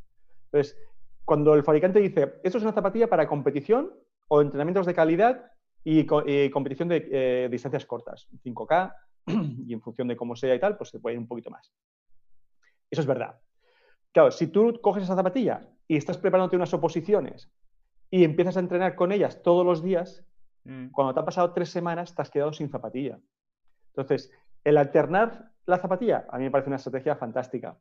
Entonces, 0.45 0.77
cuando 1.25 1.53
el 1.53 1.63
fabricante 1.63 1.99
dice, 1.99 2.39
esto 2.43 2.57
es 2.57 2.63
una 2.63 2.73
zapatilla 2.73 3.07
para 3.07 3.27
competición 3.27 3.93
o 4.27 4.41
entrenamientos 4.41 4.87
de 4.87 4.95
calidad 4.95 5.51
y, 5.83 6.05
competición 6.05 6.89
de 6.89 7.07
eh, 7.11 7.49
distancias 7.49 7.85
cortas, 7.85 8.27
5K, 8.43 8.95
y 9.67 9.73
en 9.73 9.81
función 9.81 10.07
de 10.07 10.15
cómo 10.15 10.35
sea 10.35 10.55
y 10.55 10.59
tal, 10.59 10.77
pues 10.77 10.89
se 10.89 10.99
puede 10.99 11.15
ir 11.15 11.19
un 11.19 11.27
poquito 11.27 11.49
más. 11.49 11.71
Eso 12.89 13.01
es 13.01 13.07
verdad. 13.07 13.39
Claro, 14.11 14.31
si 14.31 14.47
tú 14.47 14.79
coges 14.81 15.03
esa 15.03 15.15
zapatilla 15.15 15.61
y 15.87 15.95
estás 15.95 16.17
preparándote 16.17 16.57
unas 16.57 16.73
oposiciones 16.73 17.49
y 18.09 18.23
empiezas 18.23 18.57
a 18.57 18.59
entrenar 18.59 18.95
con 18.95 19.11
ellas 19.11 19.41
todos 19.41 19.65
los 19.65 19.81
días, 19.81 20.25
mm. 20.65 20.89
cuando 20.91 21.13
te 21.13 21.19
han 21.19 21.25
pasado 21.25 21.53
tres 21.53 21.69
semanas 21.69 22.13
te 22.13 22.21
has 22.21 22.29
quedado 22.29 22.51
sin 22.51 22.69
zapatilla. 22.69 23.19
Entonces, 23.87 24.31
el 24.63 24.77
alternar 24.77 25.51
la 25.65 25.77
zapatilla 25.77 26.25
a 26.29 26.37
mí 26.37 26.43
me 26.43 26.51
parece 26.51 26.69
una 26.69 26.77
estrategia 26.77 27.15
fantástica. 27.15 27.77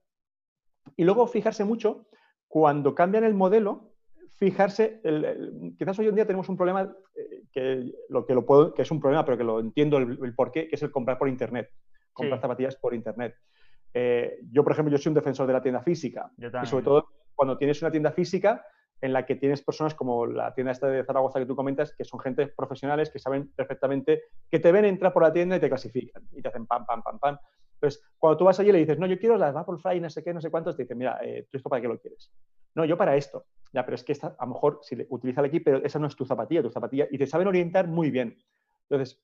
Y 0.96 1.04
luego 1.04 1.26
fijarse 1.26 1.64
mucho 1.64 2.06
cuando 2.48 2.94
cambian 2.94 3.24
el 3.24 3.34
modelo, 3.34 3.89
fijarse, 4.40 5.02
quizás 5.78 5.98
hoy 5.98 6.08
en 6.08 6.14
día 6.14 6.26
tenemos 6.26 6.48
un 6.48 6.56
problema 6.56 6.90
eh, 7.14 7.42
que, 7.52 7.92
lo, 8.08 8.24
que, 8.24 8.32
lo 8.32 8.46
puedo, 8.46 8.72
que 8.72 8.82
es 8.82 8.90
un 8.90 8.98
problema, 8.98 9.22
pero 9.22 9.36
que 9.36 9.44
lo 9.44 9.60
entiendo 9.60 9.98
el, 9.98 10.34
porqué, 10.34 10.66
que 10.66 10.76
es 10.76 10.82
el 10.82 10.90
comprar 10.90 11.18
por 11.18 11.28
Internet, 11.28 11.70
comprar 12.14 12.40
zapatillas 12.40 12.74
por 12.76 12.94
Internet. 12.94 13.36
Eh, 13.92 14.38
yo, 14.50 14.64
por 14.64 14.72
ejemplo, 14.72 14.90
yo 14.90 14.96
soy 14.96 15.10
un 15.10 15.14
defensor 15.14 15.46
de 15.46 15.52
la 15.52 15.62
tienda 15.62 15.82
física. 15.82 16.32
Y 16.38 16.66
sobre 16.66 16.84
todo 16.84 17.08
cuando 17.34 17.58
tienes 17.58 17.82
una 17.82 17.90
tienda 17.90 18.12
física, 18.12 18.64
en 19.02 19.12
la 19.12 19.26
que 19.26 19.36
tienes 19.36 19.62
personas 19.62 19.94
como 19.94 20.26
la 20.26 20.54
tienda 20.54 20.72
esta 20.72 20.86
de 20.86 21.04
Zaragoza 21.04 21.38
que 21.38 21.46
tú 21.46 21.54
comentas, 21.54 21.94
que 21.94 22.04
son 22.04 22.20
gente 22.20 22.46
profesionales 22.48 23.10
que 23.10 23.18
saben 23.18 23.50
perfectamente 23.54 24.24
que 24.50 24.58
te 24.58 24.72
ven 24.72 24.84
entrar 24.84 25.12
por 25.12 25.22
la 25.22 25.32
tienda 25.32 25.56
y 25.56 25.60
te 25.60 25.68
clasifican 25.68 26.22
y 26.32 26.42
te 26.42 26.48
hacen 26.48 26.66
pam, 26.66 26.84
pam, 26.86 27.02
pam, 27.02 27.18
pam. 27.18 27.38
Entonces, 27.80 28.02
cuando 28.18 28.36
tú 28.36 28.44
vas 28.44 28.60
allí 28.60 28.68
y 28.68 28.72
le 28.72 28.78
dices, 28.80 28.98
no, 28.98 29.06
yo 29.06 29.18
quiero 29.18 29.38
las 29.38 29.54
Vaporfly, 29.54 30.00
no 30.00 30.10
sé 30.10 30.22
qué, 30.22 30.34
no 30.34 30.40
sé 30.40 30.50
cuántos, 30.50 30.76
te 30.76 30.82
dicen, 30.82 30.98
mira, 30.98 31.18
eh, 31.22 31.46
¿tú 31.50 31.56
esto 31.56 31.70
para 31.70 31.80
qué 31.80 31.88
lo 31.88 31.98
quieres? 31.98 32.30
No, 32.74 32.84
yo 32.84 32.98
para 32.98 33.16
esto. 33.16 33.46
Ya, 33.72 33.84
pero 33.84 33.94
es 33.94 34.04
que 34.04 34.12
esta, 34.12 34.36
a 34.38 34.44
lo 34.44 34.52
mejor 34.52 34.80
si 34.82 34.96
le, 34.96 35.06
utiliza 35.08 35.40
el 35.40 35.46
equipo, 35.46 35.64
pero 35.64 35.78
esa 35.78 35.98
no 35.98 36.06
es 36.06 36.14
tu 36.14 36.26
zapatilla, 36.26 36.62
tu 36.62 36.70
zapatilla, 36.70 37.08
y 37.10 37.16
te 37.16 37.26
saben 37.26 37.48
orientar 37.48 37.88
muy 37.88 38.10
bien. 38.10 38.38
Entonces, 38.88 39.22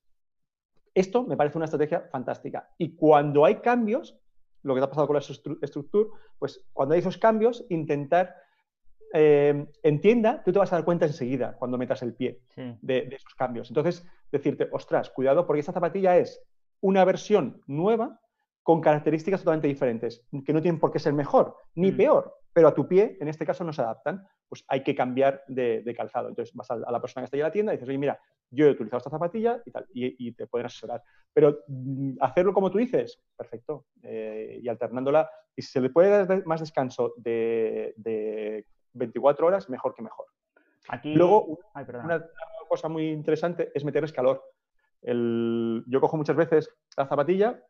esto 0.95 1.23
me 1.23 1.37
parece 1.37 1.57
una 1.57 1.65
estrategia 1.65 2.07
fantástica. 2.11 2.69
Y 2.79 2.95
cuando 2.95 3.45
hay 3.45 3.57
cambios, 3.57 4.19
lo 4.63 4.73
que 4.73 4.81
te 4.81 4.85
ha 4.85 4.89
pasado 4.89 5.05
con 5.05 5.15
la 5.15 5.21
estructura, 5.61 6.09
pues 6.39 6.65
cuando 6.73 6.95
hay 6.95 6.99
esos 7.01 7.19
cambios, 7.19 7.63
intentar 7.69 8.35
eh, 9.13 9.65
entienda, 9.83 10.43
tú 10.43 10.51
te 10.51 10.59
vas 10.59 10.73
a 10.73 10.77
dar 10.77 10.85
cuenta 10.85 11.05
enseguida 11.05 11.55
cuando 11.57 11.77
metas 11.77 12.01
el 12.01 12.13
pie 12.13 12.41
de, 12.55 13.07
esos 13.11 13.35
cambios. 13.35 13.69
Entonces, 13.69 14.05
decirte, 14.31 14.67
ostras, 14.71 15.09
cuidado, 15.09 15.45
porque 15.45 15.59
esta 15.61 15.71
zapatilla 15.71 16.17
es 16.17 16.41
una 16.81 17.05
versión 17.05 17.61
nueva 17.67 18.19
con 18.67 18.81
características 18.81 19.39
totalmente 19.39 19.69
diferentes, 19.69 20.27
que 20.45 20.51
no 20.51 20.61
tienen 20.61 20.77
por 20.77 20.91
qué 20.91 20.99
ser 20.99 21.13
mejor 21.13 21.55
ni 21.75 21.93
mm. 21.93 21.95
peor, 21.95 22.35
pero 22.51 22.67
a 22.67 22.73
tu 22.73 22.85
pie, 22.85 23.17
en 23.21 23.29
este 23.29 23.45
caso, 23.45 23.63
no 23.63 23.71
se 23.71 23.81
adaptan. 23.81 24.27
Pues 24.49 24.65
hay 24.67 24.83
que 24.83 24.93
cambiar 24.93 25.41
de, 25.47 25.93
calzado. 25.95 26.27
Entonces 26.27 26.53
vas 26.53 26.69
a, 26.71 26.75
la 26.75 26.99
persona 26.99 27.21
que 27.21 27.25
está 27.25 27.37
ahí 27.37 27.39
en 27.39 27.45
la 27.45 27.51
tienda 27.53 27.71
y 27.71 27.77
dices, 27.77 27.87
oye, 27.87 27.97
mira, 27.97 28.19
yo 28.51 28.65
he 28.65 28.71
utilizado 28.71 28.97
esta 28.97 29.09
zapatilla 29.09 29.61
y 29.65 29.71
tal, 29.71 29.87
y, 29.93 30.33
te 30.33 30.47
pueden 30.47 30.65
asesorar. 30.65 31.01
Pero 31.31 31.59
mm, 31.69 32.17
hacerlo 32.19 32.51
como 32.51 32.69
tú 32.69 32.77
dices, 32.77 33.23
perfecto. 33.37 33.85
Eh, 34.03 34.59
y 34.61 34.67
alternándola, 34.67 35.29
y 35.55 35.61
si 35.61 35.71
se 35.71 35.79
le 35.79 35.89
puede 35.89 36.25
dar 36.25 36.45
más 36.45 36.59
descanso 36.59 37.13
de 37.15 38.65
24 38.91 39.47
horas, 39.47 39.69
mejor 39.69 39.95
que 39.95 40.01
mejor. 40.01 40.25
Aquí... 40.89 41.15
Luego, 41.15 41.57
una, 41.73 42.27
cosa 42.67 42.89
muy 42.89 43.11
interesante 43.11 43.71
es 43.73 43.85
meterles 43.85 44.11
calor. 44.11 44.43
Yo 45.01 46.01
cojo 46.01 46.17
muchas 46.17 46.35
veces 46.35 46.69
la 46.97 47.07
zapatilla 47.07 47.63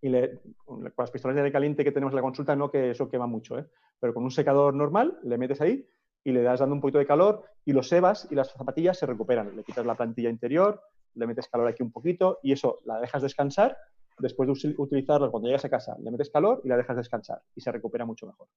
y 0.00 0.08
le, 0.08 0.40
con 0.64 0.82
las 0.96 1.10
pistolas 1.10 1.34
de 1.34 1.42
aire 1.42 1.52
caliente 1.52 1.84
que 1.84 1.92
tenemos 1.92 2.12
en 2.12 2.16
la 2.16 2.22
consulta, 2.22 2.56
no 2.56 2.70
que 2.70 2.90
eso 2.90 3.08
quema 3.08 3.26
mucho, 3.26 3.58
¿eh? 3.58 3.66
pero 3.98 4.14
con 4.14 4.24
un 4.24 4.30
secador 4.30 4.74
normal 4.74 5.18
le 5.22 5.38
metes 5.38 5.60
ahí 5.60 5.86
y 6.24 6.32
le 6.32 6.42
das 6.42 6.60
dando 6.60 6.74
un 6.74 6.80
poquito 6.80 6.98
de 6.98 7.06
calor 7.06 7.44
y 7.64 7.72
los 7.72 7.88
sebas 7.88 8.28
y 8.30 8.34
las 8.34 8.52
zapatillas 8.52 8.98
se 8.98 9.06
recuperan. 9.06 9.56
Le 9.56 9.64
quitas 9.64 9.86
la 9.86 9.94
plantilla 9.94 10.30
interior, 10.30 10.82
le 11.14 11.26
metes 11.26 11.48
calor 11.48 11.68
aquí 11.68 11.82
un 11.82 11.92
poquito 11.92 12.38
y 12.42 12.52
eso 12.52 12.78
la 12.84 13.00
dejas 13.00 13.22
descansar. 13.22 13.76
Después 14.18 14.46
de 14.46 14.74
utilizarlo 14.76 15.30
cuando 15.30 15.48
llegas 15.48 15.64
a 15.64 15.70
casa, 15.70 15.96
le 15.98 16.10
metes 16.10 16.28
calor 16.28 16.60
y 16.62 16.68
la 16.68 16.76
dejas 16.76 16.96
descansar 16.96 17.40
y 17.54 17.62
se 17.62 17.72
recupera 17.72 18.04
mucho 18.04 18.26
mejor. 18.26 18.48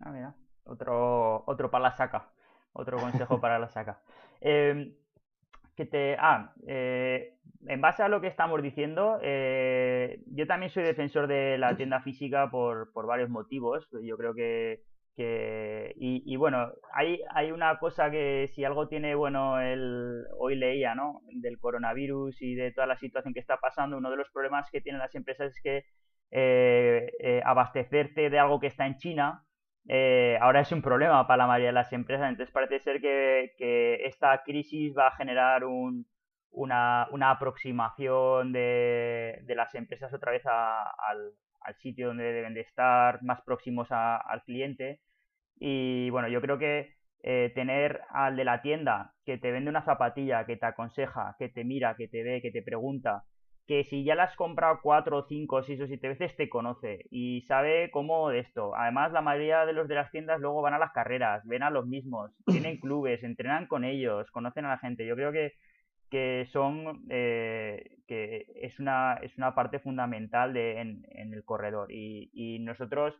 Ah, 0.00 0.12
mira. 0.12 0.34
Otro, 0.66 1.42
otro 1.46 1.70
para 1.70 1.84
la 1.84 1.96
saca. 1.96 2.30
Otro 2.72 2.98
consejo 2.98 3.40
para 3.40 3.58
la 3.58 3.68
saca. 3.68 4.00
que 5.76 5.86
te, 5.86 6.16
ah, 6.18 6.52
eh, 6.66 7.34
en 7.66 7.80
base 7.80 8.02
a 8.02 8.08
lo 8.08 8.20
que 8.20 8.28
estamos 8.28 8.62
diciendo, 8.62 9.18
eh, 9.22 10.20
yo 10.26 10.46
también 10.46 10.70
soy 10.70 10.82
defensor 10.82 11.26
de 11.26 11.58
la 11.58 11.76
tienda 11.76 12.00
física 12.00 12.50
por, 12.50 12.92
por 12.92 13.06
varios 13.06 13.30
motivos. 13.30 13.88
Yo 14.02 14.16
creo 14.16 14.34
que, 14.34 14.82
que 15.16 15.92
y, 15.96 16.36
bueno, 16.36 16.72
hay, 16.92 17.20
hay 17.30 17.52
una 17.52 17.78
cosa 17.78 18.10
que 18.10 18.48
si 18.54 18.64
algo 18.64 18.88
tiene, 18.88 19.14
bueno, 19.14 19.60
el, 19.60 20.24
hoy 20.38 20.56
leía, 20.56 20.94
¿no? 20.94 21.22
Del 21.32 21.58
coronavirus 21.58 22.40
y 22.42 22.54
de 22.54 22.72
toda 22.72 22.86
la 22.86 22.96
situación 22.96 23.34
que 23.34 23.40
está 23.40 23.56
pasando, 23.56 23.96
uno 23.96 24.10
de 24.10 24.16
los 24.16 24.30
problemas 24.30 24.70
que 24.70 24.80
tienen 24.80 25.00
las 25.00 25.14
empresas 25.14 25.52
es 25.52 25.62
que 25.62 25.84
eh, 26.30 27.40
abastecerte 27.44 28.28
de 28.28 28.38
algo 28.38 28.60
que 28.60 28.66
está 28.66 28.86
en 28.86 28.96
China 28.96 29.44
eh, 29.88 30.38
ahora 30.40 30.60
es 30.60 30.72
un 30.72 30.82
problema 30.82 31.26
para 31.26 31.44
la 31.44 31.46
mayoría 31.46 31.68
de 31.68 31.72
las 31.74 31.92
empresas. 31.92 32.28
Entonces 32.28 32.52
parece 32.52 32.80
ser 32.80 33.00
que, 33.00 34.00
esta 34.06 34.42
crisis 34.44 34.94
va 34.96 35.08
a 35.08 35.16
generar 35.16 35.64
una, 35.64 37.30
aproximación 37.30 38.52
de, 38.52 39.44
las 39.48 39.74
empresas 39.74 40.12
otra 40.12 40.32
vez 40.32 40.44
al, 40.46 41.32
sitio 41.78 42.08
donde 42.08 42.32
deben 42.32 42.54
de 42.54 42.60
estar, 42.60 43.22
más 43.22 43.40
próximos 43.42 43.88
al 43.90 44.42
cliente. 44.44 45.00
Y 45.56 46.10
bueno, 46.10 46.28
yo 46.28 46.40
creo 46.40 46.58
que 46.58 46.94
eh, 47.22 47.52
tener 47.54 48.02
al 48.10 48.36
de 48.36 48.44
la 48.44 48.60
tienda 48.62 49.14
que 49.24 49.38
te 49.38 49.50
vende 49.50 49.70
una 49.70 49.82
zapatilla, 49.82 50.44
que 50.46 50.56
te 50.56 50.66
aconseja, 50.66 51.36
que 51.38 51.48
te 51.48 51.64
mira, 51.64 51.96
que 51.96 52.08
te 52.08 52.22
ve, 52.22 52.42
que 52.42 52.50
te 52.50 52.62
pregunta, 52.62 53.24
que 53.66 53.84
si 53.84 54.04
ya 54.04 54.14
la 54.14 54.24
has 54.24 54.36
comprado 54.36 54.80
cuatro, 54.82 55.24
cinco, 55.26 55.62
seis 55.62 55.80
o 55.80 55.86
siete 55.86 56.08
veces 56.08 56.36
te 56.36 56.48
conoce 56.48 57.06
y 57.10 57.42
sabe 57.42 57.90
cómo 57.90 58.28
de 58.28 58.40
esto. 58.40 58.74
Además, 58.76 59.12
la 59.12 59.22
mayoría 59.22 59.64
de 59.64 59.72
los 59.72 59.88
de 59.88 59.94
las 59.94 60.10
tiendas 60.10 60.40
luego 60.40 60.62
van 60.62 60.74
a 60.74 60.78
las 60.78 60.92
carreras, 60.92 61.42
ven 61.46 61.62
a 61.62 61.70
los 61.70 61.86
mismos, 61.86 62.30
tienen 62.46 62.78
clubes, 62.78 63.22
entrenan 63.22 63.66
con 63.66 63.84
ellos, 63.84 64.30
conocen 64.30 64.66
a 64.66 64.70
la 64.70 64.78
gente. 64.78 65.06
Yo 65.06 65.14
creo 65.16 65.32
que, 65.32 65.52
que 66.10 66.46
son 66.52 67.04
eh, 67.08 67.96
que 68.06 68.46
es 68.56 68.78
una, 68.80 69.14
es 69.22 69.36
una 69.38 69.54
parte 69.54 69.78
fundamental 69.78 70.52
de, 70.52 70.80
en, 70.80 71.06
en 71.10 71.32
el 71.32 71.44
corredor 71.44 71.90
y, 71.90 72.30
y 72.34 72.58
nosotros 72.58 73.14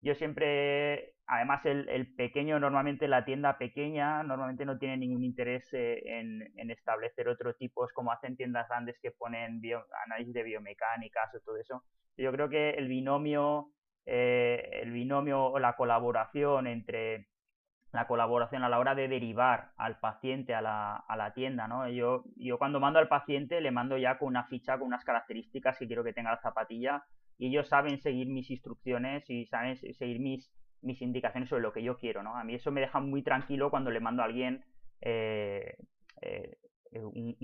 yo 0.00 0.14
siempre, 0.14 1.14
además 1.26 1.64
el, 1.66 2.14
pequeño, 2.14 2.60
normalmente 2.60 3.08
la 3.08 3.24
tienda 3.24 3.58
pequeña, 3.58 4.22
normalmente 4.22 4.64
no 4.64 4.78
tiene 4.78 4.96
ningún 4.96 5.24
interés 5.24 5.72
eh, 5.72 6.02
en, 6.06 6.70
establecer 6.70 7.28
otro 7.28 7.54
tipos 7.54 7.92
como 7.92 8.12
hacen 8.12 8.36
tiendas 8.36 8.68
grandes 8.68 8.98
que 9.00 9.10
ponen 9.10 9.60
análisis 10.06 10.34
de 10.34 10.42
biomecánicas 10.44 11.34
o 11.34 11.40
todo 11.40 11.56
eso. 11.56 11.82
Yo 12.16 12.30
creo 12.32 12.48
que 12.48 12.70
el 12.70 12.88
binomio, 12.88 13.72
eh, 14.06 14.80
el 14.82 14.92
binomio 14.92 15.46
o 15.46 15.58
la 15.58 15.74
colaboración 15.76 16.66
entre 16.68 17.28
la 17.92 18.06
colaboración 18.06 18.62
a 18.62 18.68
la 18.68 18.78
hora 18.78 18.94
de 18.94 19.08
derivar 19.08 19.72
al 19.76 19.98
paciente 19.98 20.54
a 20.54 20.60
la, 20.60 20.96
a 20.96 21.16
la 21.16 21.32
tienda, 21.32 21.66
¿no? 21.66 21.88
Yo, 21.88 22.24
yo 22.36 22.58
cuando 22.58 22.80
mando 22.80 22.98
al 22.98 23.08
paciente 23.08 23.60
le 23.60 23.70
mando 23.70 23.96
ya 23.96 24.18
con 24.18 24.28
una 24.28 24.44
ficha, 24.44 24.78
con 24.78 24.88
unas 24.88 25.04
características 25.04 25.78
que 25.78 25.86
quiero 25.86 26.04
que 26.04 26.12
tenga 26.12 26.32
la 26.32 26.40
zapatilla 26.40 27.02
y 27.38 27.48
ellos 27.48 27.68
saben 27.68 28.00
seguir 28.00 28.28
mis 28.28 28.50
instrucciones 28.50 29.28
y 29.30 29.46
saben 29.46 29.76
seguir 29.76 30.20
mis, 30.20 30.50
mis 30.82 31.00
indicaciones 31.00 31.48
sobre 31.48 31.62
lo 31.62 31.72
que 31.72 31.82
yo 31.82 31.96
quiero, 31.96 32.22
¿no? 32.22 32.36
A 32.36 32.44
mí 32.44 32.54
eso 32.54 32.70
me 32.72 32.80
deja 32.80 33.00
muy 33.00 33.22
tranquilo 33.22 33.70
cuando 33.70 33.90
le 33.90 34.00
mando 34.00 34.22
a 34.22 34.26
alguien 34.26 34.64
eh, 35.00 35.76
eh, 36.20 36.54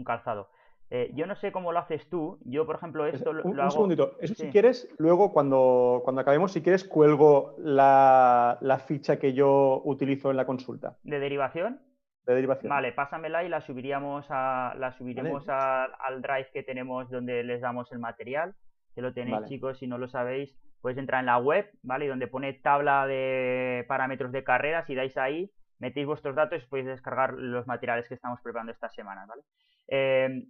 calzado. 0.05 0.51
Eh, 0.91 1.11
yo 1.15 1.27
no 1.27 1.35
sé 1.35 1.51
cómo 1.51 1.73
lo 1.73 1.79
haces 1.79 2.09
tú. 2.09 2.39
Yo, 2.45 2.67
por 2.67 2.77
ejemplo, 2.77 3.07
esto 3.07 3.33
lo, 3.33 3.43
un, 3.45 3.59
hago... 3.59 3.67
un 3.67 3.73
segundito. 3.73 4.17
Eso 4.21 4.35
si 4.35 4.49
quieres, 4.51 4.95
luego 4.99 5.33
cuando, 5.33 6.03
cuando 6.05 6.21
acabemos, 6.21 6.53
si 6.53 6.63
quieres, 6.63 6.85
cuelgo 6.85 7.55
la, 7.59 8.59
la, 8.61 8.79
ficha 8.79 9.19
que 9.19 9.33
yo 9.33 9.81
utilizo 9.85 10.31
en 10.31 10.37
la 10.37 10.47
consulta. 10.47 10.97
¿De 11.03 11.19
derivación? 11.19 11.81
De 12.27 12.35
derivación. 12.35 12.71
Vale, 12.71 12.93
pásamela 12.93 13.45
y 13.45 13.49
la 13.49 13.61
subiríamos 13.61 14.27
a, 14.29 14.75
la 14.79 14.93
subiremos 14.93 15.47
vale. 15.47 15.63
a, 15.63 15.85
al 16.07 16.23
drive 16.23 16.51
que 16.53 16.63
tenemos 16.63 17.11
donde 17.11 17.43
les 17.45 17.61
damos 17.61 17.91
el 17.93 17.99
material. 17.99 18.55
Que 18.95 19.03
lo 19.03 19.13
tenéis, 19.13 19.35
vale. 19.37 19.49
chicos, 19.49 19.79
si 19.79 19.87
no 19.87 19.99
lo 19.99 20.09
sabéis, 20.09 20.57
podéis 20.81 20.99
entrar 20.99 21.21
en 21.21 21.27
la 21.27 21.39
web, 21.39 21.71
¿vale? 21.83 22.05
Y 22.05 22.09
donde 22.09 22.29
pone 22.29 22.53
tabla 22.55 23.07
de 23.07 23.85
parámetros 23.89 24.33
de 24.33 24.45
carrera, 24.45 24.85
si 24.85 24.95
dais 24.95 25.17
ahí, 25.17 25.51
metéis 25.79 26.07
vuestros 26.07 26.37
datos 26.37 26.63
y 26.63 26.67
podéis 26.67 26.87
descargar 26.89 27.35
los 27.35 27.67
materiales 27.67 28.09
que 28.09 28.15
estamos 28.15 28.41
preparando 28.41 28.73
esta 28.73 28.89
semana, 28.91 29.27
¿vale? 29.27 29.43
Eh, 29.89 30.45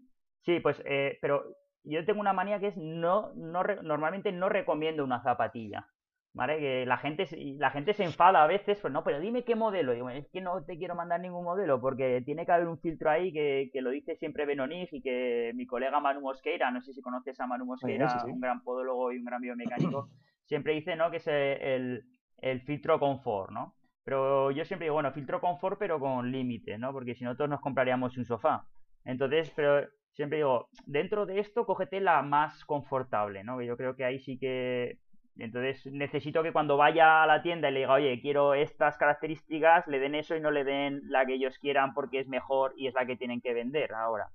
Sí, 0.45 0.61
pues, 0.61 0.81
eh, 0.85 1.19
pero 1.23 1.57
yo 1.85 2.05
tengo 2.05 2.21
una 2.21 2.33
manía 2.33 2.61
que 2.61 2.69
es 2.69 2.77
no, 2.77 3.33
no 3.35 3.63
normalmente 3.83 4.31
no 4.31 4.49
recomiendo 4.49 5.03
una 5.03 5.23
zapatilla, 5.23 5.89
¿vale? 6.35 6.59
Que 6.59 6.85
la 6.85 6.99
gente, 6.99 7.27
la 7.59 7.71
gente 7.71 7.95
se 7.95 8.05
enfada 8.05 8.43
a 8.43 8.47
veces, 8.47 8.79
pues 8.81 8.93
no, 8.93 9.03
pero 9.05 9.21
dime 9.21 9.45
qué 9.45 9.55
modelo. 9.55 9.93
Digo, 9.93 10.11
es 10.11 10.29
que 10.31 10.41
no 10.41 10.63
te 10.65 10.77
quiero 10.77 10.95
mandar 10.95 11.21
ningún 11.21 11.45
modelo, 11.45 11.81
porque 11.81 12.23
tiene 12.27 12.45
que 12.45 12.53
haber 12.53 12.69
un 12.69 12.79
filtro 12.79 13.11
ahí 13.11 13.33
que, 13.33 13.71
que 13.73 13.81
lo 13.81 13.91
dice 13.91 14.17
siempre 14.17 14.45
Benonig 14.45 14.89
y 14.93 15.01
que 15.01 15.53
mi 15.55 15.67
colega 15.67 16.01
Manu 16.01 16.21
Mosqueira, 16.21 16.71
no 16.71 16.83
sé 16.83 16.93
si 16.93 17.01
conoces 17.01 17.39
a 17.41 17.47
Manu 17.47 17.65
Mosqueira, 17.65 18.09
sí, 18.09 18.19
sí, 18.19 18.27
sí. 18.27 18.33
un 18.33 18.41
gran 18.41 18.63
podólogo 18.63 19.13
y 19.13 19.19
un 19.19 19.25
gran 19.25 19.41
biomecánico, 19.41 20.11
siempre 20.45 20.75
dice, 20.75 20.97
¿no? 20.97 21.11
Que 21.11 21.19
es 21.19 21.27
el, 21.27 22.05
el 22.39 22.61
filtro 22.63 22.99
confort, 22.99 23.51
¿no? 23.51 23.75
Pero 24.05 24.51
yo 24.51 24.65
siempre 24.65 24.87
digo, 24.87 24.95
bueno, 24.95 25.13
filtro 25.13 25.41
confort, 25.41 25.79
pero 25.79 25.99
con 25.99 26.31
límite, 26.31 26.77
¿no? 26.77 26.93
Porque 26.93 27.15
si 27.15 27.25
no, 27.25 27.37
todos 27.37 27.49
nos 27.49 27.61
compraríamos 27.61 28.19
un 28.19 28.27
sofá. 28.27 28.67
Entonces, 29.05 29.51
pero 29.57 29.89
siempre 30.13 30.39
digo, 30.39 30.69
dentro 30.87 31.27
de 31.27 31.39
esto, 31.41 31.65
cógete 31.65 32.01
la 32.01 32.23
más 32.23 32.65
confortable, 32.67 33.45
¿no? 33.45 33.61
Yo 33.63 33.77
creo 33.77 33.97
que 33.97 34.05
ahí 34.05 34.19
sí 34.19 34.39
que... 34.39 34.99
Entonces 35.37 35.87
necesito 35.93 36.43
que 36.43 36.53
cuando 36.53 36.77
vaya 36.77 37.23
a 37.23 37.27
la 37.27 37.43
tienda 37.43 37.69
y 37.69 37.73
le 37.73 37.81
diga, 37.81 37.95
oye, 37.95 38.21
quiero 38.21 38.55
estas 38.55 38.97
características, 38.97 39.87
le 39.89 39.99
den 39.99 40.15
eso 40.15 40.37
y 40.37 40.41
no 40.41 40.51
le 40.51 40.65
den 40.65 41.03
la 41.09 41.27
que 41.27 41.35
ellos 41.35 41.59
quieran 41.59 41.93
porque 41.93 42.21
es 42.21 42.29
mejor 42.29 42.73
y 42.77 42.87
es 42.87 42.95
la 42.95 43.07
que 43.07 43.17
tienen 43.17 43.41
que 43.41 43.53
vender 43.53 43.93
ahora. 43.95 44.29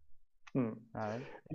Hmm. 0.54 0.74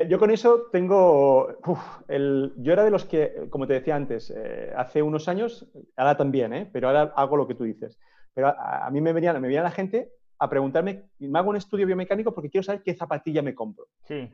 Yo 0.08 0.18
con 0.18 0.30
eso 0.30 0.68
tengo. 0.70 1.48
Uf, 1.66 1.80
el, 2.08 2.52
yo 2.56 2.72
era 2.72 2.84
de 2.84 2.90
los 2.90 3.04
que, 3.04 3.48
como 3.50 3.66
te 3.66 3.74
decía 3.74 3.96
antes, 3.96 4.32
eh, 4.34 4.72
hace 4.76 5.02
unos 5.02 5.28
años, 5.28 5.68
ahora 5.96 6.16
también, 6.16 6.52
¿eh? 6.54 6.70
pero 6.72 6.88
ahora 6.88 7.12
hago 7.16 7.36
lo 7.36 7.46
que 7.46 7.56
tú 7.56 7.64
dices. 7.64 7.98
Pero 8.34 8.48
a, 8.48 8.86
a 8.86 8.90
mí 8.90 9.00
me 9.00 9.12
venía, 9.12 9.32
me 9.34 9.40
venía 9.40 9.62
la 9.62 9.72
gente 9.72 10.10
a 10.38 10.48
preguntarme, 10.48 11.04
me 11.18 11.38
hago 11.38 11.50
un 11.50 11.56
estudio 11.56 11.86
biomecánico 11.86 12.32
porque 12.32 12.50
quiero 12.50 12.64
saber 12.64 12.82
qué 12.82 12.94
zapatilla 12.94 13.42
me 13.42 13.54
compro. 13.54 13.86
Sí. 14.04 14.30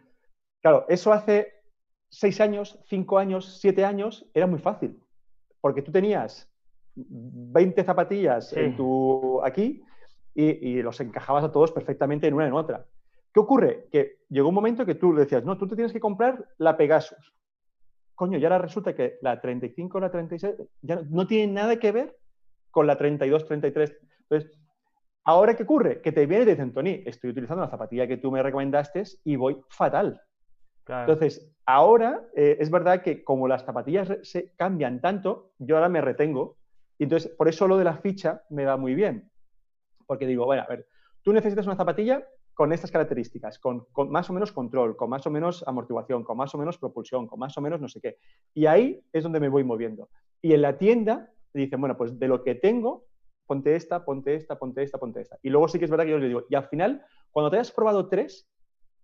Claro, 0.60 0.84
eso 0.88 1.12
hace 1.12 1.59
seis 2.10 2.40
años, 2.40 2.78
cinco 2.86 3.18
años, 3.18 3.58
siete 3.60 3.84
años, 3.84 4.26
era 4.34 4.46
muy 4.46 4.58
fácil. 4.58 5.00
Porque 5.60 5.82
tú 5.82 5.92
tenías 5.92 6.50
20 6.94 7.82
zapatillas 7.84 8.50
sí. 8.50 8.60
en 8.60 8.76
tu, 8.76 9.40
aquí 9.42 9.82
y, 10.34 10.44
y, 10.68 10.82
los 10.82 11.00
encajabas 11.00 11.44
a 11.44 11.52
todos 11.52 11.72
perfectamente 11.72 12.26
en 12.26 12.34
una 12.34 12.46
en 12.46 12.52
otra. 12.52 12.84
¿Qué 13.32 13.40
ocurre? 13.40 13.88
Que 13.90 14.18
llegó 14.28 14.48
un 14.48 14.54
momento 14.54 14.84
que 14.84 14.96
tú 14.96 15.12
le 15.12 15.20
decías, 15.20 15.44
no, 15.44 15.56
tú 15.56 15.68
te 15.68 15.76
tienes 15.76 15.92
que 15.92 16.00
comprar 16.00 16.46
la 16.58 16.76
Pegasus. 16.76 17.34
Coño, 18.14 18.38
y 18.38 18.44
ahora 18.44 18.58
resulta 18.58 18.94
que 18.94 19.18
la 19.22 19.40
35 19.40 19.96
o 19.96 20.00
la 20.00 20.10
36 20.10 20.54
ya 20.82 21.00
no 21.08 21.26
tienen 21.26 21.54
nada 21.54 21.78
que 21.78 21.92
ver 21.92 22.18
con 22.70 22.86
la 22.86 22.98
32, 22.98 23.46
33. 23.46 23.96
Entonces, 24.28 24.60
Ahora, 25.24 25.54
¿qué 25.54 25.64
ocurre? 25.64 26.00
Que 26.00 26.12
te 26.12 26.26
viene 26.26 26.42
y 26.42 26.46
te 26.46 26.50
dicen, 26.52 26.72
Tony, 26.72 27.02
estoy 27.04 27.30
utilizando 27.30 27.62
la 27.62 27.70
zapatilla 27.70 28.06
que 28.06 28.16
tú 28.16 28.30
me 28.30 28.42
recomendaste 28.42 29.04
y 29.24 29.36
voy 29.36 29.60
fatal. 29.68 30.20
Entonces, 30.90 31.50
ahora 31.66 32.28
eh, 32.34 32.56
es 32.58 32.70
verdad 32.70 33.02
que 33.02 33.22
como 33.24 33.48
las 33.48 33.64
zapatillas 33.64 34.18
se 34.22 34.52
cambian 34.56 35.00
tanto, 35.00 35.52
yo 35.58 35.76
ahora 35.76 35.88
me 35.88 36.00
retengo. 36.00 36.56
Y 36.98 37.04
entonces, 37.04 37.32
por 37.32 37.48
eso 37.48 37.66
lo 37.66 37.78
de 37.78 37.84
la 37.84 37.96
ficha 37.96 38.42
me 38.50 38.64
va 38.64 38.76
muy 38.76 38.94
bien. 38.94 39.30
Porque 40.06 40.26
digo, 40.26 40.44
bueno, 40.44 40.62
a 40.62 40.66
ver, 40.66 40.86
tú 41.22 41.32
necesitas 41.32 41.66
una 41.66 41.76
zapatilla 41.76 42.26
con 42.54 42.72
estas 42.72 42.90
características, 42.90 43.58
con, 43.58 43.86
más 44.10 44.28
o 44.28 44.34
menos 44.34 44.52
control, 44.52 44.94
con 44.96 45.08
más 45.08 45.26
o 45.26 45.30
menos 45.30 45.64
amortiguación, 45.66 46.24
con 46.24 46.36
más 46.36 46.54
o 46.54 46.58
menos 46.58 46.76
propulsión, 46.76 47.26
con 47.26 47.38
más 47.38 47.56
o 47.56 47.60
menos 47.62 47.80
no 47.80 47.88
sé 47.88 48.00
qué. 48.00 48.18
Y 48.52 48.66
ahí 48.66 49.02
es 49.12 49.22
donde 49.22 49.40
me 49.40 49.48
voy 49.48 49.64
moviendo. 49.64 50.10
Y 50.42 50.52
en 50.52 50.62
la 50.62 50.76
tienda 50.76 51.30
dicen, 51.54 51.80
bueno, 51.80 51.96
pues 51.96 52.18
de 52.18 52.28
lo 52.28 52.42
que 52.42 52.54
tengo, 52.54 53.06
ponte 53.46 53.74
esta, 53.76 54.04
ponte 54.04 54.34
esta, 54.34 54.58
ponte 54.58 54.82
esta, 54.82 54.98
ponte 54.98 55.22
esta. 55.22 55.38
Y 55.42 55.48
luego 55.48 55.68
sí 55.68 55.78
que 55.78 55.86
es 55.86 55.90
verdad 55.90 56.04
que 56.04 56.10
yo 56.10 56.18
les 56.18 56.28
digo, 56.28 56.44
y 56.50 56.54
al 56.54 56.68
final, 56.68 57.02
cuando 57.30 57.50
te 57.50 57.56
hayas 57.56 57.72
probado 57.72 58.08
tres 58.08 58.46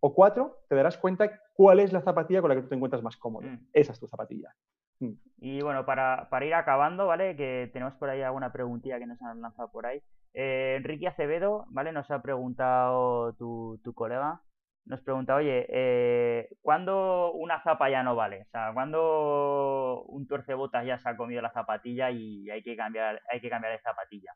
o 0.01 0.15
cuatro, 0.15 0.59
te 0.69 0.75
darás 0.75 0.99
cuenta 0.99 1.31
cuál 1.55 1.81
es 1.81 1.93
la 1.93 2.03
zapatilla 2.03 2.41
con 2.41 2.51
la 2.51 2.57
que 2.57 2.63
tú 2.63 2.69
te 2.69 2.75
encuentras 2.75 3.03
más 3.03 3.17
cómodo. 3.17 3.49
Mm. 3.49 3.69
Esa 3.73 3.93
es 3.93 4.01
tu 4.01 4.07
zapatilla. 4.07 4.55
Mm. 5.01 5.13
Y 5.39 5.63
bueno, 5.63 5.85
para, 5.85 6.29
para, 6.31 6.47
ir 6.47 6.55
acabando, 6.55 7.07
¿vale? 7.07 7.37
Que 7.37 7.71
tenemos 7.73 7.95
por 7.95 8.09
ahí 8.09 8.23
alguna 8.23 8.53
preguntilla 8.53 8.99
que 8.99 9.07
nos 9.07 9.21
han 9.23 9.41
lanzado 9.41 9.71
por 9.71 9.87
ahí. 9.87 10.03
Eh, 10.35 10.77
Enrique 10.77 11.09
Acevedo, 11.09 11.65
¿vale? 11.69 11.93
Nos 11.93 12.11
ha 12.11 12.21
preguntado 12.21 13.33
tu, 13.35 13.81
tu 13.83 13.95
colega, 13.95 14.43
nos 14.87 15.01
pregunta, 15.01 15.35
oye, 15.35 15.67
eh, 15.69 16.49
¿cuándo 16.63 17.33
una 17.33 17.61
zapa 17.63 17.91
ya 17.91 18.03
no 18.03 18.15
vale? 18.15 18.43
O 18.43 18.51
sea, 18.51 18.71
¿cuándo 18.73 20.05
un 20.07 20.27
tuercebotas 20.29 20.87
ya 20.87 20.99
se 20.99 21.09
ha 21.09 21.17
comido 21.17 21.43
la 21.43 21.53
zapatilla 21.53 22.11
y 22.11 22.49
hay 22.51 22.63
que 22.63 22.77
cambiar, 22.77 23.21
hay 23.31 23.41
que 23.41 23.51
cambiar 23.51 23.73
de 23.73 23.83
zapatilla? 23.83 24.33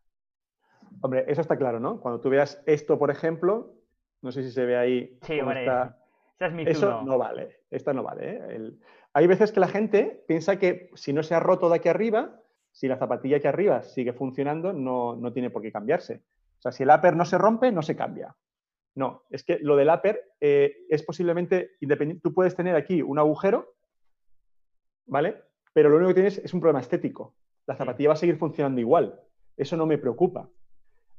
Hombre, 1.02 1.24
eso 1.28 1.40
está 1.40 1.56
claro, 1.56 1.78
¿no? 1.78 2.00
Cuando 2.00 2.20
tú 2.20 2.30
veas 2.30 2.62
esto, 2.66 2.98
por 2.98 3.10
ejemplo, 3.10 3.74
no 4.22 4.32
sé 4.32 4.42
si 4.42 4.50
se 4.50 4.64
ve 4.64 4.76
ahí. 4.76 5.18
Sí, 5.22 5.40
hombre, 5.40 5.60
está... 5.60 5.98
esa 6.36 6.46
es 6.46 6.52
mi 6.52 6.62
Eso 6.64 7.02
no 7.02 7.18
vale, 7.18 7.60
esta 7.70 7.92
no 7.92 8.02
vale. 8.02 8.30
¿eh? 8.30 8.42
El... 8.50 8.80
Hay 9.12 9.26
veces 9.26 9.52
que 9.52 9.60
la 9.60 9.68
gente 9.68 10.24
piensa 10.28 10.58
que 10.58 10.90
si 10.94 11.12
no 11.12 11.22
se 11.22 11.34
ha 11.34 11.40
roto 11.40 11.68
de 11.68 11.76
aquí 11.76 11.88
arriba, 11.88 12.40
si 12.72 12.86
la 12.88 12.96
zapatilla 12.96 13.38
aquí 13.38 13.46
arriba 13.46 13.82
sigue 13.82 14.12
funcionando, 14.12 14.72
no, 14.72 15.16
no 15.16 15.32
tiene 15.32 15.50
por 15.50 15.62
qué 15.62 15.72
cambiarse. 15.72 16.22
O 16.58 16.62
sea, 16.62 16.72
si 16.72 16.82
el 16.82 16.90
upper 16.90 17.16
no 17.16 17.24
se 17.24 17.38
rompe, 17.38 17.72
no 17.72 17.82
se 17.82 17.96
cambia. 17.96 18.36
No, 18.94 19.24
es 19.30 19.44
que 19.44 19.58
lo 19.60 19.76
del 19.76 19.88
upper 19.88 20.32
eh, 20.40 20.84
es 20.88 21.02
posiblemente 21.02 21.72
independiente. 21.80 22.22
Tú 22.22 22.34
puedes 22.34 22.54
tener 22.54 22.76
aquí 22.76 23.02
un 23.02 23.18
agujero, 23.18 23.74
¿vale? 25.06 25.42
Pero 25.72 25.88
lo 25.88 25.96
único 25.96 26.08
que 26.08 26.14
tienes 26.14 26.38
es 26.38 26.52
un 26.52 26.60
problema 26.60 26.80
estético. 26.80 27.34
La 27.66 27.76
zapatilla 27.76 28.10
va 28.10 28.14
a 28.14 28.18
seguir 28.18 28.36
funcionando 28.36 28.80
igual. 28.80 29.20
Eso 29.56 29.76
no 29.76 29.86
me 29.86 29.98
preocupa. 29.98 30.48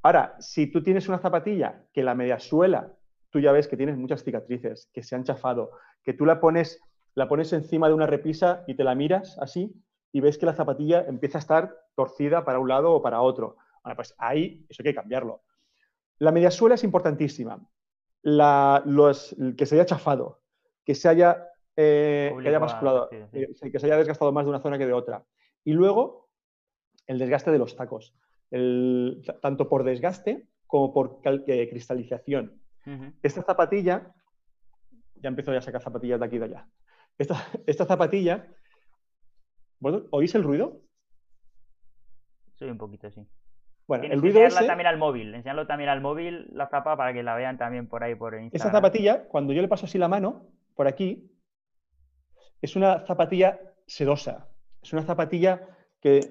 Ahora, 0.03 0.35
si 0.39 0.67
tú 0.67 0.81
tienes 0.81 1.07
una 1.07 1.19
zapatilla 1.19 1.83
que 1.93 2.03
la 2.03 2.15
media 2.15 2.39
suela, 2.39 2.93
tú 3.29 3.39
ya 3.39 3.51
ves 3.51 3.67
que 3.67 3.77
tienes 3.77 3.97
muchas 3.97 4.23
cicatrices, 4.23 4.89
que 4.93 5.03
se 5.03 5.15
han 5.15 5.23
chafado, 5.23 5.71
que 6.03 6.13
tú 6.13 6.25
la 6.25 6.39
pones, 6.39 6.79
la 7.15 7.27
pones 7.27 7.53
encima 7.53 7.87
de 7.87 7.93
una 7.93 8.07
repisa 8.07 8.63
y 8.67 8.75
te 8.75 8.83
la 8.83 8.95
miras 8.95 9.37
así 9.39 9.73
y 10.11 10.19
ves 10.19 10.37
que 10.37 10.45
la 10.45 10.53
zapatilla 10.53 11.05
empieza 11.07 11.37
a 11.37 11.41
estar 11.41 11.75
torcida 11.95 12.43
para 12.43 12.59
un 12.59 12.67
lado 12.67 12.91
o 12.91 13.01
para 13.01 13.21
otro. 13.21 13.57
Bueno, 13.83 13.95
pues 13.95 14.13
ahí 14.17 14.65
eso 14.69 14.81
hay 14.81 14.91
que 14.91 14.95
cambiarlo. 14.95 15.43
La 16.19 16.31
mediasuela 16.31 16.75
es 16.75 16.83
importantísima. 16.83 17.59
La, 18.23 18.83
los, 18.85 19.35
que 19.57 19.65
se 19.65 19.75
haya 19.75 19.85
chafado, 19.85 20.41
que 20.85 20.93
se 20.93 21.09
haya, 21.09 21.47
eh, 21.75 22.35
que 22.41 22.49
haya 22.49 22.59
basculado, 22.59 23.09
sí, 23.09 23.45
sí. 23.55 23.71
que 23.71 23.79
se 23.79 23.87
haya 23.87 23.97
desgastado 23.97 24.31
más 24.31 24.45
de 24.45 24.49
una 24.49 24.61
zona 24.61 24.77
que 24.77 24.85
de 24.85 24.93
otra. 24.93 25.25
Y 25.63 25.73
luego, 25.73 26.29
el 27.07 27.17
desgaste 27.17 27.51
de 27.51 27.57
los 27.57 27.75
tacos, 27.75 28.13
el, 28.51 29.23
tanto 29.41 29.67
por 29.67 29.83
desgaste 29.83 30.47
como 30.67 30.93
por 30.93 31.21
eh, 31.25 31.69
cristalización. 31.69 32.61
Uh 32.85 32.89
-huh. 32.89 33.13
Esta 33.23 33.41
zapatilla, 33.43 34.13
ya 35.15 35.29
empiezo 35.29 35.51
ya 35.51 35.59
a 35.59 35.61
sacar 35.61 35.81
zapatillas 35.81 36.19
de 36.19 36.25
aquí 36.25 36.35
y 36.35 36.39
de 36.39 36.45
allá. 36.45 36.67
Esta, 37.17 37.35
esta 37.65 37.85
zapatilla, 37.85 38.47
¿oís 40.11 40.35
el 40.35 40.43
ruido? 40.43 40.81
Sí, 42.55 42.65
un 42.65 42.77
poquito, 42.77 43.09
sí. 43.11 43.27
Bueno, 43.87 44.05
el 44.05 44.21
ruido 44.21 44.41
ese, 44.41 44.65
también 44.65 44.87
al 44.87 44.97
móvil, 44.97 45.33
enseñarlo 45.33 45.67
también 45.67 45.89
al 45.89 45.99
móvil 45.99 46.47
la 46.53 46.67
zapa 46.67 46.95
para 46.95 47.11
que 47.13 47.23
la 47.23 47.35
vean 47.35 47.57
también 47.57 47.87
por 47.87 48.03
ahí 48.03 48.15
por 48.15 48.33
Instagram. 48.33 48.55
Esa 48.55 48.71
zapatilla, 48.71 49.27
cuando 49.27 49.51
yo 49.51 49.61
le 49.61 49.67
paso 49.67 49.85
así 49.85 49.97
la 49.97 50.07
mano, 50.07 50.47
por 50.75 50.87
aquí, 50.87 51.29
es 52.61 52.75
una 52.75 53.05
zapatilla 53.05 53.59
sedosa. 53.87 54.47
Es 54.81 54.93
una 54.93 55.03
zapatilla 55.03 55.67
que. 55.99 56.21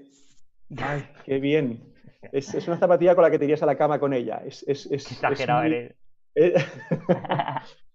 ¡Ay, 0.78 1.06
qué 1.24 1.38
bien! 1.38 1.92
Es, 2.32 2.54
es, 2.54 2.66
una 2.68 2.76
zapatilla 2.76 3.14
con 3.14 3.22
la 3.22 3.30
que 3.30 3.38
te 3.38 3.44
irías 3.44 3.62
a 3.62 3.66
la 3.66 3.76
cama 3.76 3.98
con 3.98 4.12
ella. 4.12 4.42
Es, 4.44 4.62
es, 4.68 4.86
es 4.86 5.10
Exagerado 5.10 5.62
muy, 5.62 5.72
eres. 5.72 5.96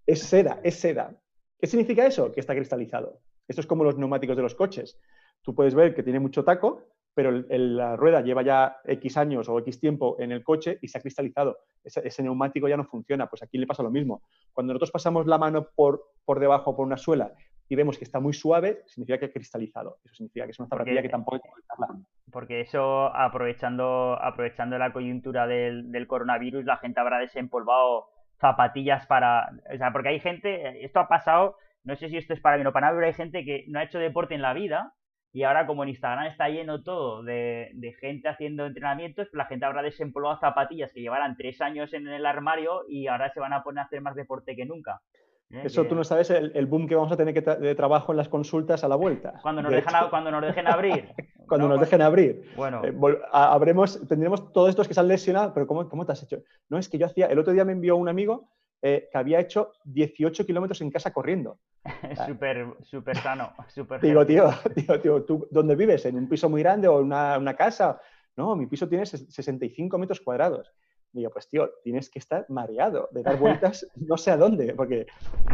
Es, 0.06 0.20
seda, 0.22 0.60
es 0.62 0.78
seda. 0.78 1.20
¿Qué 1.58 1.66
significa 1.66 2.06
eso? 2.06 2.30
Que 2.30 2.38
está 2.38 2.54
cristalizado. 2.54 3.20
Esto 3.48 3.60
es 3.60 3.66
como 3.66 3.82
los 3.82 3.98
neumáticos 3.98 4.36
de 4.36 4.42
los 4.42 4.54
coches. 4.54 5.00
Tú 5.42 5.52
puedes 5.52 5.74
ver 5.74 5.96
que 5.96 6.04
tiene 6.04 6.20
mucho 6.20 6.44
taco, 6.44 6.84
pero 7.12 7.30
el, 7.30 7.46
el, 7.50 7.76
la 7.76 7.96
rueda 7.96 8.20
lleva 8.20 8.42
ya 8.42 8.76
X 8.84 9.16
años 9.16 9.48
o 9.48 9.58
X 9.58 9.80
tiempo 9.80 10.16
en 10.20 10.30
el 10.30 10.44
coche 10.44 10.78
y 10.80 10.86
se 10.86 10.98
ha 10.98 11.00
cristalizado. 11.00 11.58
Ese, 11.82 12.06
ese, 12.06 12.22
neumático 12.22 12.68
ya 12.68 12.76
no 12.76 12.84
funciona. 12.84 13.28
Pues 13.28 13.42
aquí 13.42 13.58
le 13.58 13.66
pasa 13.66 13.82
lo 13.82 13.90
mismo. 13.90 14.22
Cuando 14.52 14.72
nosotros 14.72 14.92
pasamos 14.92 15.26
la 15.26 15.38
mano 15.38 15.70
por, 15.74 16.12
por 16.24 16.38
debajo, 16.38 16.76
por 16.76 16.86
una 16.86 16.96
suela, 16.96 17.32
y 17.68 17.74
vemos 17.74 17.98
que 17.98 18.04
está 18.04 18.20
muy 18.20 18.32
suave, 18.32 18.82
significa 18.86 19.18
que 19.18 19.26
ha 19.26 19.32
cristalizado. 19.32 19.98
Eso 20.04 20.14
significa 20.14 20.44
que 20.44 20.52
es 20.52 20.58
una 20.58 20.68
zapatilla 20.68 21.02
que 21.02 21.08
tampoco 21.08 21.36
hay 21.36 21.42
que 21.42 21.50
cortarla. 21.50 22.00
Porque 22.30 22.60
eso, 22.60 23.14
aprovechando, 23.14 24.18
aprovechando 24.20 24.78
la 24.78 24.92
coyuntura 24.92 25.46
del, 25.46 25.90
del, 25.90 26.06
coronavirus, 26.06 26.64
la 26.64 26.76
gente 26.76 27.00
habrá 27.00 27.18
desempolvado 27.18 28.08
zapatillas 28.40 29.06
para... 29.06 29.50
O 29.72 29.76
sea, 29.76 29.92
porque 29.92 30.10
hay 30.10 30.20
gente, 30.20 30.84
esto 30.84 31.00
ha 31.00 31.08
pasado, 31.08 31.56
no 31.84 31.96
sé 31.96 32.08
si 32.08 32.16
esto 32.16 32.34
es 32.34 32.40
para 32.40 32.56
mí 32.58 32.66
o 32.66 32.72
para 32.72 32.86
nada, 32.86 32.98
pero 32.98 33.06
hay 33.06 33.14
gente 33.14 33.44
que 33.44 33.64
no 33.68 33.78
ha 33.78 33.84
hecho 33.84 33.98
deporte 33.98 34.34
en 34.34 34.42
la 34.42 34.52
vida 34.52 34.92
y 35.36 35.42
ahora 35.42 35.66
como 35.66 35.82
en 35.82 35.90
Instagram 35.90 36.28
está 36.28 36.48
lleno 36.48 36.82
todo 36.82 37.22
de, 37.22 37.94
gente 38.00 38.26
haciendo 38.26 38.64
entrenamientos, 38.64 39.28
la 39.34 39.44
gente 39.44 39.66
habrá 39.66 39.82
desempolvado 39.82 40.38
zapatillas 40.38 40.90
que 40.94 41.02
llevarán 41.02 41.36
tres 41.36 41.60
años 41.60 41.92
en 41.92 42.08
el 42.08 42.24
armario 42.24 42.84
y 42.88 43.06
ahora 43.08 43.30
se 43.34 43.40
van 43.40 43.52
a 43.52 43.62
poner 43.62 43.80
a 43.80 43.84
hacer 43.84 44.00
más 44.00 44.14
deporte 44.14 44.56
que 44.56 44.64
nunca. 44.64 45.02
¿Eh? 45.50 45.62
Eso 45.64 45.84
tú 45.84 45.94
no 45.94 46.04
sabes 46.04 46.30
el, 46.30 46.66
boom 46.66 46.88
que 46.88 46.94
vamos 46.94 47.12
a 47.12 47.16
tener 47.16 47.34
que 47.34 47.40
de 47.40 47.74
trabajo 47.74 48.12
en 48.12 48.18
las 48.18 48.28
consultas 48.28 48.84
a 48.84 48.88
la 48.88 48.96
vuelta. 48.96 49.38
Cuando 49.42 49.62
nos, 49.62 49.72
cuando 50.10 50.30
nos 50.30 50.42
dejen 50.42 50.66
abrir. 50.66 51.08
cuando 51.48 51.68
nos 51.68 51.80
dejen 51.80 52.02
abrir. 52.02 52.50
Bueno. 52.56 52.82
Eh, 52.84 52.92
habremos, 53.32 54.06
tendremos 54.08 54.52
todos 54.52 54.70
estos 54.70 54.88
que 54.88 54.94
se 54.94 55.00
han 55.00 55.08
lesionado, 55.08 55.54
pero 55.54 55.66
¿cómo, 55.66 55.88
¿cómo 55.88 56.04
te 56.04 56.12
has 56.12 56.22
hecho? 56.22 56.42
No, 56.68 56.78
es 56.78 56.88
que 56.88 56.98
yo 56.98 57.06
hacía, 57.06 57.26
el 57.26 57.38
otro 57.38 57.52
día 57.52 57.64
me 57.64 57.72
envió 57.72 57.96
un 57.96 58.08
amigo 58.08 58.48
eh, 58.82 59.08
que 59.10 59.18
había 59.18 59.40
hecho 59.40 59.72
18 59.84 60.44
kilómetros 60.44 60.80
en 60.80 60.90
casa 60.90 61.12
corriendo. 61.12 61.58
súper, 62.26 62.66
súper 62.82 63.16
sano. 63.16 63.52
Super 63.68 64.00
Digo, 64.00 64.26
tío, 64.26 64.50
tío, 64.74 65.00
tío, 65.00 65.24
¿tú 65.24 65.48
dónde 65.50 65.74
vives? 65.74 66.04
¿En 66.06 66.16
un 66.16 66.28
piso 66.28 66.48
muy 66.48 66.62
grande 66.62 66.86
o 66.86 67.00
en 67.00 67.06
una, 67.06 67.56
casa? 67.56 68.00
No, 68.36 68.54
mi 68.54 68.66
piso 68.66 68.88
tiene 68.88 69.06
65 69.06 69.98
metros 69.98 70.20
cuadrados. 70.20 70.70
Digo, 71.16 71.30
pues 71.30 71.48
tío, 71.48 71.70
tienes 71.82 72.10
que 72.10 72.18
estar 72.18 72.44
mareado 72.50 73.08
de 73.10 73.22
dar 73.22 73.38
vueltas 73.38 73.90
no 74.06 74.18
sé 74.18 74.30
a 74.30 74.36
dónde, 74.36 74.74
porque 74.74 75.06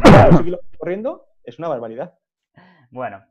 18 0.03 0.43
kilómetros 0.43 0.77
corriendo 0.77 1.25
es 1.45 1.57
una 1.57 1.69
barbaridad. 1.69 2.13
Bueno, 2.91 3.23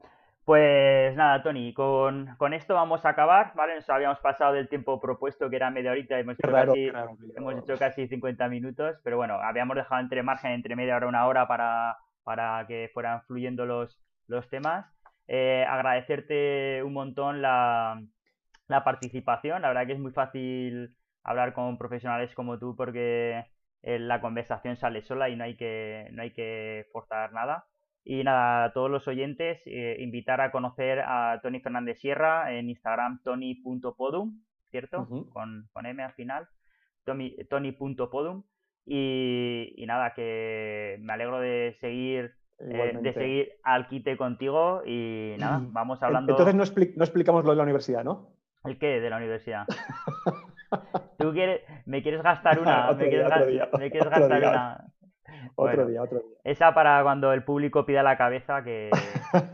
pues 0.46 1.14
nada, 1.14 1.42
Tony, 1.42 1.74
con, 1.74 2.34
esto 2.54 2.72
vamos 2.72 3.04
a 3.04 3.10
acabar, 3.10 3.52
¿vale? 3.54 3.74
Nos 3.74 3.90
habíamos 3.90 4.18
pasado 4.20 4.54
del 4.54 4.70
tiempo 4.70 4.98
propuesto, 4.98 5.50
que 5.50 5.56
era 5.56 5.70
media 5.70 5.90
horita, 5.90 6.18
hemos 6.18 6.38
hecho, 6.38 6.50
casi, 6.50 6.90
hemos 7.36 7.54
hecho 7.58 7.76
casi 7.76 8.08
50 8.08 8.48
minutos, 8.48 8.96
pero 9.04 9.18
bueno, 9.18 9.34
habíamos 9.34 9.76
dejado 9.76 10.00
entre 10.00 10.22
margen, 10.22 10.52
entre 10.52 10.74
media 10.74 10.96
hora, 10.96 11.08
una 11.08 11.26
hora 11.26 11.46
para, 11.46 11.98
para 12.24 12.66
que 12.66 12.90
fueran 12.94 13.20
fluyendo 13.24 13.66
los, 13.66 14.00
los 14.26 14.48
temas. 14.48 14.86
Eh, 15.28 15.66
agradecerte 15.68 16.82
un 16.82 16.94
montón 16.94 17.42
la, 17.42 18.02
la 18.68 18.84
participación, 18.84 19.60
la 19.60 19.68
verdad 19.68 19.86
que 19.86 19.92
es 19.92 20.00
muy 20.00 20.12
fácil 20.12 20.96
hablar 21.22 21.54
con 21.54 21.78
profesionales 21.78 22.34
como 22.34 22.58
tú 22.58 22.74
porque 22.76 23.44
eh, 23.82 23.98
la 23.98 24.20
conversación 24.20 24.76
sale 24.76 25.02
sola 25.02 25.28
y 25.28 25.36
no 25.36 25.44
hay 25.44 25.56
que, 25.56 26.08
no 26.12 26.22
hay 26.22 26.32
que 26.32 26.86
forzar 26.92 27.32
nada. 27.32 27.66
Y 28.04 28.24
nada, 28.24 28.64
a 28.64 28.72
todos 28.72 28.90
los 28.90 29.06
oyentes, 29.06 29.60
eh, 29.66 29.96
invitar 30.00 30.40
a 30.40 30.50
conocer 30.50 31.00
a 31.00 31.38
Tony 31.42 31.60
Fernández 31.60 32.00
Sierra 32.00 32.52
en 32.52 32.68
Instagram, 32.68 33.20
tony.podum, 33.22 34.42
¿cierto? 34.70 35.06
con, 35.30 35.68
con, 35.72 35.86
M 35.86 36.02
al 36.02 36.12
final, 36.14 36.48
tony.podum. 37.04 38.42
Y, 38.84 39.74
y 39.76 39.86
nada, 39.86 40.12
que 40.14 40.98
me 41.00 41.12
alegro 41.12 41.38
de 41.38 41.76
seguir 41.78 42.34
eh, 42.64 42.96
de 43.00 43.12
seguir 43.12 43.48
al 43.64 43.88
quite 43.88 44.16
contigo 44.16 44.82
y 44.86 45.34
nada, 45.38 45.60
vamos 45.72 46.02
hablando. 46.02 46.32
Entonces 46.32 46.54
no, 46.54 46.64
no, 46.96 47.04
explicamos 47.04 47.44
lo 47.44 47.50
de 47.50 47.56
la 47.56 47.62
universidad, 47.64 48.04
¿no? 48.04 48.30
¿El 48.64 48.78
qué 48.78 49.00
de 49.00 49.10
la 49.10 49.16
universidad? 49.16 49.66
¿Tú 51.22 51.32
quieres, 51.32 51.62
me 51.86 52.02
quieres 52.02 52.22
gastar 52.22 52.58
una? 52.58 52.92
¿Me, 52.92 53.08
quieres, 53.08 53.30
¿Me 53.78 53.90
quieres 53.90 54.10
gastar 54.10 54.38
una? 54.38 54.84
Otro 55.54 55.86
día, 55.86 56.02
otro 56.02 56.18
día. 56.18 56.38
Esa 56.44 56.74
para 56.74 57.02
cuando 57.02 57.32
el 57.32 57.44
público 57.44 57.86
pida 57.86 58.02
la 58.02 58.16
cabeza 58.16 58.62
que, 58.62 58.90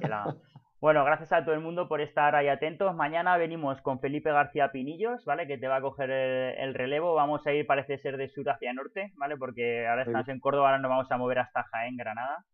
la... 0.08 0.34
Bueno, 0.80 1.04
gracias 1.04 1.32
a 1.32 1.44
todo 1.44 1.56
el 1.56 1.60
mundo 1.60 1.88
por 1.88 2.00
estar 2.00 2.36
ahí 2.36 2.46
atentos. 2.46 2.94
Mañana 2.94 3.36
venimos 3.36 3.82
con 3.82 3.98
Felipe 3.98 4.30
García 4.30 4.70
Pinillos, 4.70 5.24
¿vale? 5.24 5.48
Que 5.48 5.58
te 5.58 5.66
va 5.66 5.76
a 5.76 5.80
coger 5.80 6.08
el, 6.08 6.72
relevo. 6.72 7.16
Vamos 7.16 7.44
a 7.48 7.52
ir, 7.52 7.66
parece 7.66 7.98
ser, 7.98 8.16
de 8.16 8.28
sur 8.28 8.48
hacia 8.48 8.72
norte, 8.72 9.12
¿vale? 9.16 9.36
Porque 9.36 9.88
ahora 9.88 10.02
estamos 10.02 10.28
en 10.28 10.38
Córdoba, 10.38 10.68
ahora 10.68 10.78
nos 10.78 10.88
vamos 10.88 11.10
a 11.10 11.16
mover 11.18 11.40
hasta 11.40 11.64
Jaén, 11.64 11.96
Granada. 11.96 12.44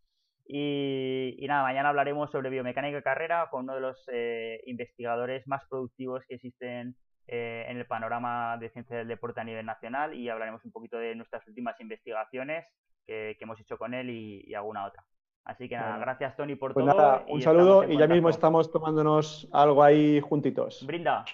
Y, 0.47 1.45
nada, 1.47 1.65
mañana 1.65 1.91
hablaremos 1.91 2.31
sobre 2.31 2.49
biomecánica 2.49 2.97
de 2.97 3.03
carrera 3.03 3.49
con 3.51 3.65
uno 3.65 3.75
de 3.75 3.81
los 3.83 4.03
eh, 4.11 4.63
investigadores 4.65 5.47
más 5.47 5.63
productivos 5.69 6.25
que 6.27 6.37
existen 6.37 6.97
eh, 7.27 7.67
en 7.69 7.79
el 7.79 7.87
panorama 7.87 8.57
de 8.59 8.71
ciencia 8.71 8.97
del 8.97 9.09
deporte 9.09 9.41
a 9.41 9.45
nivel 9.45 9.65
nacional 9.65 10.15
y 10.15 10.29
hablaremos 10.29 10.65
un 10.65 10.73
poquito 10.73 10.99
de 10.99 11.15
nuestras 11.15 11.47
últimas 11.49 11.81
investigaciones 11.81 12.67
que, 13.07 13.37
hemos 13.39 13.61
hecho 13.61 13.77
con 13.77 13.95
él 13.95 14.11
y, 14.11 14.55
alguna 14.55 14.87
otra. 14.87 15.05
Así 15.45 15.69
que 15.69 15.77
nada, 15.77 15.99
gracias 15.99 16.37
Tony 16.37 16.55
por 16.57 16.73
pues 16.73 16.87
todo. 16.87 16.97
Nada, 16.97 17.25
un 17.29 17.43
saludo 17.43 17.85
y 17.85 17.99
ya 17.99 18.07
mismo 18.07 18.31
estamos 18.31 18.71
tomándonos 18.71 19.49
algo 19.53 19.83
ahí 19.83 20.21
juntitos. 20.21 20.87
Brinda. 20.87 21.25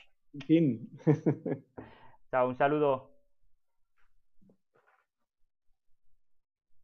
Fin. 0.46 0.88
Chao, 2.30 2.48
un 2.48 2.56
saludo. 2.56 3.09